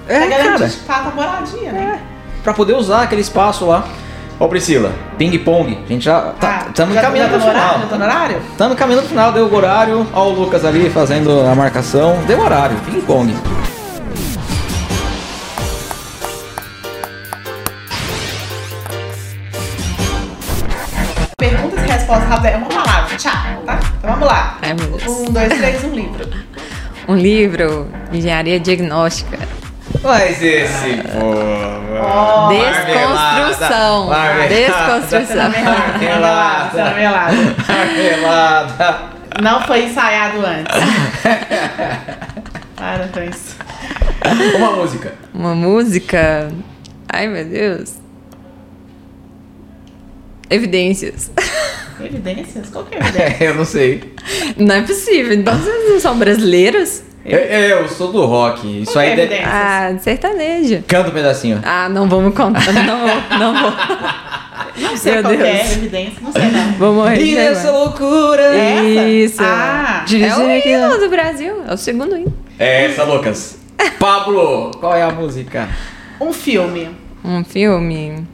É, 0.08 0.18
pra 0.20 0.28
garantir 0.28 0.52
cara. 0.58 0.68
de 0.68 0.78
fato 0.78 1.08
a 1.10 1.12
moradia, 1.12 1.72
né? 1.72 2.02
Pra 2.44 2.54
poder 2.54 2.74
usar 2.74 3.04
aquele 3.04 3.22
espaço 3.22 3.66
lá. 3.66 3.88
Ô 4.40 4.48
Priscila, 4.48 4.92
ping-pong. 5.18 5.78
A 5.86 5.88
gente 5.88 6.04
já 6.06 6.20
tá. 6.40 6.66
Estamos 6.70 7.00
caminhando 7.00 7.30
pro 7.32 7.40
tá 7.40 7.46
no 7.46 7.50
horário? 7.52 7.70
final. 7.70 7.80
Já 7.82 7.88
tá 7.88 7.98
no 7.98 8.04
horário? 8.06 8.38
Estamos 8.52 8.78
caminhando 8.78 9.02
pro 9.02 9.10
final, 9.10 9.32
deu 9.32 9.46
o 9.46 9.56
horário. 9.56 10.08
Ó, 10.14 10.28
o 10.28 10.34
Lucas 10.34 10.66
ali 10.66 10.90
fazendo 10.90 11.42
a 11.42 11.56
marcação. 11.56 12.18
Deu 12.28 12.40
horário, 12.42 12.76
ping-pong. 12.86 13.34
Perguntas 21.38 21.84
e 21.84 21.92
respostas 21.92 22.30
rápidas 22.30 22.54
é 22.54 22.58
uma 22.58 22.70
palavra. 22.70 23.18
Tchau, 23.18 23.32
tá? 23.66 23.80
Então 23.98 24.12
vamos 24.12 24.28
lá. 24.28 24.58
Ai, 24.62 24.74
meu 24.74 24.88
Deus. 24.88 25.08
Um, 25.08 25.26
dois, 25.32 25.50
três, 25.50 25.84
um 25.84 25.94
livro. 25.94 26.30
Um 27.06 27.18
livro, 27.18 27.90
Engenharia 28.14 28.58
Diagnóstica. 28.58 29.38
Mas 30.02 30.42
esse, 30.42 31.04
pô. 31.12 31.34
Desconstrução. 32.50 34.10
Desconstrução. 34.50 35.52
Marmelada. 35.52 36.84
Marmelada. 36.84 37.56
Marmelada. 37.68 39.00
Não 39.42 39.62
foi 39.62 39.86
ensaiado 39.86 40.46
antes. 40.46 40.76
Para 42.76 43.08
com 43.08 43.22
isso. 43.24 43.56
Uma 44.56 44.72
música. 44.72 45.14
Uma 45.34 45.56
música. 45.56 46.52
Ai, 47.10 47.28
meu 47.28 47.46
Deus. 47.46 47.96
Evidências. 50.50 51.32
Evidências? 52.00 52.70
Qual 52.70 52.86
que 52.86 52.96
é 52.96 52.98
a 53.02 53.08
evidência? 53.08 53.44
eu 53.46 53.56
não 53.56 53.66
sei. 53.66 54.14
Não 54.58 54.76
é 54.76 54.82
possível. 54.82 55.34
Então 55.34 55.58
vocês 55.58 55.90
não 55.90 56.00
são 56.00 56.18
brasileiros? 56.18 57.02
Eu, 57.26 57.40
eu 57.40 57.88
sou 57.88 58.12
do 58.12 58.26
rock. 58.26 58.82
Isso 58.82 59.00
é 59.00 59.04
aí. 59.08 59.12
a 59.12 59.16
de- 59.16 59.22
evidência? 59.22 59.48
Ah, 59.50 59.98
sertaneja. 60.00 60.84
Canta 60.88 61.10
um 61.10 61.14
pedacinho. 61.14 61.62
Ah, 61.64 61.88
não 61.88 62.08
vamos 62.10 62.36
contar. 62.36 62.62
Não, 62.74 63.00
vou- 63.00 63.40
não 63.40 63.62
vou. 63.62 63.74
Não 64.78 64.98
sei 64.98 65.14
Meu 65.14 65.22
qual 65.24 65.34
é 65.34 65.38
Deus. 65.38 65.72
evidência. 65.78 66.14
Não 66.22 66.32
sei 66.32 66.42
não. 66.52 66.72
Vou 66.74 66.94
morrer 66.96 67.22
E 67.22 67.36
vergonha. 67.36 67.72
loucura. 67.72 68.42
Essa? 68.56 69.08
Isso. 69.08 69.38
Ah, 69.44 70.06
é 70.12 70.36
o 70.36 70.68
hino 70.68 70.98
do 71.00 71.10
Brasil. 71.10 71.64
É 71.68 71.74
o 71.74 71.78
segundo 71.78 72.18
hino. 72.18 72.34
É 72.60 72.86
essa, 72.86 73.04
Lucas. 73.04 73.58
Pablo, 74.00 74.72
qual 74.80 74.96
é 74.96 75.04
a 75.04 75.12
música? 75.12 75.70
Um 76.20 76.34
filme. 76.34 76.90
Um 77.24 77.44
filme. 77.44 78.28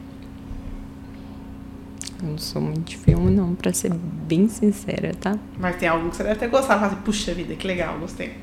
Eu 2.22 2.30
não 2.30 2.38
sou 2.38 2.62
muito 2.62 2.82
de 2.82 2.98
filme, 2.98 3.32
não, 3.32 3.56
pra 3.56 3.72
ser 3.72 3.92
bem 3.94 4.50
sincera, 4.50 5.12
tá? 5.20 5.36
Mas 5.58 5.76
tem 5.78 5.88
algum 5.88 6.10
que 6.10 6.18
você 6.18 6.24
deve 6.24 6.36
ter 6.36 6.48
gostado. 6.50 6.86
Assim, 6.86 6.96
puxa 7.06 7.34
vida, 7.34 7.56
que 7.56 7.66
legal, 7.68 7.96
gostei. 8.00 8.34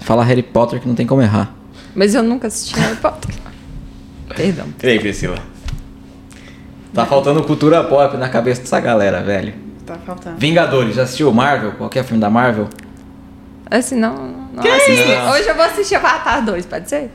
Fala 0.00 0.24
Harry 0.24 0.42
Potter 0.42 0.80
que 0.80 0.88
não 0.88 0.94
tem 0.94 1.06
como 1.06 1.22
errar. 1.22 1.54
Mas 1.94 2.14
eu 2.14 2.22
nunca 2.22 2.46
assisti 2.48 2.78
Harry 2.78 2.96
Potter. 2.96 3.34
Perdão. 4.34 4.66
E 4.82 4.86
aí, 4.86 4.98
Priscila? 4.98 5.38
Tá 6.92 7.06
faltando 7.06 7.42
cultura 7.44 7.84
pop 7.84 8.16
na 8.16 8.28
cabeça 8.28 8.60
dessa 8.60 8.80
galera, 8.80 9.22
velho. 9.22 9.54
Tá 9.86 9.96
faltando. 10.04 10.36
Vingadores, 10.36 10.96
já 10.96 11.02
assistiu 11.02 11.32
Marvel? 11.32 11.72
Qualquer 11.72 12.04
filme 12.04 12.20
da 12.20 12.28
Marvel? 12.28 12.68
Assim, 13.70 13.96
não. 13.96 14.14
não 14.52 14.62
assisti. 14.62 14.92
isso? 14.92 15.30
Hoje 15.32 15.48
eu 15.48 15.54
vou 15.54 15.64
assistir 15.64 15.94
Avatar 15.96 16.44
2, 16.44 16.66
pode 16.66 16.88
ser? 16.88 17.10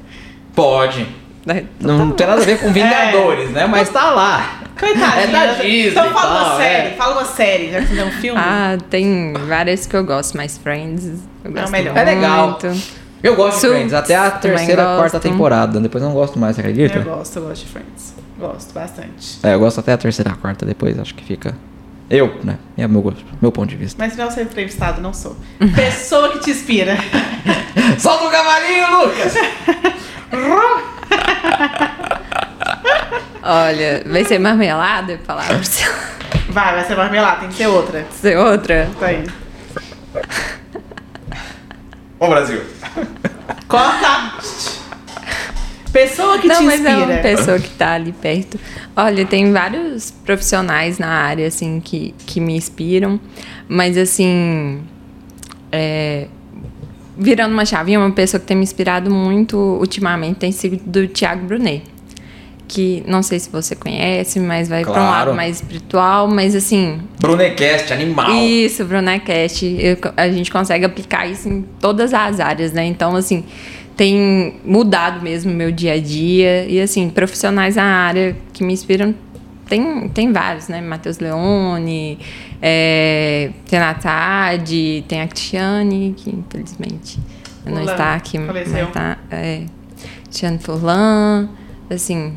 Pode. 0.55 1.07
Então 1.45 1.57
Não, 1.79 1.97
tá 1.97 2.05
não 2.05 2.11
tem 2.13 2.27
nada 2.27 2.41
a 2.41 2.45
ver 2.45 2.59
com 2.59 2.71
Vingadores, 2.71 3.49
né? 3.49 3.65
Mas 3.65 3.89
tá 3.89 4.11
lá. 4.11 4.62
Coitadinha. 4.79 5.21
É 5.23 5.27
da 5.27 5.45
Disney 5.53 5.87
Então 5.89 6.11
fala 6.11 6.31
uma 6.41 6.49
tal, 6.49 6.57
série. 6.57 6.87
é. 6.87 6.93
Fala 6.97 7.13
uma 7.13 7.25
série, 7.25 7.71
já 7.71 7.81
que 7.81 7.87
você 7.87 8.03
um 8.03 8.11
filme. 8.11 8.39
Ah, 8.41 8.77
tem 8.89 9.33
várias 9.47 9.85
que 9.85 9.95
eu 9.95 10.03
gosto, 10.03 10.35
mas 10.35 10.57
Friends. 10.57 11.21
Eu 11.43 11.51
gosto 11.51 11.71
melhor. 11.71 11.95
É 11.97 12.03
legal. 12.03 12.49
muito. 12.61 12.81
Eu 13.21 13.35
gosto 13.35 13.61
de 13.61 13.67
Friends, 13.67 13.93
até 13.93 14.15
a 14.15 14.31
terceira, 14.31 14.83
quarta 14.97 15.19
temporada. 15.19 15.79
Depois 15.79 16.03
eu 16.03 16.09
não 16.09 16.15
gosto 16.15 16.37
mais, 16.37 16.55
você 16.55 16.61
acredita? 16.61 16.99
eu 16.99 17.03
gosto, 17.03 17.37
eu 17.39 17.43
gosto 17.43 17.65
de 17.65 17.71
Friends. 17.71 18.13
Gosto 18.37 18.73
bastante. 18.73 19.39
É, 19.43 19.53
eu 19.53 19.59
gosto 19.59 19.79
até 19.79 19.93
a 19.93 19.97
terceira, 19.97 20.31
quarta, 20.35 20.65
depois 20.65 20.99
acho 20.99 21.15
que 21.15 21.23
fica. 21.23 21.55
Eu, 22.09 22.35
né? 22.43 22.57
É 22.77 22.85
meu 22.87 23.01
gosto, 23.01 23.23
meu 23.41 23.51
ponto 23.51 23.69
de 23.69 23.77
vista. 23.77 23.95
Mas 23.97 24.13
se 24.13 24.19
não 24.19 24.29
ser 24.29 24.41
entrevistado, 24.41 24.99
não 25.01 25.13
sou. 25.13 25.37
Pessoa 25.75 26.29
que 26.29 26.39
te 26.39 26.51
inspira. 26.51 26.97
Solta 27.97 28.25
o 28.25 28.29
cavalinho, 28.29 29.05
Lucas! 29.05 29.33
Olha, 33.43 34.03
vai 34.05 34.23
ser 34.23 34.39
marmelada? 34.39 35.19
Palavras. 35.25 35.83
Vai, 36.49 36.75
vai 36.75 36.85
ser 36.85 36.95
marmelada, 36.95 37.41
tem 37.41 37.49
que 37.49 37.55
ser 37.55 37.67
outra. 37.67 38.05
Ser 38.11 38.37
outra? 38.37 38.89
Tá 38.99 39.07
aí. 39.07 39.23
Ô, 42.19 42.27
Brasil. 42.27 42.61
Corta! 43.67 44.33
Pessoa 45.91 46.39
que 46.39 46.47
não, 46.47 46.57
te 46.57 46.63
mas 46.63 46.85
é 46.85 46.89
uma 46.95 46.99
inspira. 47.01 47.21
pessoa 47.21 47.59
que 47.59 47.69
tá 47.69 47.93
ali 47.93 48.11
perto. 48.13 48.59
Olha, 48.95 49.25
tem 49.25 49.51
vários 49.51 50.09
profissionais 50.11 50.97
na 50.97 51.09
área, 51.09 51.47
assim, 51.47 51.79
que, 51.79 52.15
que 52.25 52.39
me 52.39 52.55
inspiram. 52.55 53.19
Mas, 53.67 53.97
assim... 53.97 54.83
é, 55.71 56.27
virando 57.17 57.53
uma 57.53 57.65
chavinha, 57.65 57.99
uma 57.99 58.11
pessoa 58.11 58.39
que 58.39 58.47
tem 58.47 58.57
me 58.57 58.63
inspirado 58.63 59.11
muito 59.11 59.57
ultimamente 59.57 60.37
tem 60.37 60.51
sido 60.51 60.77
do 60.85 61.07
Thiago 61.07 61.45
Brunet. 61.45 61.92
Que 62.67 63.03
não 63.05 63.21
sei 63.21 63.39
se 63.39 63.49
você 63.49 63.75
conhece, 63.75 64.39
mas 64.39 64.67
vai 64.69 64.81
pra 64.83 64.91
um 64.91 64.95
Claro. 64.95 65.09
lado 65.29 65.33
mais 65.35 65.57
espiritual. 65.57 66.27
Mas, 66.27 66.55
assim, 66.55 67.01
Brunecast, 67.19 67.91
animal. 67.93 68.31
Isso, 68.31 68.83
Brunecast. 68.85 69.65
Eu- 69.65 69.97
A 70.17 70.29
gente 70.31 70.49
consegue 70.51 70.85
aplicar 70.85 71.27
isso 71.27 71.47
em 71.49 71.61
todas 71.79 72.13
as 72.13 72.39
áreas, 72.39 72.71
né? 72.71 72.85
Então, 72.85 73.15
assim, 73.15 73.43
tem 73.97 74.55
mudado 74.65 75.21
mesmo 75.21 75.51
o 75.51 75.53
meu 75.55 75.71
dia 75.71 75.93
a 75.93 75.99
dia. 75.99 76.65
E, 76.65 76.79
assim, 76.81 77.09
profissionais 77.09 77.75
na 77.75 77.83
área 77.83 78.35
que 78.53 78.63
me 78.63 78.73
inspiram, 78.73 79.13
tem, 79.67 80.07
tem 80.09 80.31
vários, 80.31 80.67
né? 80.67 80.81
Matheus 80.81 81.19
Leone, 81.19 82.17
é, 82.61 83.51
tem 83.69 83.77
a 83.77 83.87
Natade, 83.87 85.03
tem 85.07 85.21
a 85.21 85.27
Cristiane, 85.27 86.13
que 86.17 86.29
infelizmente 86.29 87.19
não 87.65 87.83
está 87.83 88.15
aqui. 88.15 88.39
faleceu. 88.39 88.85
Mas 88.85 88.93
tá, 88.93 89.17
é, 89.29 89.63
Cristiane 90.23 90.57
Furlan, 90.59 91.49
assim, 91.89 92.33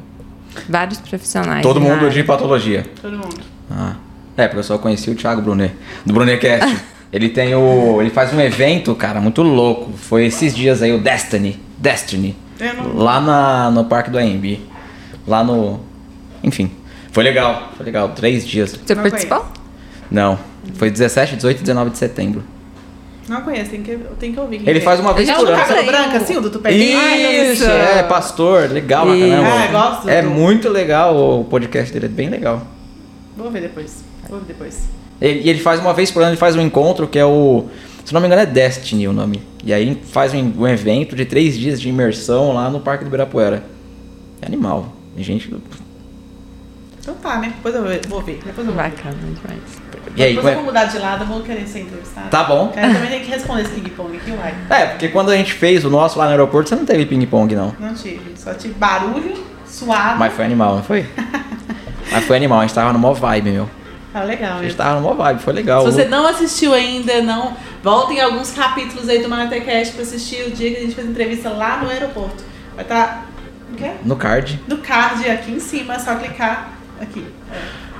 vários 0.68 0.98
profissionais. 1.00 1.62
Todo 1.62 1.80
mundo 1.80 1.92
área. 1.94 2.10
de 2.10 2.22
patologia. 2.24 2.84
Todo 3.00 3.12
mundo. 3.12 3.40
Ah. 3.70 3.94
É, 4.36 4.46
porque 4.46 4.58
eu 4.58 4.64
só 4.64 4.76
conheci 4.78 5.10
o 5.10 5.14
Thiago 5.14 5.40
Brunet, 5.40 5.74
do 6.04 6.12
Brunecast. 6.12 6.76
ele 7.12 7.28
tem 7.28 7.54
o. 7.54 8.00
Ele 8.00 8.10
faz 8.10 8.32
um 8.34 8.40
evento, 8.40 8.94
cara, 8.94 9.20
muito 9.20 9.42
louco. 9.42 9.92
Foi 9.96 10.26
esses 10.26 10.54
dias 10.54 10.82
aí, 10.82 10.92
o 10.92 10.98
Destiny. 10.98 11.58
Destiny. 11.78 12.36
Não- 12.60 12.96
Lá 12.96 13.20
na, 13.20 13.70
no 13.70 13.84
Parque 13.84 14.10
do 14.10 14.18
AMB. 14.18 14.60
Lá 15.26 15.42
no. 15.42 15.80
Enfim. 16.42 16.70
Foi 17.12 17.24
legal. 17.24 17.72
Foi 17.76 17.86
legal. 17.86 18.10
Três 18.10 18.46
dias. 18.46 18.78
Você 18.84 18.94
participou? 18.94 19.46
Não. 20.10 20.38
Foi 20.74 20.90
17, 20.90 21.36
18 21.36 21.58
e 21.58 21.62
19 21.62 21.90
de 21.90 21.98
setembro. 21.98 22.42
Não 23.28 23.40
conheço, 23.42 23.70
tem 23.70 23.82
que, 23.82 23.96
tem 24.20 24.32
que 24.32 24.38
ouvir. 24.38 24.62
Ele 24.68 24.80
faz 24.80 25.00
uma 25.00 25.12
vez 25.12 25.28
por 25.30 25.48
ano. 25.48 25.56
Cabelo 25.58 25.86
branco 25.86 26.16
assim, 26.16 26.36
o 26.36 26.40
do 26.40 26.60
não 26.62 26.70
Isso, 26.70 27.64
é, 27.64 28.02
pastor, 28.04 28.70
legal 28.70 29.04
pra 29.06 29.16
caramba. 29.18 29.48
Ah, 29.48 29.66
gosto 29.72 30.08
É 30.08 30.22
do- 30.22 30.30
muito 30.30 30.68
legal 30.68 31.16
o 31.40 31.44
podcast 31.44 31.92
dele, 31.92 32.06
é 32.06 32.08
bem 32.08 32.28
legal. 32.30 32.62
Vou 33.36 33.50
ver 33.50 33.62
depois. 33.62 34.04
Vou 34.28 34.38
ver 34.38 34.46
depois. 34.46 34.84
Ele- 35.20 35.40
E 35.44 35.50
ele 35.50 35.60
faz 35.60 35.80
uma 35.80 35.92
vez 35.92 36.10
por 36.10 36.20
ano, 36.22 36.30
ele 36.30 36.36
faz 36.36 36.54
um 36.54 36.60
encontro 36.60 37.08
que 37.08 37.18
é 37.18 37.24
o. 37.24 37.64
Se 38.04 38.14
não 38.14 38.20
me 38.20 38.28
engano, 38.28 38.42
é 38.42 38.46
Destiny 38.46 39.08
o 39.08 39.12
nome. 39.12 39.42
E 39.64 39.72
aí 39.72 39.82
ele 39.82 40.00
faz 40.12 40.32
um, 40.32 40.52
um 40.58 40.68
evento 40.68 41.16
de 41.16 41.24
três 41.24 41.58
dias 41.58 41.80
de 41.80 41.88
imersão 41.88 42.52
lá 42.52 42.70
no 42.70 42.78
Parque 42.78 43.02
do 43.02 43.08
Ibirapuera. 43.08 43.64
É 44.40 44.46
animal. 44.46 44.92
Tem 45.16 45.24
gente. 45.24 45.52
Então 47.00 47.14
tá, 47.14 47.38
né? 47.38 47.52
Depois 47.56 47.74
eu 47.74 47.82
vou 48.08 48.22
ver. 48.22 48.38
Depois 48.44 48.66
eu 48.68 48.72
vou 48.72 48.82
ver. 48.84 48.90
Bacana 48.90 49.16
demais. 49.20 49.85
E 50.16 50.22
aí, 50.22 50.34
Depois 50.34 50.46
eu 50.46 50.52
é- 50.52 50.54
vou 50.56 50.64
mudar 50.64 50.84
de 50.86 50.98
lado, 50.98 51.24
eu 51.24 51.26
vou 51.26 51.42
querer 51.42 51.66
ser 51.66 51.80
entrevistada. 51.80 52.28
Tá 52.28 52.44
bom. 52.44 52.72
Eu 52.74 52.94
também 52.94 53.10
tenho 53.10 53.24
que 53.24 53.30
responder 53.30 53.62
esse 53.62 53.72
ping-pong 53.72 54.16
aqui, 54.16 54.30
uai. 54.30 54.54
É, 54.70 54.86
porque 54.86 55.08
quando 55.08 55.30
a 55.30 55.36
gente 55.36 55.52
fez 55.52 55.84
o 55.84 55.90
nosso 55.90 56.18
lá 56.18 56.24
no 56.24 56.30
aeroporto, 56.30 56.70
você 56.70 56.74
não 56.74 56.86
teve 56.86 57.04
ping-pong, 57.04 57.54
não. 57.54 57.74
Não 57.78 57.94
tive. 57.94 58.32
Só 58.36 58.54
tive 58.54 58.74
barulho, 58.74 59.44
Suado. 59.66 60.18
Mas 60.18 60.32
foi 60.32 60.44
animal, 60.44 60.76
não 60.76 60.82
foi? 60.82 61.06
Mas 62.10 62.24
foi 62.24 62.36
animal, 62.36 62.60
a 62.60 62.62
gente 62.62 62.74
tava 62.74 62.92
numa 62.92 63.12
vibe, 63.12 63.50
meu. 63.50 63.70
Tá 64.12 64.22
legal, 64.22 64.58
A 64.58 64.62
gente 64.62 64.74
tava 64.74 65.00
numa 65.00 65.12
vibe, 65.12 65.42
foi 65.42 65.52
legal. 65.52 65.84
Se 65.84 65.92
você 65.92 66.04
não 66.06 66.26
assistiu 66.26 66.72
ainda, 66.72 67.20
não 67.20 67.54
voltem 67.82 68.18
alguns 68.20 68.52
capítulos 68.52 69.08
aí 69.10 69.22
do 69.22 69.28
Manatecast 69.28 69.92
pra 69.92 70.02
assistir 70.02 70.46
o 70.46 70.50
dia 70.50 70.70
que 70.70 70.76
a 70.78 70.80
gente 70.80 70.94
fez 70.94 71.06
entrevista 71.06 71.50
lá 71.50 71.76
no 71.78 71.90
aeroporto. 71.90 72.42
Vai 72.74 72.84
estar 72.84 73.06
tá, 73.06 73.92
No 74.02 74.16
card. 74.16 74.58
no 74.66 74.78
card 74.78 75.28
aqui 75.28 75.52
em 75.52 75.60
cima, 75.60 75.94
é 75.94 75.98
só 75.98 76.14
clicar 76.14 76.70
aqui. 76.98 77.26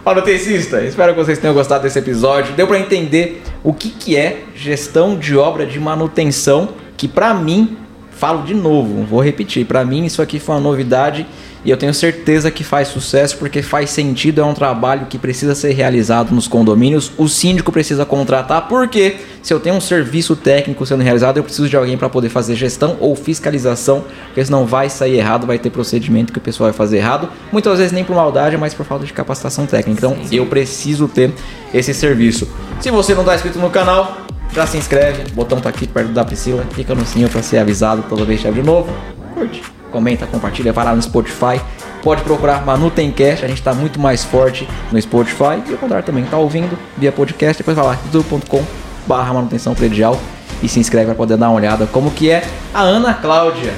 Manutencista, 0.07 0.83
espero 0.83 1.15
que 1.15 1.19
vocês 1.19 1.37
tenham 1.37 1.53
gostado 1.53 1.83
desse 1.83 1.99
episódio. 1.99 2.55
Deu 2.55 2.69
pra 2.69 2.79
entender 2.79 3.43
o 3.65 3.75
que, 3.75 3.91
que 3.91 4.17
é 4.17 4.45
gestão 4.55 5.19
de 5.19 5.37
obra 5.37 5.67
de 5.67 5.81
manutenção, 5.81 6.69
que 6.97 7.09
pra 7.09 7.35
mim, 7.35 7.77
falo 8.13 8.45
de 8.45 8.55
novo, 8.55 9.03
vou 9.03 9.21
repetir, 9.21 9.67
pra 9.67 9.85
mim 9.85 10.05
isso 10.05 10.23
aqui 10.23 10.39
foi 10.39 10.55
uma 10.55 10.61
novidade 10.61 11.27
e 11.67 11.71
eu 11.71 11.77
tenho 11.77 11.93
certeza 11.93 12.49
que 12.49 12.63
faz 12.63 12.87
sucesso 12.87 13.37
porque 13.39 13.61
faz 13.61 13.91
sentido, 13.91 14.41
é 14.41 14.45
um 14.45 14.55
trabalho 14.55 15.07
que 15.07 15.19
precisa 15.19 15.53
ser 15.53 15.73
realizado 15.73 16.33
nos 16.33 16.47
condomínios. 16.47 17.11
O 17.19 17.29
síndico 17.29 17.73
precisa 17.73 18.07
contratar, 18.07 18.69
porque 18.69 19.17
se 19.43 19.53
eu 19.53 19.59
tenho 19.59 19.75
um 19.75 19.81
serviço 19.81 20.37
técnico 20.37 20.87
sendo 20.87 21.03
realizado, 21.03 21.39
eu 21.39 21.43
preciso 21.43 21.69
de 21.69 21.77
alguém 21.77 21.99
para 21.99 22.09
poder 22.09 22.29
fazer 22.29 22.55
gestão 22.55 22.97
ou 23.01 23.17
fiscalização, 23.17 24.05
porque 24.27 24.45
senão 24.45 24.65
vai 24.65 24.89
sair 24.89 25.17
errado, 25.17 25.45
vai 25.45 25.59
ter 25.59 25.71
procedimento 25.71 26.33
que 26.33 26.39
o 26.39 26.41
pessoal 26.41 26.71
vai 26.71 26.77
fazer 26.77 26.99
errado. 26.99 27.29
Muitas 27.51 27.79
vezes 27.79 27.93
nem 27.93 28.05
por 28.05 28.15
maldade, 28.15 28.57
mas 28.57 28.73
por 28.73 28.87
falta 28.87 29.05
de 29.05 29.13
capacitação 29.13 29.67
técnica. 29.67 30.07
Então 30.07 30.17
eu 30.31 30.47
preciso 30.47 31.09
ter 31.09 31.33
esse 31.75 31.93
serviço. 31.93 32.49
Se 32.81 32.93
você 32.93 33.13
não 33.13 33.23
está 33.23 33.35
inscrito 33.35 33.59
no 33.59 33.71
canal, 33.71 34.19
já 34.55 34.69
se 34.69 34.77
inscreve, 34.77 35.33
o 35.33 35.35
botão 35.35 35.61
tá 35.61 35.69
aqui 35.69 35.89
perto 35.89 36.13
da 36.13 36.25
Priscila, 36.25 36.65
clica 36.73 36.95
no 36.95 37.05
sininho 37.05 37.29
para 37.29 37.43
ser 37.43 37.59
avisado 37.59 38.05
toda 38.09 38.25
vez 38.25 38.41
que 38.41 38.47
abrir 38.47 38.63
novo. 38.63 38.89
Curte, 39.35 39.61
comenta, 39.97 40.27
compartilha, 40.27 40.75
vai 40.75 40.85
lá 40.85 40.95
no 40.95 41.01
Spotify. 41.01 41.59
Pode 42.03 42.21
procurar 42.21 42.67
Manutencast, 42.67 43.43
a 43.43 43.49
gente 43.49 43.59
está 43.59 43.73
muito 43.73 43.99
mais 43.99 44.23
forte 44.23 44.69
no 44.93 45.01
Spotify. 45.01 45.63
E 45.67 45.73
o 45.73 45.79
contrário 45.79 46.05
também, 46.05 46.23
tá 46.25 46.37
ouvindo 46.37 46.79
via 46.99 47.11
podcast, 47.11 47.57
depois 47.57 47.75
vai 47.75 47.87
lá, 47.87 47.99
youtube.com 48.05 48.63
barra 49.07 49.33
manutenção 49.33 49.75
predial 49.75 50.21
e 50.63 50.69
se 50.69 50.81
inscreve 50.81 51.07
para 51.07 51.15
poder 51.15 51.37
dar 51.37 51.49
uma 51.49 51.57
olhada 51.57 51.87
como 51.87 52.11
que 52.11 52.29
é 52.29 52.45
a 52.75 52.83
Ana 52.83 53.15
Cláudia 53.15 53.73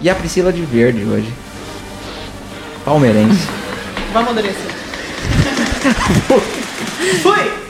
e 0.00 0.10
a 0.10 0.14
Priscila 0.14 0.52
de 0.52 0.62
Verde 0.62 1.04
hoje. 1.04 1.32
Palmeirense. 2.84 3.46
Vamos, 4.12 4.30
Andressa. 4.30 4.58
Fui! 7.22 7.69